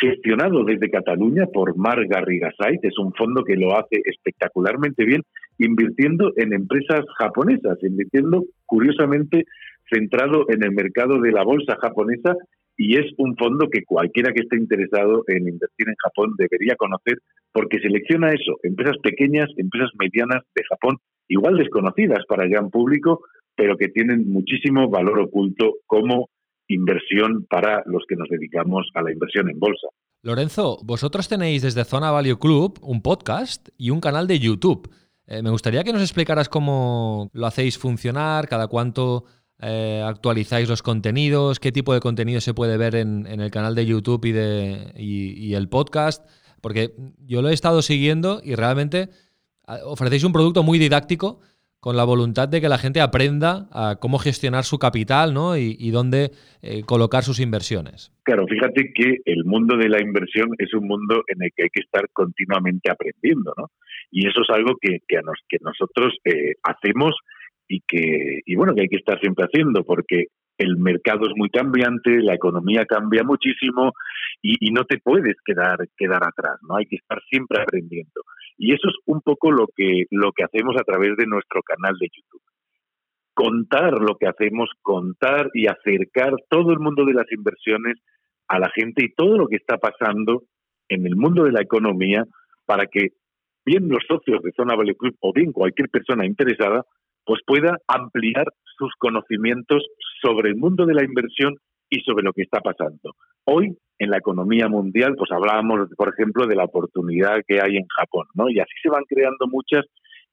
gestionado 0.00 0.64
desde 0.64 0.90
Cataluña 0.90 1.46
por 1.52 1.76
Mar 1.76 2.04
Garrigasait. 2.06 2.84
Es 2.84 2.98
un 2.98 3.12
fondo 3.14 3.44
que 3.44 3.56
lo 3.56 3.76
hace 3.76 4.00
espectacularmente 4.04 5.04
bien, 5.04 5.22
invirtiendo 5.58 6.32
en 6.36 6.52
empresas 6.52 7.04
japonesas, 7.18 7.78
invirtiendo 7.82 8.44
curiosamente 8.66 9.44
centrado 9.90 10.46
en 10.48 10.62
el 10.64 10.72
mercado 10.72 11.20
de 11.20 11.32
la 11.32 11.44
bolsa 11.44 11.76
japonesa 11.80 12.34
y 12.76 12.96
es 12.96 13.06
un 13.18 13.36
fondo 13.36 13.68
que 13.70 13.84
cualquiera 13.84 14.32
que 14.32 14.42
esté 14.42 14.56
interesado 14.56 15.24
en 15.28 15.48
invertir 15.48 15.88
en 15.88 15.94
Japón 16.02 16.34
debería 16.36 16.76
conocer 16.76 17.18
porque 17.52 17.80
selecciona 17.80 18.30
eso, 18.30 18.58
empresas 18.62 18.96
pequeñas, 19.02 19.48
empresas 19.56 19.90
medianas 19.98 20.42
de 20.54 20.62
Japón, 20.68 20.96
igual 21.28 21.56
desconocidas 21.56 22.24
para 22.28 22.44
el 22.44 22.50
gran 22.50 22.70
público, 22.70 23.20
pero 23.54 23.76
que 23.76 23.88
tienen 23.88 24.30
muchísimo 24.30 24.88
valor 24.88 25.20
oculto 25.20 25.74
como 25.86 26.30
inversión 26.68 27.46
para 27.48 27.82
los 27.86 28.04
que 28.08 28.16
nos 28.16 28.28
dedicamos 28.28 28.88
a 28.94 29.02
la 29.02 29.12
inversión 29.12 29.50
en 29.50 29.58
bolsa. 29.58 29.88
Lorenzo, 30.22 30.78
vosotros 30.84 31.28
tenéis 31.28 31.62
desde 31.62 31.84
Zona 31.84 32.10
Value 32.10 32.38
Club 32.38 32.78
un 32.82 33.02
podcast 33.02 33.68
y 33.76 33.90
un 33.90 34.00
canal 34.00 34.26
de 34.26 34.38
YouTube. 34.38 34.88
Eh, 35.26 35.42
me 35.42 35.50
gustaría 35.50 35.84
que 35.84 35.92
nos 35.92 36.02
explicaras 36.02 36.48
cómo 36.48 37.28
lo 37.32 37.46
hacéis 37.46 37.76
funcionar, 37.76 38.48
cada 38.48 38.68
cuánto 38.68 39.24
eh, 39.60 40.02
actualizáis 40.04 40.68
los 40.68 40.82
contenidos, 40.82 41.60
qué 41.60 41.72
tipo 41.72 41.94
de 41.94 42.00
contenido 42.00 42.40
se 42.40 42.54
puede 42.54 42.76
ver 42.76 42.94
en, 42.94 43.26
el 43.26 43.50
canal 43.50 43.74
de 43.74 43.86
YouTube 43.86 44.24
y, 44.24 44.32
de, 44.32 44.92
y, 44.96 45.54
el 45.54 45.68
podcast, 45.68 46.28
porque 46.60 46.94
yo 47.26 47.42
lo 47.42 47.48
he 47.48 47.54
estado 47.54 47.82
siguiendo 47.82 48.40
y 48.42 48.54
realmente 48.54 49.08
ofrecéis 49.84 50.24
un 50.24 50.32
producto 50.32 50.62
muy 50.62 50.78
didáctico 50.78 51.40
con 51.82 51.96
la 51.96 52.04
voluntad 52.04 52.48
de 52.48 52.60
que 52.60 52.68
la 52.68 52.78
gente 52.78 53.00
aprenda 53.00 53.66
a 53.72 53.96
cómo 54.00 54.18
gestionar 54.18 54.62
su 54.62 54.78
capital 54.78 55.34
¿no? 55.34 55.56
y, 55.56 55.76
y 55.80 55.90
dónde 55.90 56.30
eh, 56.62 56.82
colocar 56.84 57.24
sus 57.24 57.40
inversiones. 57.40 58.12
Claro, 58.22 58.46
fíjate 58.46 58.92
que 58.94 59.16
el 59.24 59.44
mundo 59.44 59.76
de 59.76 59.88
la 59.88 60.00
inversión 60.00 60.50
es 60.58 60.72
un 60.74 60.86
mundo 60.86 61.24
en 61.26 61.42
el 61.42 61.50
que 61.56 61.64
hay 61.64 61.70
que 61.72 61.82
estar 61.82 62.08
continuamente 62.12 62.88
aprendiendo, 62.88 63.52
¿no? 63.58 63.72
Y 64.12 64.28
eso 64.28 64.42
es 64.42 64.50
algo 64.54 64.76
que, 64.80 64.98
que, 65.08 65.16
a 65.18 65.22
nos, 65.22 65.34
que 65.48 65.56
nosotros 65.60 66.14
eh, 66.24 66.54
hacemos 66.62 67.16
y 67.68 67.80
que 67.86 68.40
y 68.44 68.54
bueno 68.54 68.74
que 68.74 68.82
hay 68.82 68.88
que 68.88 68.96
estar 68.96 69.18
siempre 69.20 69.46
haciendo 69.46 69.84
porque 69.84 70.26
el 70.58 70.76
mercado 70.76 71.26
es 71.26 71.32
muy 71.36 71.50
cambiante, 71.50 72.20
la 72.20 72.34
economía 72.34 72.84
cambia 72.86 73.22
muchísimo 73.24 73.92
y, 74.40 74.70
no 74.70 74.84
te 74.84 74.98
puedes 74.98 75.36
quedar, 75.44 75.78
quedar 75.96 76.22
atrás, 76.24 76.58
¿no? 76.68 76.76
Hay 76.76 76.86
que 76.86 76.96
estar 76.96 77.20
siempre 77.30 77.62
aprendiendo. 77.62 78.22
Y 78.58 78.74
eso 78.74 78.88
es 78.88 78.96
un 79.06 79.20
poco 79.20 79.50
lo 79.50 79.66
que, 79.74 80.04
lo 80.10 80.32
que 80.32 80.44
hacemos 80.44 80.76
a 80.76 80.84
través 80.84 81.16
de 81.16 81.26
nuestro 81.26 81.62
canal 81.62 81.96
de 81.98 82.08
YouTube. 82.08 82.42
Contar 83.34 83.94
lo 83.94 84.16
que 84.16 84.26
hacemos, 84.26 84.70
contar 84.82 85.50
y 85.54 85.66
acercar 85.66 86.34
todo 86.48 86.72
el 86.72 86.78
mundo 86.78 87.04
de 87.04 87.14
las 87.14 87.30
inversiones 87.32 87.96
a 88.48 88.58
la 88.58 88.70
gente 88.70 89.04
y 89.04 89.12
todo 89.14 89.38
lo 89.38 89.48
que 89.48 89.56
está 89.56 89.78
pasando 89.78 90.42
en 90.88 91.06
el 91.06 91.16
mundo 91.16 91.44
de 91.44 91.52
la 91.52 91.62
economía 91.62 92.24
para 92.66 92.86
que 92.86 93.12
bien 93.64 93.88
los 93.88 94.02
socios 94.06 94.42
de 94.42 94.52
Zona 94.52 94.74
Valley 94.74 94.94
Club 94.94 95.16
o 95.20 95.32
bien 95.32 95.52
cualquier 95.52 95.88
persona 95.88 96.26
interesada 96.26 96.84
pues 97.24 97.40
pueda 97.46 97.78
ampliar 97.86 98.46
sus 98.78 98.92
conocimientos 98.98 99.82
sobre 100.20 100.50
el 100.50 100.56
mundo 100.56 100.86
de 100.86 100.94
la 100.94 101.04
inversión 101.04 101.54
y 101.90 102.00
sobre 102.00 102.24
lo 102.24 102.32
que 102.32 102.42
está 102.42 102.60
pasando. 102.60 103.14
Hoy, 103.44 103.76
en 103.98 104.10
la 104.10 104.18
economía 104.18 104.68
mundial, 104.68 105.14
pues 105.16 105.30
hablábamos, 105.30 105.88
por 105.96 106.08
ejemplo, 106.08 106.46
de 106.46 106.56
la 106.56 106.64
oportunidad 106.64 107.42
que 107.46 107.60
hay 107.60 107.76
en 107.76 107.86
Japón, 107.96 108.26
¿no? 108.34 108.48
Y 108.48 108.58
así 108.60 108.72
se 108.82 108.88
van 108.88 109.04
creando 109.08 109.46
muchas, 109.46 109.84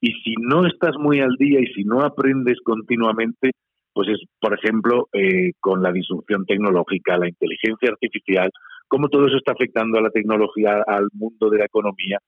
y 0.01 0.13
si 0.23 0.35
no 0.39 0.65
estás 0.65 0.95
muy 0.97 1.19
al 1.19 1.35
día 1.37 1.59
y 1.59 1.67
si 1.73 1.83
no 1.83 2.01
aprendes 2.01 2.57
continuamente, 2.63 3.51
pues 3.93 4.09
es, 4.09 4.19
por 4.39 4.53
ejemplo, 4.53 5.09
eh, 5.11 5.51
con 5.59 5.83
la 5.83 5.91
disrupción 5.91 6.45
tecnológica, 6.45 7.17
la 7.17 7.27
inteligencia 7.27 7.89
artificial, 7.89 8.49
cómo 8.87 9.09
todo 9.09 9.27
eso 9.27 9.37
está 9.37 9.51
afectando 9.51 9.99
a 9.99 10.01
la 10.01 10.09
tecnología, 10.09 10.81
al 10.87 11.09
mundo 11.13 11.49
de 11.49 11.57
la 11.59 11.65
economía, 11.65 12.19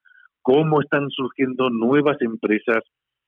cómo 0.41 0.81
están 0.81 1.09
surgiendo 1.09 1.69
nuevas 1.69 2.17
empresas 2.21 2.83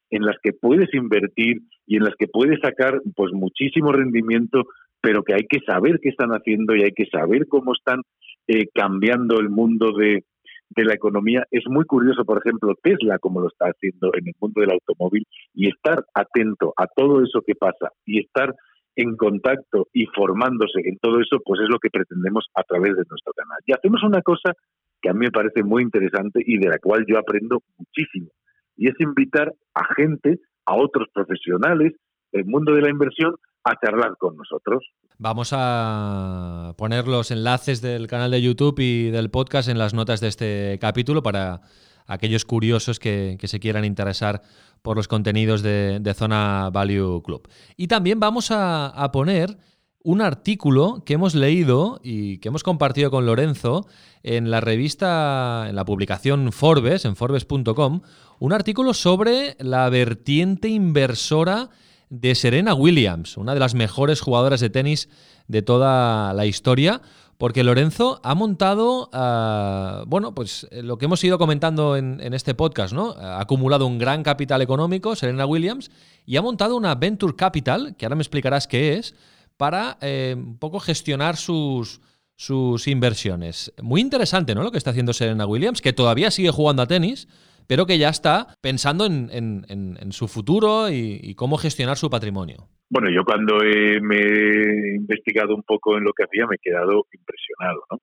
en 0.09 0.23
las 0.23 0.35
que 0.41 0.53
puedes 0.53 0.93
invertir 0.93 1.61
y 1.87 1.97
en 1.97 2.03
las 2.03 2.15
que 2.17 2.27
puedes 2.27 2.59
sacar 2.61 3.01
pues 3.15 3.31
muchísimo 3.33 3.91
rendimiento, 3.91 4.63
pero 5.01 5.23
que 5.23 5.33
hay 5.33 5.45
que 5.49 5.59
saber 5.65 5.99
qué 6.01 6.09
están 6.09 6.31
haciendo 6.31 6.75
y 6.75 6.83
hay 6.83 6.91
que 6.91 7.05
saber 7.07 7.47
cómo 7.47 7.73
están 7.73 8.01
eh, 8.47 8.67
cambiando 8.73 9.39
el 9.39 9.49
mundo 9.49 9.91
de, 9.97 10.23
de 10.69 10.85
la 10.85 10.93
economía. 10.93 11.45
Es 11.51 11.63
muy 11.67 11.85
curioso, 11.85 12.25
por 12.25 12.39
ejemplo, 12.39 12.73
Tesla, 12.81 13.19
como 13.19 13.41
lo 13.41 13.47
está 13.47 13.67
haciendo 13.67 14.11
en 14.13 14.27
el 14.27 14.33
mundo 14.39 14.61
del 14.61 14.71
automóvil, 14.71 15.25
y 15.53 15.67
estar 15.67 16.03
atento 16.13 16.73
a 16.77 16.87
todo 16.87 17.23
eso 17.23 17.41
que 17.45 17.55
pasa 17.55 17.89
y 18.05 18.19
estar 18.19 18.53
en 18.95 19.15
contacto 19.15 19.87
y 19.91 20.05
formándose 20.07 20.81
en 20.85 20.97
todo 20.99 21.19
eso, 21.19 21.39
pues 21.43 21.61
es 21.61 21.69
lo 21.69 21.79
que 21.79 21.89
pretendemos 21.89 22.47
a 22.53 22.63
través 22.63 22.95
de 22.95 23.03
nuestro 23.09 23.33
canal. 23.33 23.57
Y 23.65 23.73
hacemos 23.73 24.03
una 24.03 24.21
cosa 24.21 24.53
que 25.01 25.09
a 25.09 25.13
mí 25.13 25.25
me 25.25 25.31
parece 25.31 25.63
muy 25.63 25.83
interesante 25.83 26.41
y 26.45 26.57
de 26.57 26.69
la 26.69 26.77
cual 26.77 27.05
yo 27.07 27.17
aprendo 27.17 27.61
muchísimo, 27.77 28.29
y 28.76 28.88
es 28.89 28.95
invitar 28.99 29.53
a 29.74 29.93
gente, 29.95 30.39
a 30.65 30.76
otros 30.76 31.07
profesionales 31.13 31.93
del 32.32 32.45
mundo 32.45 32.74
de 32.74 32.82
la 32.82 32.89
inversión, 32.89 33.36
a 33.63 33.76
charlar 33.80 34.17
con 34.17 34.36
nosotros. 34.36 34.84
Vamos 35.17 35.51
a 35.53 36.74
poner 36.78 37.07
los 37.07 37.32
enlaces 37.32 37.82
del 37.82 38.07
canal 38.07 38.32
de 38.32 38.41
YouTube 38.41 38.80
y 38.80 39.09
del 39.09 39.30
podcast 39.30 39.69
en 39.69 39.78
las 39.78 39.93
notas 39.93 40.19
de 40.19 40.28
este 40.28 40.78
capítulo 40.82 41.24
para 41.24 41.61
aquellos 42.05 42.43
curiosos 42.43 42.99
que, 42.99 43.38
se 43.41 43.59
quieran 43.59 43.86
interesar 43.86 44.41
por 44.82 44.97
los 44.97 45.07
contenidos 45.07 45.61
de, 45.61 46.13
Zona 46.15 46.69
Value 46.74 47.21
Club. 47.24 47.47
Y 47.78 47.88
también 47.88 48.19
vamos 48.19 48.49
a 48.51 49.09
poner 49.13 49.57
un 50.03 50.21
artículo 50.21 51.01
que 51.05 51.13
hemos 51.13 51.34
leído 51.34 51.99
y 52.03 52.38
que 52.39 52.49
hemos 52.49 52.63
compartido 52.63 53.09
con 53.09 53.26
Lorenzo 53.26 53.88
en 54.21 54.51
la 54.51 54.59
revista, 54.59 55.65
en 55.69 55.76
la 55.76 55.86
publicación 55.86 56.51
Forbes, 56.51 57.05
en 57.05 57.15
forbes.com, 57.15 58.01
un 58.43 58.51
artículo 58.51 58.93
sobre 58.93 59.55
la 59.59 59.89
vertiente 59.89 60.67
inversora 60.67 61.69
de 62.09 62.35
Serena 62.35 62.73
Williams, 62.73 63.37
una 63.37 63.53
de 63.53 63.61
las 63.61 63.73
mejores 63.73 64.19
jugadoras 64.19 64.59
de 64.59 64.69
tenis 64.69 65.07
de 65.47 65.61
toda 65.61 66.33
la 66.33 66.45
historia, 66.45 67.01
porque 67.37 67.63
Lorenzo 67.63 68.19
ha 68.21 68.35
montado, 68.35 69.09
ah, 69.13 70.03
bueno, 70.07 70.35
pues 70.35 70.67
eh, 70.71 70.83
lo 70.83 70.97
que 70.97 71.05
hemos 71.05 71.23
ido 71.23 71.37
comentando 71.37 71.95
en, 71.95 72.33
este 72.33 72.53
podcast, 72.53 72.93
¿no? 72.93 73.11
Ha 73.11 73.39
acumulado 73.39 73.87
un 73.87 73.97
gran 73.97 74.23
capital 74.23 74.61
económico, 74.61 75.15
Serena 75.15 75.45
Williams, 75.45 75.89
y 76.25 76.35
ha 76.35 76.41
montado 76.41 76.75
una 76.75 76.95
Venture 76.95 77.37
Capital, 77.37 77.95
que 77.95 78.05
ahora 78.05 78.17
me 78.17 78.23
explicarás 78.23 78.67
qué 78.67 78.97
es, 78.97 79.15
para 79.55 79.97
eh, 80.01 80.35
un 80.37 80.57
poco 80.57 80.81
gestionar 80.81 81.37
sus, 81.37 82.01
sus 82.35 82.89
inversiones. 82.89 83.71
Muy 83.81 84.01
interesante, 84.01 84.53
¿no? 84.53 84.63
Lo 84.63 84.71
que 84.73 84.79
está 84.79 84.89
haciendo 84.89 85.13
Serena 85.13 85.45
Williams, 85.45 85.79
que 85.79 85.93
todavía 85.93 86.29
sigue 86.29 86.51
jugando 86.51 86.81
a 86.81 86.87
tenis, 86.87 87.29
pero 87.68 87.86
que 87.86 87.97
ya 87.97 88.09
está 88.09 88.47
pensando 88.61 89.05
en, 89.05 90.11
su 90.11 90.28
futuro 90.28 90.89
y, 90.89 91.34
cómo 91.36 91.57
gestionar 91.57 91.97
su 91.97 92.09
patrimonio. 92.09 92.70
Bueno, 92.89 93.09
yo 93.09 93.24
cuando 93.24 93.57
me 94.01 94.18
he 94.18 94.95
investigado 94.95 95.55
un 95.55 95.64
poco 95.64 95.97
en 95.97 96.03
lo 96.03 96.14
que 96.14 96.24
hacía 96.24 96.45
me 96.45 96.55
he 96.55 96.59
quedado 96.59 97.07
impresionado, 97.11 97.84
¿no? 97.91 97.99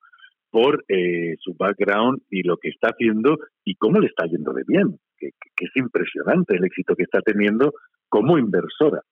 Por 0.51 0.85
eh, 0.89 1.37
su 1.39 1.55
background 1.55 2.23
y 2.29 2.43
lo 2.43 2.57
que 2.57 2.71
está 2.71 2.89
haciendo 2.89 3.39
y 3.65 3.77
cómo 3.77 4.01
le 4.01 4.09
está 4.09 4.27
yendo 4.27 4.53
de 4.53 4.65
bien, 4.67 4.99
que 5.17 5.29
es 5.29 5.71
impresionante 5.77 6.57
el 6.57 6.65
éxito 6.65 6.97
que 6.97 7.05
está 7.05 7.21
teniendo 7.21 7.73
como 8.09 8.37
inversora. 8.37 9.03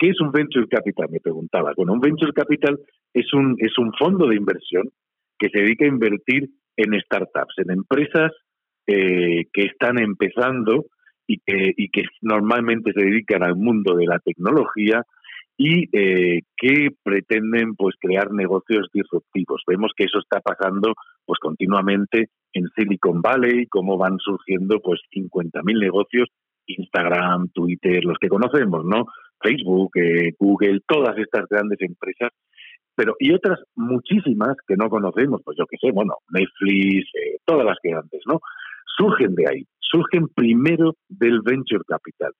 ¿Qué 0.00 0.08
es 0.08 0.20
un 0.20 0.32
venture 0.32 0.66
capital? 0.66 1.08
Me 1.10 1.20
preguntaba. 1.20 1.74
Bueno, 1.76 1.92
un 1.92 2.00
venture 2.00 2.32
capital 2.32 2.80
es 3.12 3.32
un, 3.34 3.54
es 3.58 3.76
un 3.76 3.92
fondo 3.92 4.26
de 4.26 4.34
inversión 4.34 4.88
que 5.38 5.50
se 5.50 5.58
dedica 5.58 5.84
a 5.84 5.88
invertir 5.88 6.48
en 6.76 6.98
startups, 7.00 7.58
en 7.58 7.70
empresas 7.70 8.32
eh, 8.90 9.46
que 9.52 9.62
están 9.62 9.98
empezando 9.98 10.86
y 11.26 11.38
que, 11.38 11.72
y 11.76 11.88
que 11.90 12.04
normalmente 12.22 12.92
se 12.92 13.04
dedican 13.04 13.42
al 13.42 13.56
mundo 13.56 13.94
de 13.94 14.06
la 14.06 14.18
tecnología 14.18 15.04
y 15.56 15.84
eh, 15.92 16.40
que 16.56 16.88
pretenden 17.02 17.74
pues 17.76 17.94
crear 18.00 18.32
negocios 18.32 18.88
disruptivos. 18.92 19.62
Vemos 19.66 19.92
que 19.94 20.04
eso 20.04 20.18
está 20.18 20.40
pasando 20.40 20.94
pues 21.24 21.38
continuamente 21.38 22.30
en 22.52 22.66
Silicon 22.74 23.20
Valley, 23.20 23.66
cómo 23.66 23.98
van 23.98 24.18
surgiendo 24.18 24.80
pues 24.80 25.00
50.000 25.14 25.78
negocios, 25.78 26.28
Instagram, 26.66 27.50
Twitter, 27.52 28.04
los 28.04 28.18
que 28.18 28.28
conocemos, 28.28 28.84
¿no? 28.84 29.04
Facebook, 29.40 29.90
eh, 29.96 30.32
Google, 30.38 30.80
todas 30.86 31.16
estas 31.18 31.46
grandes 31.48 31.80
empresas, 31.80 32.30
pero 32.94 33.14
y 33.18 33.32
otras 33.32 33.58
muchísimas 33.76 34.56
que 34.66 34.76
no 34.76 34.88
conocemos, 34.88 35.40
pues 35.44 35.56
yo 35.58 35.66
qué 35.66 35.76
sé, 35.80 35.92
bueno, 35.92 36.14
Netflix, 36.30 37.08
eh, 37.14 37.38
todas 37.44 37.64
las 37.64 37.76
que 37.82 37.92
antes, 37.92 38.20
¿no? 38.26 38.40
Surgen 38.96 39.34
de 39.34 39.44
ahí, 39.48 39.64
surgen 39.80 40.28
primero 40.28 40.94
del 41.08 41.40
venture 41.42 41.82
capital, 41.86 42.32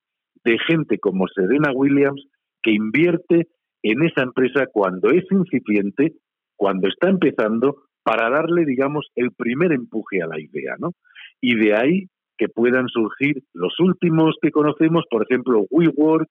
de 0.44 0.59
gente 0.66 0.98
como 0.98 1.26
Serena 1.28 1.72
Williams 1.72 2.24
que 2.62 2.72
invierte 2.72 3.48
en 3.82 4.03
esa 4.03 4.22
empresa 4.22 4.66
cuando 4.72 5.11
es 5.11 5.24
incipiente, 5.30 6.14
cuando 6.57 6.88
está 6.88 7.09
empezando, 7.09 7.76
para 8.03 8.30
darle, 8.30 8.64
digamos, 8.64 9.09
el 9.14 9.30
primer 9.32 9.72
empuje 9.72 10.22
a 10.22 10.26
la 10.26 10.40
idea, 10.40 10.74
¿no? 10.78 10.92
Y 11.40 11.57
de 11.57 11.74
ahí 11.74 12.07
que 12.36 12.48
puedan 12.48 12.88
surgir 12.88 13.42
los 13.53 13.78
últimos 13.80 14.36
que 14.40 14.51
conocemos, 14.51 15.05
por 15.11 15.22
ejemplo, 15.22 15.66
WeWork, 15.70 16.28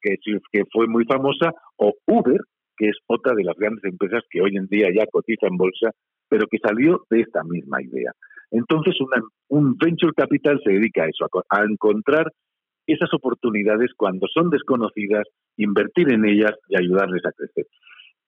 que, 0.00 0.16
que 0.50 0.62
fue 0.72 0.86
muy 0.86 1.04
famosa, 1.04 1.52
o 1.76 1.92
Uber, 2.06 2.40
que 2.76 2.88
es 2.88 2.96
otra 3.06 3.34
de 3.34 3.44
las 3.44 3.56
grandes 3.56 3.84
empresas 3.84 4.22
que 4.30 4.40
hoy 4.40 4.56
en 4.56 4.66
día 4.66 4.88
ya 4.94 5.06
cotiza 5.06 5.46
en 5.46 5.58
bolsa, 5.58 5.90
pero 6.30 6.46
que 6.50 6.58
salió 6.58 7.02
de 7.10 7.20
esta 7.20 7.44
misma 7.44 7.82
idea. 7.82 8.12
Entonces, 8.50 8.94
un 9.48 9.76
venture 9.76 10.12
capital 10.14 10.60
se 10.64 10.72
dedica 10.72 11.04
a 11.04 11.08
eso, 11.08 11.26
a, 11.48 11.64
encontrar 11.64 12.32
esas 12.86 13.12
oportunidades 13.14 13.90
cuando 13.96 14.26
son 14.32 14.50
desconocidas, 14.50 15.24
invertir 15.56 16.12
en 16.12 16.24
ellas 16.24 16.52
y 16.68 16.76
ayudarles 16.76 17.24
a 17.24 17.32
crecer. 17.32 17.66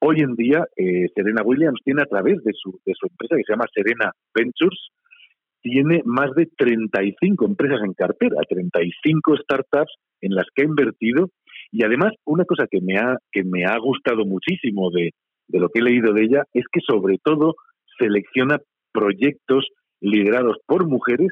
Hoy 0.00 0.20
en 0.20 0.34
día, 0.34 0.64
eh, 0.76 1.06
Serena 1.14 1.42
Williams 1.42 1.80
tiene 1.84 2.02
a 2.02 2.06
través 2.06 2.42
de 2.44 2.52
su, 2.54 2.80
de 2.84 2.92
su 2.98 3.06
empresa 3.06 3.36
que 3.36 3.44
se 3.44 3.52
llama 3.52 3.66
Serena 3.72 4.12
Ventures, 4.34 4.88
tiene 5.60 6.02
más 6.04 6.32
de 6.34 6.46
35 6.56 7.46
empresas 7.46 7.80
en 7.84 7.94
cartera, 7.94 8.36
35 8.48 9.36
startups 9.36 9.94
en 10.20 10.34
las 10.34 10.46
que 10.54 10.62
ha 10.62 10.66
invertido 10.66 11.30
y 11.72 11.84
además, 11.84 12.12
una 12.26 12.44
cosa 12.44 12.66
que 12.70 12.80
me 12.82 12.98
ha, 12.98 13.16
que 13.32 13.44
me 13.44 13.64
ha 13.64 13.78
gustado 13.78 14.26
muchísimo 14.26 14.90
de, 14.90 15.12
de 15.48 15.58
lo 15.58 15.70
que 15.70 15.80
he 15.80 15.82
leído 15.82 16.12
de 16.12 16.24
ella 16.24 16.44
es 16.52 16.64
que 16.70 16.80
sobre 16.86 17.16
todo 17.24 17.54
selecciona 17.98 18.58
proyectos 18.92 19.66
liderados 20.02 20.58
por 20.66 20.86
mujeres 20.86 21.30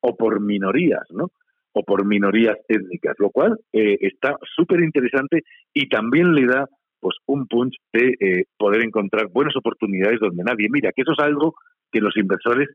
o 0.00 0.16
por 0.16 0.40
minorías, 0.40 1.04
¿no? 1.10 1.30
O 1.72 1.82
por 1.82 2.04
minorías 2.04 2.56
étnicas, 2.68 3.14
lo 3.18 3.30
cual 3.30 3.58
eh, 3.72 3.96
está 4.00 4.36
súper 4.54 4.80
interesante 4.80 5.42
y 5.72 5.88
también 5.88 6.34
le 6.34 6.46
da 6.46 6.68
pues 7.00 7.16
un 7.26 7.46
punch 7.46 7.74
de 7.92 8.14
eh, 8.20 8.44
poder 8.56 8.82
encontrar 8.82 9.28
buenas 9.28 9.56
oportunidades 9.56 10.20
donde 10.20 10.42
nadie 10.42 10.68
mira, 10.70 10.90
que 10.94 11.02
eso 11.02 11.12
es 11.12 11.18
algo 11.18 11.54
que 11.92 12.00
los 12.00 12.16
inversores 12.16 12.68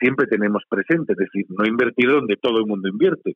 siempre 0.00 0.26
tenemos 0.26 0.62
presente, 0.68 1.12
es 1.12 1.18
decir, 1.18 1.46
no 1.48 1.64
invertir 1.66 2.08
donde 2.10 2.36
todo 2.36 2.58
el 2.58 2.66
mundo 2.66 2.88
invierte, 2.88 3.34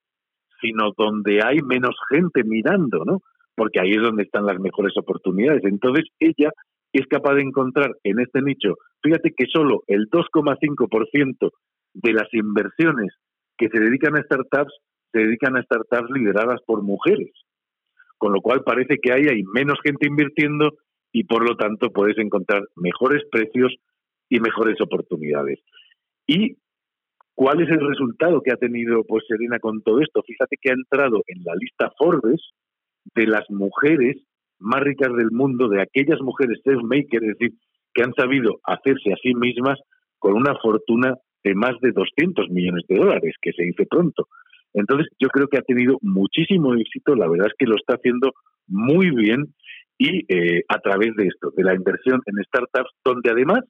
sino 0.60 0.92
donde 0.96 1.40
hay 1.44 1.60
menos 1.62 1.94
gente 2.10 2.42
mirando, 2.44 3.04
¿no? 3.04 3.20
Porque 3.54 3.80
ahí 3.80 3.92
es 3.92 4.02
donde 4.02 4.24
están 4.24 4.46
las 4.46 4.58
mejores 4.58 4.92
oportunidades. 4.96 5.64
Entonces, 5.64 6.06
ella 6.18 6.50
es 6.92 7.06
capaz 7.06 7.34
de 7.34 7.42
encontrar 7.42 7.90
en 8.04 8.20
este 8.20 8.40
nicho, 8.42 8.76
fíjate 9.02 9.32
que 9.36 9.46
solo 9.52 9.82
el 9.86 10.08
2,5% 10.10 11.50
de 11.94 12.12
las 12.12 12.28
inversiones 12.32 13.14
que 13.56 13.68
se 13.68 13.80
dedican 13.80 14.16
a 14.16 14.22
startups 14.22 14.72
se 15.12 15.20
dedican 15.20 15.56
a 15.56 15.62
startups 15.62 16.10
lideradas 16.10 16.60
por 16.66 16.82
mujeres. 16.82 17.32
Con 18.18 18.32
lo 18.32 18.40
cual 18.40 18.62
parece 18.64 18.96
que 19.00 19.12
ahí 19.12 19.26
hay 19.28 19.42
menos 19.44 19.78
gente 19.82 20.06
invirtiendo 20.06 20.76
y 21.12 21.24
por 21.24 21.48
lo 21.48 21.56
tanto 21.56 21.90
puedes 21.90 22.18
encontrar 22.18 22.62
mejores 22.76 23.22
precios 23.30 23.74
y 24.28 24.40
mejores 24.40 24.80
oportunidades. 24.80 25.60
¿Y 26.26 26.56
cuál 27.34 27.62
es 27.62 27.70
el 27.70 27.86
resultado 27.86 28.42
que 28.42 28.52
ha 28.52 28.56
tenido 28.56 29.04
pues 29.04 29.24
Serena 29.28 29.58
con 29.58 29.82
todo 29.82 30.00
esto? 30.00 30.22
Fíjate 30.22 30.56
que 30.60 30.70
ha 30.70 30.74
entrado 30.74 31.22
en 31.26 31.44
la 31.44 31.54
lista 31.54 31.92
Forbes 31.98 32.40
de 33.14 33.26
las 33.26 33.48
mujeres 33.50 34.16
más 34.58 34.80
ricas 34.82 35.14
del 35.16 35.30
mundo, 35.30 35.68
de 35.68 35.82
aquellas 35.82 36.20
mujeres 36.20 36.60
self-makers, 36.64 37.22
es 37.22 37.38
decir, 37.38 37.52
que 37.94 38.02
han 38.02 38.14
sabido 38.14 38.60
hacerse 38.64 39.12
a 39.12 39.16
sí 39.22 39.34
mismas 39.34 39.78
con 40.18 40.34
una 40.34 40.54
fortuna 40.62 41.14
de 41.44 41.54
más 41.54 41.78
de 41.80 41.92
200 41.92 42.50
millones 42.50 42.84
de 42.88 42.96
dólares, 42.96 43.34
que 43.40 43.52
se 43.52 43.62
dice 43.62 43.86
pronto. 43.88 44.28
Entonces, 44.74 45.08
yo 45.18 45.28
creo 45.28 45.48
que 45.48 45.58
ha 45.58 45.62
tenido 45.62 45.98
muchísimo 46.02 46.74
éxito, 46.74 47.14
la 47.14 47.28
verdad 47.28 47.46
es 47.46 47.54
que 47.58 47.66
lo 47.66 47.76
está 47.76 47.94
haciendo 47.94 48.32
muy 48.66 49.10
bien 49.10 49.54
y 49.98 50.24
eh, 50.28 50.64
a 50.68 50.78
través 50.80 51.14
de 51.16 51.26
esto, 51.28 51.50
de 51.56 51.64
la 51.64 51.74
inversión 51.74 52.20
en 52.26 52.44
startups, 52.44 52.90
donde 53.04 53.30
además, 53.30 53.60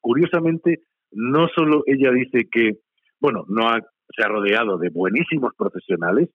curiosamente, 0.00 0.80
no 1.10 1.48
solo 1.48 1.82
ella 1.86 2.12
dice 2.12 2.46
que, 2.50 2.74
bueno, 3.18 3.44
no 3.48 3.66
se 4.14 4.22
ha 4.22 4.28
rodeado 4.28 4.78
de 4.78 4.90
buenísimos 4.90 5.52
profesionales, 5.56 6.28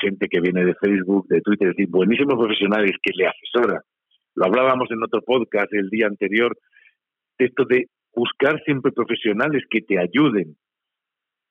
gente 0.00 0.28
que 0.28 0.40
viene 0.40 0.64
de 0.64 0.74
Facebook, 0.74 1.26
de 1.28 1.40
Twitter, 1.40 1.68
es 1.68 1.76
decir, 1.76 1.90
buenísimos 1.90 2.34
profesionales 2.34 2.92
que 3.02 3.12
le 3.14 3.26
asesoran. 3.26 3.80
Lo 4.34 4.46
hablábamos 4.46 4.90
en 4.90 5.02
otro 5.02 5.22
podcast 5.22 5.72
el 5.72 5.88
día 5.90 6.06
anterior, 6.06 6.56
de 7.38 7.46
esto 7.46 7.64
de 7.64 7.86
buscar 8.14 8.62
siempre 8.64 8.92
profesionales 8.92 9.62
que 9.70 9.80
te 9.80 9.98
ayuden 9.98 10.56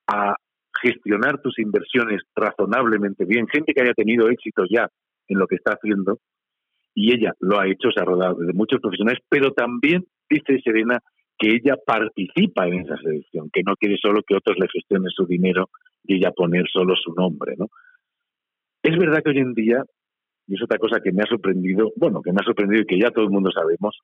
a 0.07 0.35
gestionar 0.81 1.41
tus 1.41 1.57
inversiones 1.59 2.21
razonablemente 2.35 3.25
bien, 3.25 3.47
gente 3.47 3.73
que 3.73 3.81
haya 3.81 3.93
tenido 3.93 4.29
éxito 4.29 4.63
ya 4.69 4.87
en 5.27 5.39
lo 5.39 5.47
que 5.47 5.55
está 5.55 5.73
haciendo, 5.73 6.19
y 6.95 7.13
ella 7.13 7.33
lo 7.39 7.59
ha 7.59 7.67
hecho, 7.67 7.89
se 7.91 8.01
ha 8.01 8.05
rodado 8.05 8.35
de 8.35 8.53
muchos 8.53 8.79
profesionales, 8.79 9.19
pero 9.29 9.51
también 9.51 10.05
dice 10.29 10.59
Serena 10.63 10.99
que 11.37 11.49
ella 11.49 11.75
participa 11.85 12.67
en 12.67 12.81
esa 12.81 12.97
selección, 12.97 13.49
que 13.51 13.63
no 13.65 13.75
quiere 13.75 13.97
solo 13.97 14.21
que 14.25 14.35
otros 14.35 14.57
le 14.59 14.67
gestionen 14.67 15.09
su 15.09 15.25
dinero 15.25 15.69
y 16.03 16.17
ella 16.17 16.31
poner 16.31 16.65
solo 16.71 16.95
su 16.95 17.13
nombre, 17.13 17.55
¿no? 17.57 17.67
Es 18.83 18.97
verdad 18.97 19.23
que 19.23 19.29
hoy 19.29 19.39
en 19.39 19.53
día, 19.53 19.81
y 20.45 20.55
es 20.55 20.61
otra 20.61 20.77
cosa 20.77 20.99
que 21.01 21.13
me 21.13 21.23
ha 21.23 21.25
sorprendido, 21.25 21.93
bueno, 21.95 22.21
que 22.21 22.33
me 22.33 22.41
ha 22.41 22.45
sorprendido 22.45 22.81
y 22.81 22.85
que 22.85 22.99
ya 22.99 23.11
todo 23.11 23.23
el 23.23 23.31
mundo 23.31 23.49
sabemos, 23.49 23.97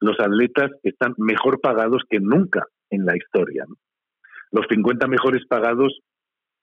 los 0.00 0.18
atletas 0.18 0.70
están 0.82 1.14
mejor 1.18 1.60
pagados 1.60 2.02
que 2.08 2.18
nunca 2.18 2.66
en 2.90 3.04
la 3.04 3.14
historia. 3.14 3.66
Los 4.50 4.66
50 4.70 5.06
mejores 5.06 5.46
pagados 5.46 6.00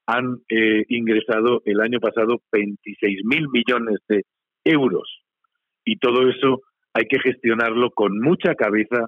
han 0.08 0.42
eh, 0.50 0.84
ingresado 0.90 1.62
el 1.66 1.80
año 1.82 2.00
pasado 2.00 2.42
26 2.52 3.22
mil 3.26 3.48
millones 3.50 4.00
de 4.08 4.24
euros. 4.64 5.22
Y 5.86 5.98
todo 5.98 6.28
eso 6.28 6.62
hay 6.94 7.06
que 7.06 7.20
gestionarlo 7.20 7.92
con 7.92 8.20
mucha 8.20 8.56
cabeza 8.56 9.06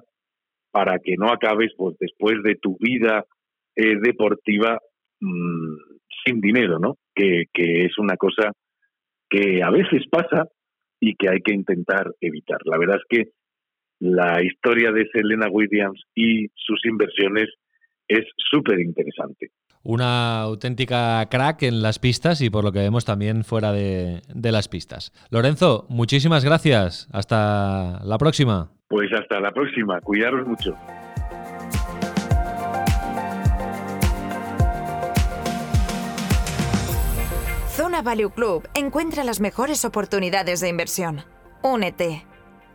para 0.70 1.00
que 1.00 1.16
no 1.18 1.30
acabes 1.30 1.72
pues, 1.76 1.96
después 1.98 2.42
de 2.44 2.54
tu 2.54 2.76
vida 2.78 3.24
eh, 3.74 3.96
deportiva 4.00 4.78
mm, 5.20 5.91
sin 6.24 6.40
dinero, 6.40 6.78
¿no? 6.78 6.96
Que, 7.14 7.44
que 7.52 7.84
es 7.84 7.98
una 7.98 8.16
cosa 8.16 8.52
que 9.28 9.62
a 9.62 9.70
veces 9.70 10.02
pasa 10.10 10.48
y 11.00 11.14
que 11.16 11.28
hay 11.28 11.40
que 11.40 11.54
intentar 11.54 12.12
evitar. 12.20 12.58
La 12.64 12.78
verdad 12.78 12.96
es 12.96 13.04
que 13.08 13.30
la 13.98 14.42
historia 14.42 14.92
de 14.92 15.08
Selena 15.12 15.48
Williams 15.50 16.02
y 16.14 16.48
sus 16.54 16.84
inversiones 16.84 17.48
es 18.08 18.24
súper 18.36 18.80
interesante. 18.80 19.50
Una 19.84 20.42
auténtica 20.42 21.26
crack 21.28 21.62
en 21.62 21.82
las 21.82 21.98
pistas 21.98 22.40
y 22.40 22.50
por 22.50 22.62
lo 22.62 22.72
que 22.72 22.78
vemos 22.78 23.04
también 23.04 23.42
fuera 23.42 23.72
de, 23.72 24.20
de 24.32 24.52
las 24.52 24.68
pistas. 24.68 25.12
Lorenzo, 25.30 25.86
muchísimas 25.88 26.44
gracias. 26.44 27.08
Hasta 27.12 28.04
la 28.04 28.18
próxima. 28.18 28.70
Pues 28.88 29.10
hasta 29.12 29.40
la 29.40 29.50
próxima. 29.50 30.00
Cuidaros 30.00 30.46
mucho. 30.46 30.76
Zona 38.02 38.16
Value 38.16 38.30
Club 38.30 38.68
encuentra 38.74 39.22
las 39.22 39.38
mejores 39.38 39.84
oportunidades 39.84 40.58
de 40.60 40.68
inversión. 40.68 41.24
Únete. 41.62 42.26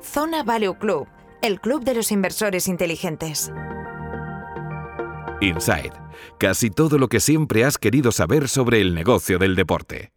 Zona 0.02 0.42
Value 0.42 0.78
Club, 0.78 1.06
el 1.42 1.60
club 1.60 1.84
de 1.84 1.96
los 1.96 2.14
inversores 2.14 2.70
inteligentes. 2.70 3.52
Inside. 5.42 5.92
Casi 6.40 6.70
todo 6.70 6.98
lo 6.98 7.10
que 7.10 7.20
siempre 7.20 7.66
has 7.66 7.78
querido 7.78 8.14
saber 8.14 8.48
sobre 8.48 8.80
el 8.80 8.96
negocio 8.96 9.38
del 9.38 9.56
deporte. 9.58 10.14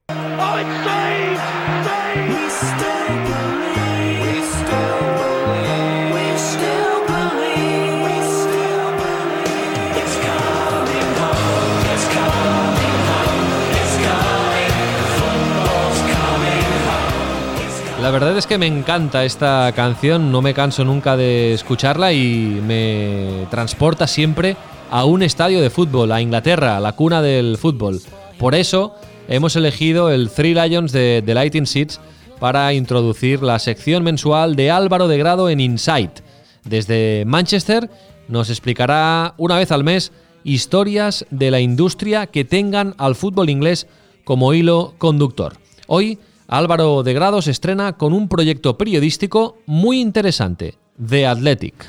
La 18.00 18.10
verdad 18.10 18.36
es 18.38 18.46
que 18.46 18.56
me 18.56 18.66
encanta 18.66 19.26
esta 19.26 19.70
canción, 19.76 20.32
no 20.32 20.40
me 20.40 20.54
canso 20.54 20.86
nunca 20.86 21.18
de 21.18 21.52
escucharla 21.52 22.14
y 22.14 22.58
me 22.66 23.46
transporta 23.50 24.06
siempre 24.06 24.56
a 24.90 25.04
un 25.04 25.22
estadio 25.22 25.60
de 25.60 25.68
fútbol, 25.68 26.10
a 26.10 26.22
Inglaterra, 26.22 26.80
la 26.80 26.92
cuna 26.92 27.20
del 27.20 27.58
fútbol. 27.58 28.00
Por 28.38 28.54
eso 28.54 28.94
hemos 29.28 29.54
elegido 29.54 30.10
el 30.10 30.30
Three 30.30 30.54
Lions 30.54 30.92
de 30.92 31.22
The 31.24 31.34
Lighting 31.34 31.66
Seats 31.66 32.00
para 32.40 32.72
introducir 32.72 33.42
la 33.42 33.58
sección 33.58 34.02
mensual 34.02 34.56
de 34.56 34.70
Álvaro 34.70 35.06
de 35.06 35.18
Grado 35.18 35.50
en 35.50 35.60
Insight. 35.60 36.20
Desde 36.64 37.24
Manchester 37.26 37.90
nos 38.28 38.48
explicará 38.48 39.34
una 39.36 39.58
vez 39.58 39.70
al 39.72 39.84
mes 39.84 40.10
historias 40.42 41.26
de 41.30 41.50
la 41.50 41.60
industria 41.60 42.28
que 42.28 42.46
tengan 42.46 42.94
al 42.96 43.14
fútbol 43.14 43.50
inglés 43.50 43.86
como 44.24 44.54
hilo 44.54 44.94
conductor. 44.96 45.58
Hoy 45.86 46.18
Álvaro 46.52 47.04
de 47.04 47.14
Grado 47.14 47.42
se 47.42 47.52
estrena 47.52 47.92
con 47.92 48.12
un 48.12 48.28
proyecto 48.28 48.76
periodístico 48.76 49.58
muy 49.66 50.00
interesante, 50.00 50.74
The 51.08 51.24
Athletic. 51.24 51.86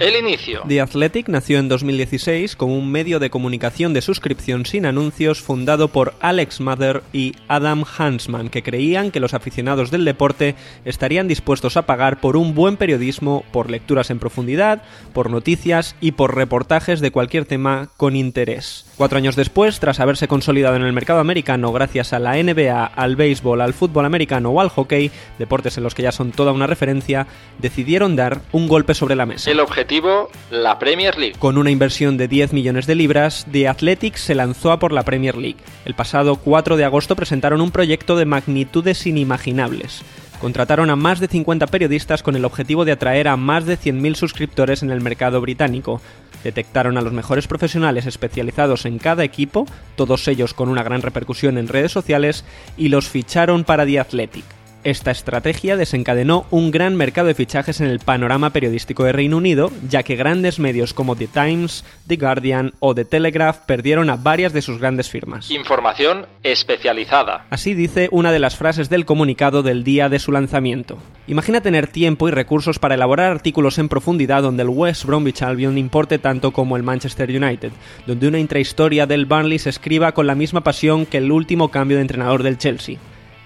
El 0.00 0.16
inicio. 0.16 0.62
The 0.66 0.80
Athletic 0.80 1.28
nació 1.28 1.60
en 1.60 1.68
2016 1.68 2.56
como 2.56 2.76
un 2.76 2.90
medio 2.90 3.20
de 3.20 3.30
comunicación 3.30 3.94
de 3.94 4.00
suscripción 4.00 4.66
sin 4.66 4.84
anuncios 4.84 5.40
fundado 5.40 5.88
por 5.88 6.14
Alex 6.18 6.60
Mather 6.60 7.04
y 7.12 7.34
Adam 7.46 7.84
Hansman, 7.98 8.48
que 8.48 8.64
creían 8.64 9.12
que 9.12 9.20
los 9.20 9.34
aficionados 9.34 9.92
del 9.92 10.04
deporte 10.04 10.56
estarían 10.84 11.28
dispuestos 11.28 11.76
a 11.76 11.86
pagar 11.86 12.20
por 12.20 12.36
un 12.36 12.56
buen 12.56 12.76
periodismo, 12.76 13.44
por 13.52 13.70
lecturas 13.70 14.10
en 14.10 14.18
profundidad, 14.18 14.82
por 15.12 15.30
noticias 15.30 15.94
y 16.00 16.12
por 16.12 16.34
reportajes 16.34 16.98
de 16.98 17.12
cualquier 17.12 17.44
tema 17.44 17.90
con 17.96 18.16
interés. 18.16 18.89
Cuatro 19.00 19.16
años 19.16 19.34
después, 19.34 19.80
tras 19.80 19.98
haberse 19.98 20.28
consolidado 20.28 20.76
en 20.76 20.82
el 20.82 20.92
mercado 20.92 21.20
americano 21.20 21.72
gracias 21.72 22.12
a 22.12 22.18
la 22.18 22.34
NBA, 22.34 22.84
al 22.84 23.16
béisbol, 23.16 23.62
al 23.62 23.72
fútbol 23.72 24.04
americano 24.04 24.50
o 24.50 24.60
al 24.60 24.68
hockey, 24.68 25.10
deportes 25.38 25.78
en 25.78 25.84
los 25.84 25.94
que 25.94 26.02
ya 26.02 26.12
son 26.12 26.32
toda 26.32 26.52
una 26.52 26.66
referencia, 26.66 27.26
decidieron 27.60 28.14
dar 28.14 28.42
un 28.52 28.68
golpe 28.68 28.92
sobre 28.92 29.16
la 29.16 29.24
mesa. 29.24 29.50
El 29.50 29.60
objetivo 29.60 30.28
la 30.50 30.78
Premier 30.78 31.16
League. 31.16 31.36
Con 31.38 31.56
una 31.56 31.70
inversión 31.70 32.18
de 32.18 32.28
10 32.28 32.52
millones 32.52 32.86
de 32.86 32.94
libras, 32.94 33.46
The 33.50 33.68
Athletic 33.68 34.16
se 34.16 34.34
lanzó 34.34 34.70
a 34.70 34.78
por 34.78 34.92
la 34.92 35.02
Premier 35.02 35.38
League. 35.38 35.60
El 35.86 35.94
pasado 35.94 36.36
4 36.36 36.76
de 36.76 36.84
agosto 36.84 37.16
presentaron 37.16 37.62
un 37.62 37.70
proyecto 37.70 38.16
de 38.16 38.26
magnitudes 38.26 39.06
inimaginables. 39.06 40.02
Contrataron 40.40 40.88
a 40.88 40.96
más 40.96 41.20
de 41.20 41.28
50 41.28 41.66
periodistas 41.66 42.22
con 42.22 42.34
el 42.34 42.46
objetivo 42.46 42.86
de 42.86 42.92
atraer 42.92 43.28
a 43.28 43.36
más 43.36 43.66
de 43.66 43.78
100.000 43.78 44.14
suscriptores 44.14 44.82
en 44.82 44.90
el 44.90 45.02
mercado 45.02 45.42
británico. 45.42 46.00
Detectaron 46.44 46.96
a 46.96 47.02
los 47.02 47.12
mejores 47.12 47.46
profesionales 47.46 48.06
especializados 48.06 48.86
en 48.86 48.98
cada 48.98 49.24
equipo, 49.24 49.66
todos 49.96 50.26
ellos 50.28 50.54
con 50.54 50.68
una 50.68 50.82
gran 50.82 51.02
repercusión 51.02 51.58
en 51.58 51.68
redes 51.68 51.92
sociales, 51.92 52.44
y 52.76 52.88
los 52.88 53.08
ficharon 53.08 53.64
para 53.64 53.84
The 53.84 54.00
Athletic. 54.00 54.59
Esta 54.82 55.10
estrategia 55.10 55.76
desencadenó 55.76 56.46
un 56.50 56.70
gran 56.70 56.96
mercado 56.96 57.28
de 57.28 57.34
fichajes 57.34 57.82
en 57.82 57.88
el 57.88 57.98
panorama 57.98 58.48
periodístico 58.48 59.04
de 59.04 59.12
Reino 59.12 59.36
Unido, 59.36 59.70
ya 59.86 60.02
que 60.02 60.16
grandes 60.16 60.58
medios 60.58 60.94
como 60.94 61.16
The 61.16 61.26
Times, 61.26 61.84
The 62.06 62.16
Guardian 62.16 62.72
o 62.80 62.94
The 62.94 63.04
Telegraph 63.04 63.58
perdieron 63.66 64.08
a 64.08 64.16
varias 64.16 64.54
de 64.54 64.62
sus 64.62 64.78
grandes 64.78 65.10
firmas. 65.10 65.50
Información 65.50 66.24
especializada. 66.42 67.44
Así 67.50 67.74
dice 67.74 68.08
una 68.10 68.32
de 68.32 68.38
las 68.38 68.56
frases 68.56 68.88
del 68.88 69.04
comunicado 69.04 69.62
del 69.62 69.84
día 69.84 70.08
de 70.08 70.18
su 70.18 70.32
lanzamiento. 70.32 70.96
Imagina 71.26 71.60
tener 71.60 71.86
tiempo 71.86 72.26
y 72.28 72.30
recursos 72.30 72.78
para 72.78 72.94
elaborar 72.94 73.30
artículos 73.30 73.78
en 73.78 73.90
profundidad 73.90 74.42
donde 74.42 74.62
el 74.62 74.70
West 74.70 75.04
Bromwich 75.04 75.42
Albion 75.42 75.76
importe 75.76 76.18
tanto 76.18 76.52
como 76.52 76.78
el 76.78 76.82
Manchester 76.82 77.28
United, 77.28 77.72
donde 78.06 78.28
una 78.28 78.38
intrahistoria 78.38 79.06
del 79.06 79.26
Burnley 79.26 79.58
se 79.58 79.68
escriba 79.68 80.12
con 80.12 80.26
la 80.26 80.34
misma 80.34 80.62
pasión 80.62 81.04
que 81.04 81.18
el 81.18 81.30
último 81.30 81.70
cambio 81.70 81.98
de 81.98 82.02
entrenador 82.02 82.42
del 82.42 82.56
Chelsea. 82.56 82.96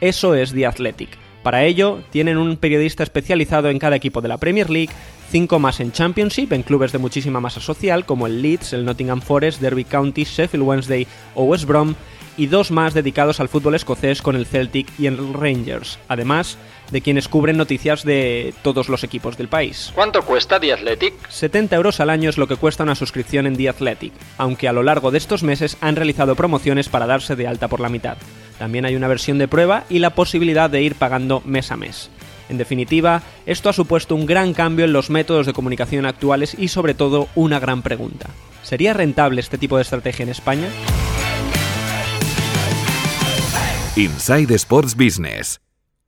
Eso 0.00 0.36
es 0.36 0.52
The 0.52 0.66
Athletic 0.66 1.23
para 1.44 1.62
ello, 1.62 2.00
tienen 2.10 2.38
un 2.38 2.56
periodista 2.56 3.04
especializado 3.04 3.68
en 3.68 3.78
cada 3.78 3.94
equipo 3.94 4.20
de 4.20 4.28
la 4.28 4.38
Premier 4.38 4.70
League, 4.70 4.90
cinco 5.30 5.60
más 5.60 5.78
en 5.78 5.92
Championship, 5.92 6.52
en 6.52 6.62
clubes 6.62 6.90
de 6.90 6.98
muchísima 6.98 7.38
masa 7.38 7.60
social 7.60 8.06
como 8.06 8.26
el 8.26 8.42
Leeds, 8.42 8.72
el 8.72 8.84
Nottingham 8.84 9.20
Forest, 9.20 9.60
Derby 9.60 9.84
County, 9.84 10.24
Sheffield 10.24 10.66
Wednesday 10.66 11.06
o 11.34 11.44
West 11.44 11.66
Brom, 11.66 11.94
y 12.36 12.46
dos 12.46 12.70
más 12.70 12.94
dedicados 12.94 13.40
al 13.40 13.48
fútbol 13.48 13.74
escocés 13.74 14.22
con 14.22 14.36
el 14.36 14.46
Celtic 14.46 14.88
y 14.98 15.06
el 15.06 15.34
Rangers, 15.34 15.98
además 16.08 16.58
de 16.90 17.00
quienes 17.00 17.28
cubren 17.28 17.56
noticias 17.56 18.04
de 18.04 18.54
todos 18.62 18.88
los 18.88 19.04
equipos 19.04 19.36
del 19.36 19.48
país. 19.48 19.92
¿Cuánto 19.94 20.22
cuesta 20.22 20.58
The 20.58 20.72
Athletic? 20.72 21.28
70 21.28 21.76
euros 21.76 22.00
al 22.00 22.10
año 22.10 22.30
es 22.30 22.38
lo 22.38 22.48
que 22.48 22.56
cuesta 22.56 22.82
una 22.82 22.94
suscripción 22.94 23.46
en 23.46 23.56
The 23.56 23.68
Athletic, 23.68 24.12
aunque 24.38 24.68
a 24.68 24.72
lo 24.72 24.82
largo 24.82 25.10
de 25.10 25.18
estos 25.18 25.42
meses 25.42 25.76
han 25.80 25.96
realizado 25.96 26.34
promociones 26.34 26.88
para 26.88 27.06
darse 27.06 27.36
de 27.36 27.46
alta 27.46 27.68
por 27.68 27.80
la 27.80 27.88
mitad. 27.88 28.16
También 28.58 28.84
hay 28.84 28.96
una 28.96 29.08
versión 29.08 29.38
de 29.38 29.48
prueba 29.48 29.84
y 29.88 29.98
la 29.98 30.14
posibilidad 30.14 30.70
de 30.70 30.82
ir 30.82 30.94
pagando 30.94 31.42
mes 31.44 31.70
a 31.70 31.76
mes. 31.76 32.10
En 32.48 32.58
definitiva, 32.58 33.22
esto 33.46 33.68
ha 33.68 33.72
supuesto 33.72 34.14
un 34.14 34.26
gran 34.26 34.52
cambio 34.52 34.84
en 34.84 34.92
los 34.92 35.10
métodos 35.10 35.46
de 35.46 35.52
comunicación 35.52 36.06
actuales 36.06 36.54
y 36.58 36.68
sobre 36.68 36.94
todo 36.94 37.28
una 37.34 37.58
gran 37.58 37.82
pregunta. 37.82 38.28
¿Sería 38.62 38.92
rentable 38.92 39.40
este 39.40 39.58
tipo 39.58 39.76
de 39.76 39.82
estrategia 39.82 40.22
en 40.22 40.28
España? 40.28 40.68
Inside 43.96 44.54
Sports 44.54 44.96
Business. 44.96 45.60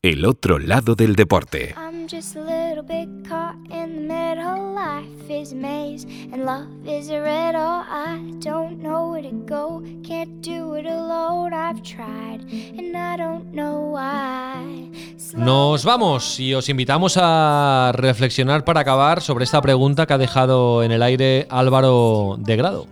El 0.02 0.24
otro 0.24 0.58
lado 0.58 0.94
del 0.94 1.16
deporte. 1.16 1.74
I'm 2.06 2.10
just 2.10 2.36
a 2.36 2.40
little 2.40 2.84
bit 2.84 3.08
caught 3.28 3.56
in 3.68 3.96
the 3.96 4.14
middle. 4.14 4.74
Life 4.74 5.28
is 5.28 5.50
a 5.50 5.56
maze 5.56 6.04
and 6.04 6.44
love 6.44 6.68
is 6.86 7.10
a 7.10 7.20
riddle. 7.20 7.82
I 7.90 8.20
don't 8.38 8.80
know 8.80 9.10
where 9.10 9.22
to 9.22 9.32
go, 9.44 9.82
can't 10.04 10.40
do 10.40 10.76
it 10.76 10.86
alone. 10.86 11.52
I've 11.52 11.82
tried 11.82 12.44
and 12.78 12.96
I 12.96 13.16
don't 13.16 13.52
know 13.52 13.90
why. 13.90 14.88
Nos 15.34 15.84
vamos 15.84 16.38
y 16.38 16.54
os 16.54 16.68
invitamos 16.68 17.18
a 17.20 17.90
reflexionar 17.92 18.62
para 18.62 18.82
acabar 18.82 19.20
sobre 19.20 19.42
esta 19.42 19.60
pregunta 19.60 20.06
que 20.06 20.14
ha 20.14 20.18
dejado 20.18 20.84
en 20.84 20.92
el 20.92 21.02
aire 21.02 21.48
Álvaro 21.50 22.36
de 22.38 22.54
Grado. 22.54 22.86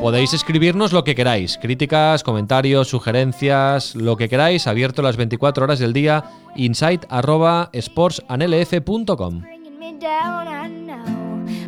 Podéis 0.01 0.34
escribirnos 0.34 0.91
lo 0.91 1.03
que 1.03 1.13
queráis, 1.15 1.57
críticas, 1.57 2.23
comentarios, 2.23 2.89
sugerencias, 2.89 3.95
lo 3.95 4.17
que 4.17 4.30
queráis, 4.30 4.67
abierto 4.67 5.01
las 5.01 5.17
24 5.17 5.63
horas 5.63 5.80
del 5.80 5.93
día, 5.93 6.26
insight@sportsanlf.com. 6.55 9.41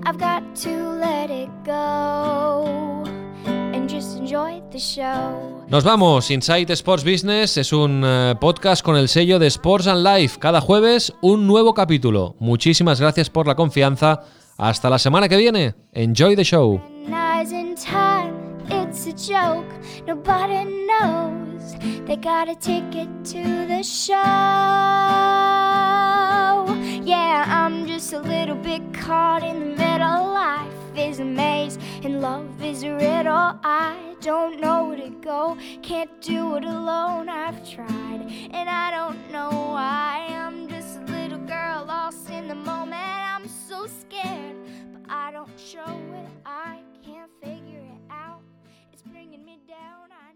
I've 0.08 0.18
got 0.18 0.42
to 0.64 0.70
let 1.02 1.30
it 1.30 1.50
go 1.66 3.04
and 3.46 3.90
just 3.90 4.18
enjoy 4.18 4.62
the 4.72 4.80
show. 4.80 5.66
Nos 5.68 5.84
vamos, 5.84 6.32
Insight 6.32 6.70
Sports 6.70 7.04
Business 7.04 7.58
es 7.58 7.74
un 7.74 8.04
eh, 8.06 8.34
podcast 8.40 8.86
con 8.86 8.96
el 8.96 9.10
sello 9.10 9.38
de 9.38 9.48
Sports 9.48 9.88
and 9.88 10.08
Life. 10.08 10.40
Cada 10.40 10.62
jueves 10.62 11.12
un 11.22 11.46
nuevo 11.46 11.74
capítulo. 11.74 12.38
Muchísimas 12.40 13.02
gracias 13.02 13.30
por 13.30 13.48
la 13.48 13.56
confianza. 13.56 14.22
Hasta 14.58 14.90
la 14.90 14.98
semana 14.98 15.28
que 15.28 15.36
viene. 15.36 15.76
Enjoy 15.92 16.38
the 16.38 16.46
show. 16.46 16.82
It's 18.70 19.08
a 19.08 19.14
joke. 19.14 19.68
Nobody 20.06 20.64
knows. 20.88 21.76
They 22.06 22.16
got 22.16 22.48
a 22.48 22.56
ticket 22.56 23.10
to 23.26 23.68
the 23.68 23.84
show. 23.84 24.16
Yeah, 27.28 27.44
I'm 27.46 27.86
just 27.86 28.14
a 28.14 28.20
little 28.20 28.56
bit 28.56 28.82
caught 28.94 29.44
in 29.44 29.60
the 29.60 29.76
middle. 29.76 30.32
Life 30.32 30.74
is 30.96 31.20
a 31.20 31.26
maze 31.26 31.78
and 32.02 32.22
love 32.22 32.64
is 32.64 32.84
a 32.84 32.94
riddle. 32.94 33.60
I 33.64 34.16
don't 34.22 34.62
know 34.62 34.86
where 34.88 34.96
to 34.96 35.10
go, 35.10 35.58
can't 35.82 36.10
do 36.22 36.56
it 36.56 36.64
alone. 36.64 37.28
I've 37.28 37.70
tried 37.70 38.32
and 38.52 38.70
I 38.70 38.92
don't 38.92 39.30
know 39.30 39.50
why. 39.50 40.26
I'm 40.30 40.70
just 40.70 41.00
a 41.00 41.02
little 41.02 41.40
girl 41.40 41.84
lost 41.86 42.30
in 42.30 42.48
the 42.48 42.56
moment. 42.56 42.94
I'm 43.36 43.50
so 43.50 43.88
scared, 43.88 44.56
but 44.94 45.12
I 45.12 45.34
don't 45.34 45.60
show 45.60 45.94
it. 46.22 46.30
I 46.46 46.80
can't 47.04 47.30
figure 47.44 47.84
it 47.96 48.02
out. 48.10 48.42
It's 48.94 49.02
bringing 49.02 49.44
me 49.44 49.60
down. 49.68 50.08
I 50.14 50.27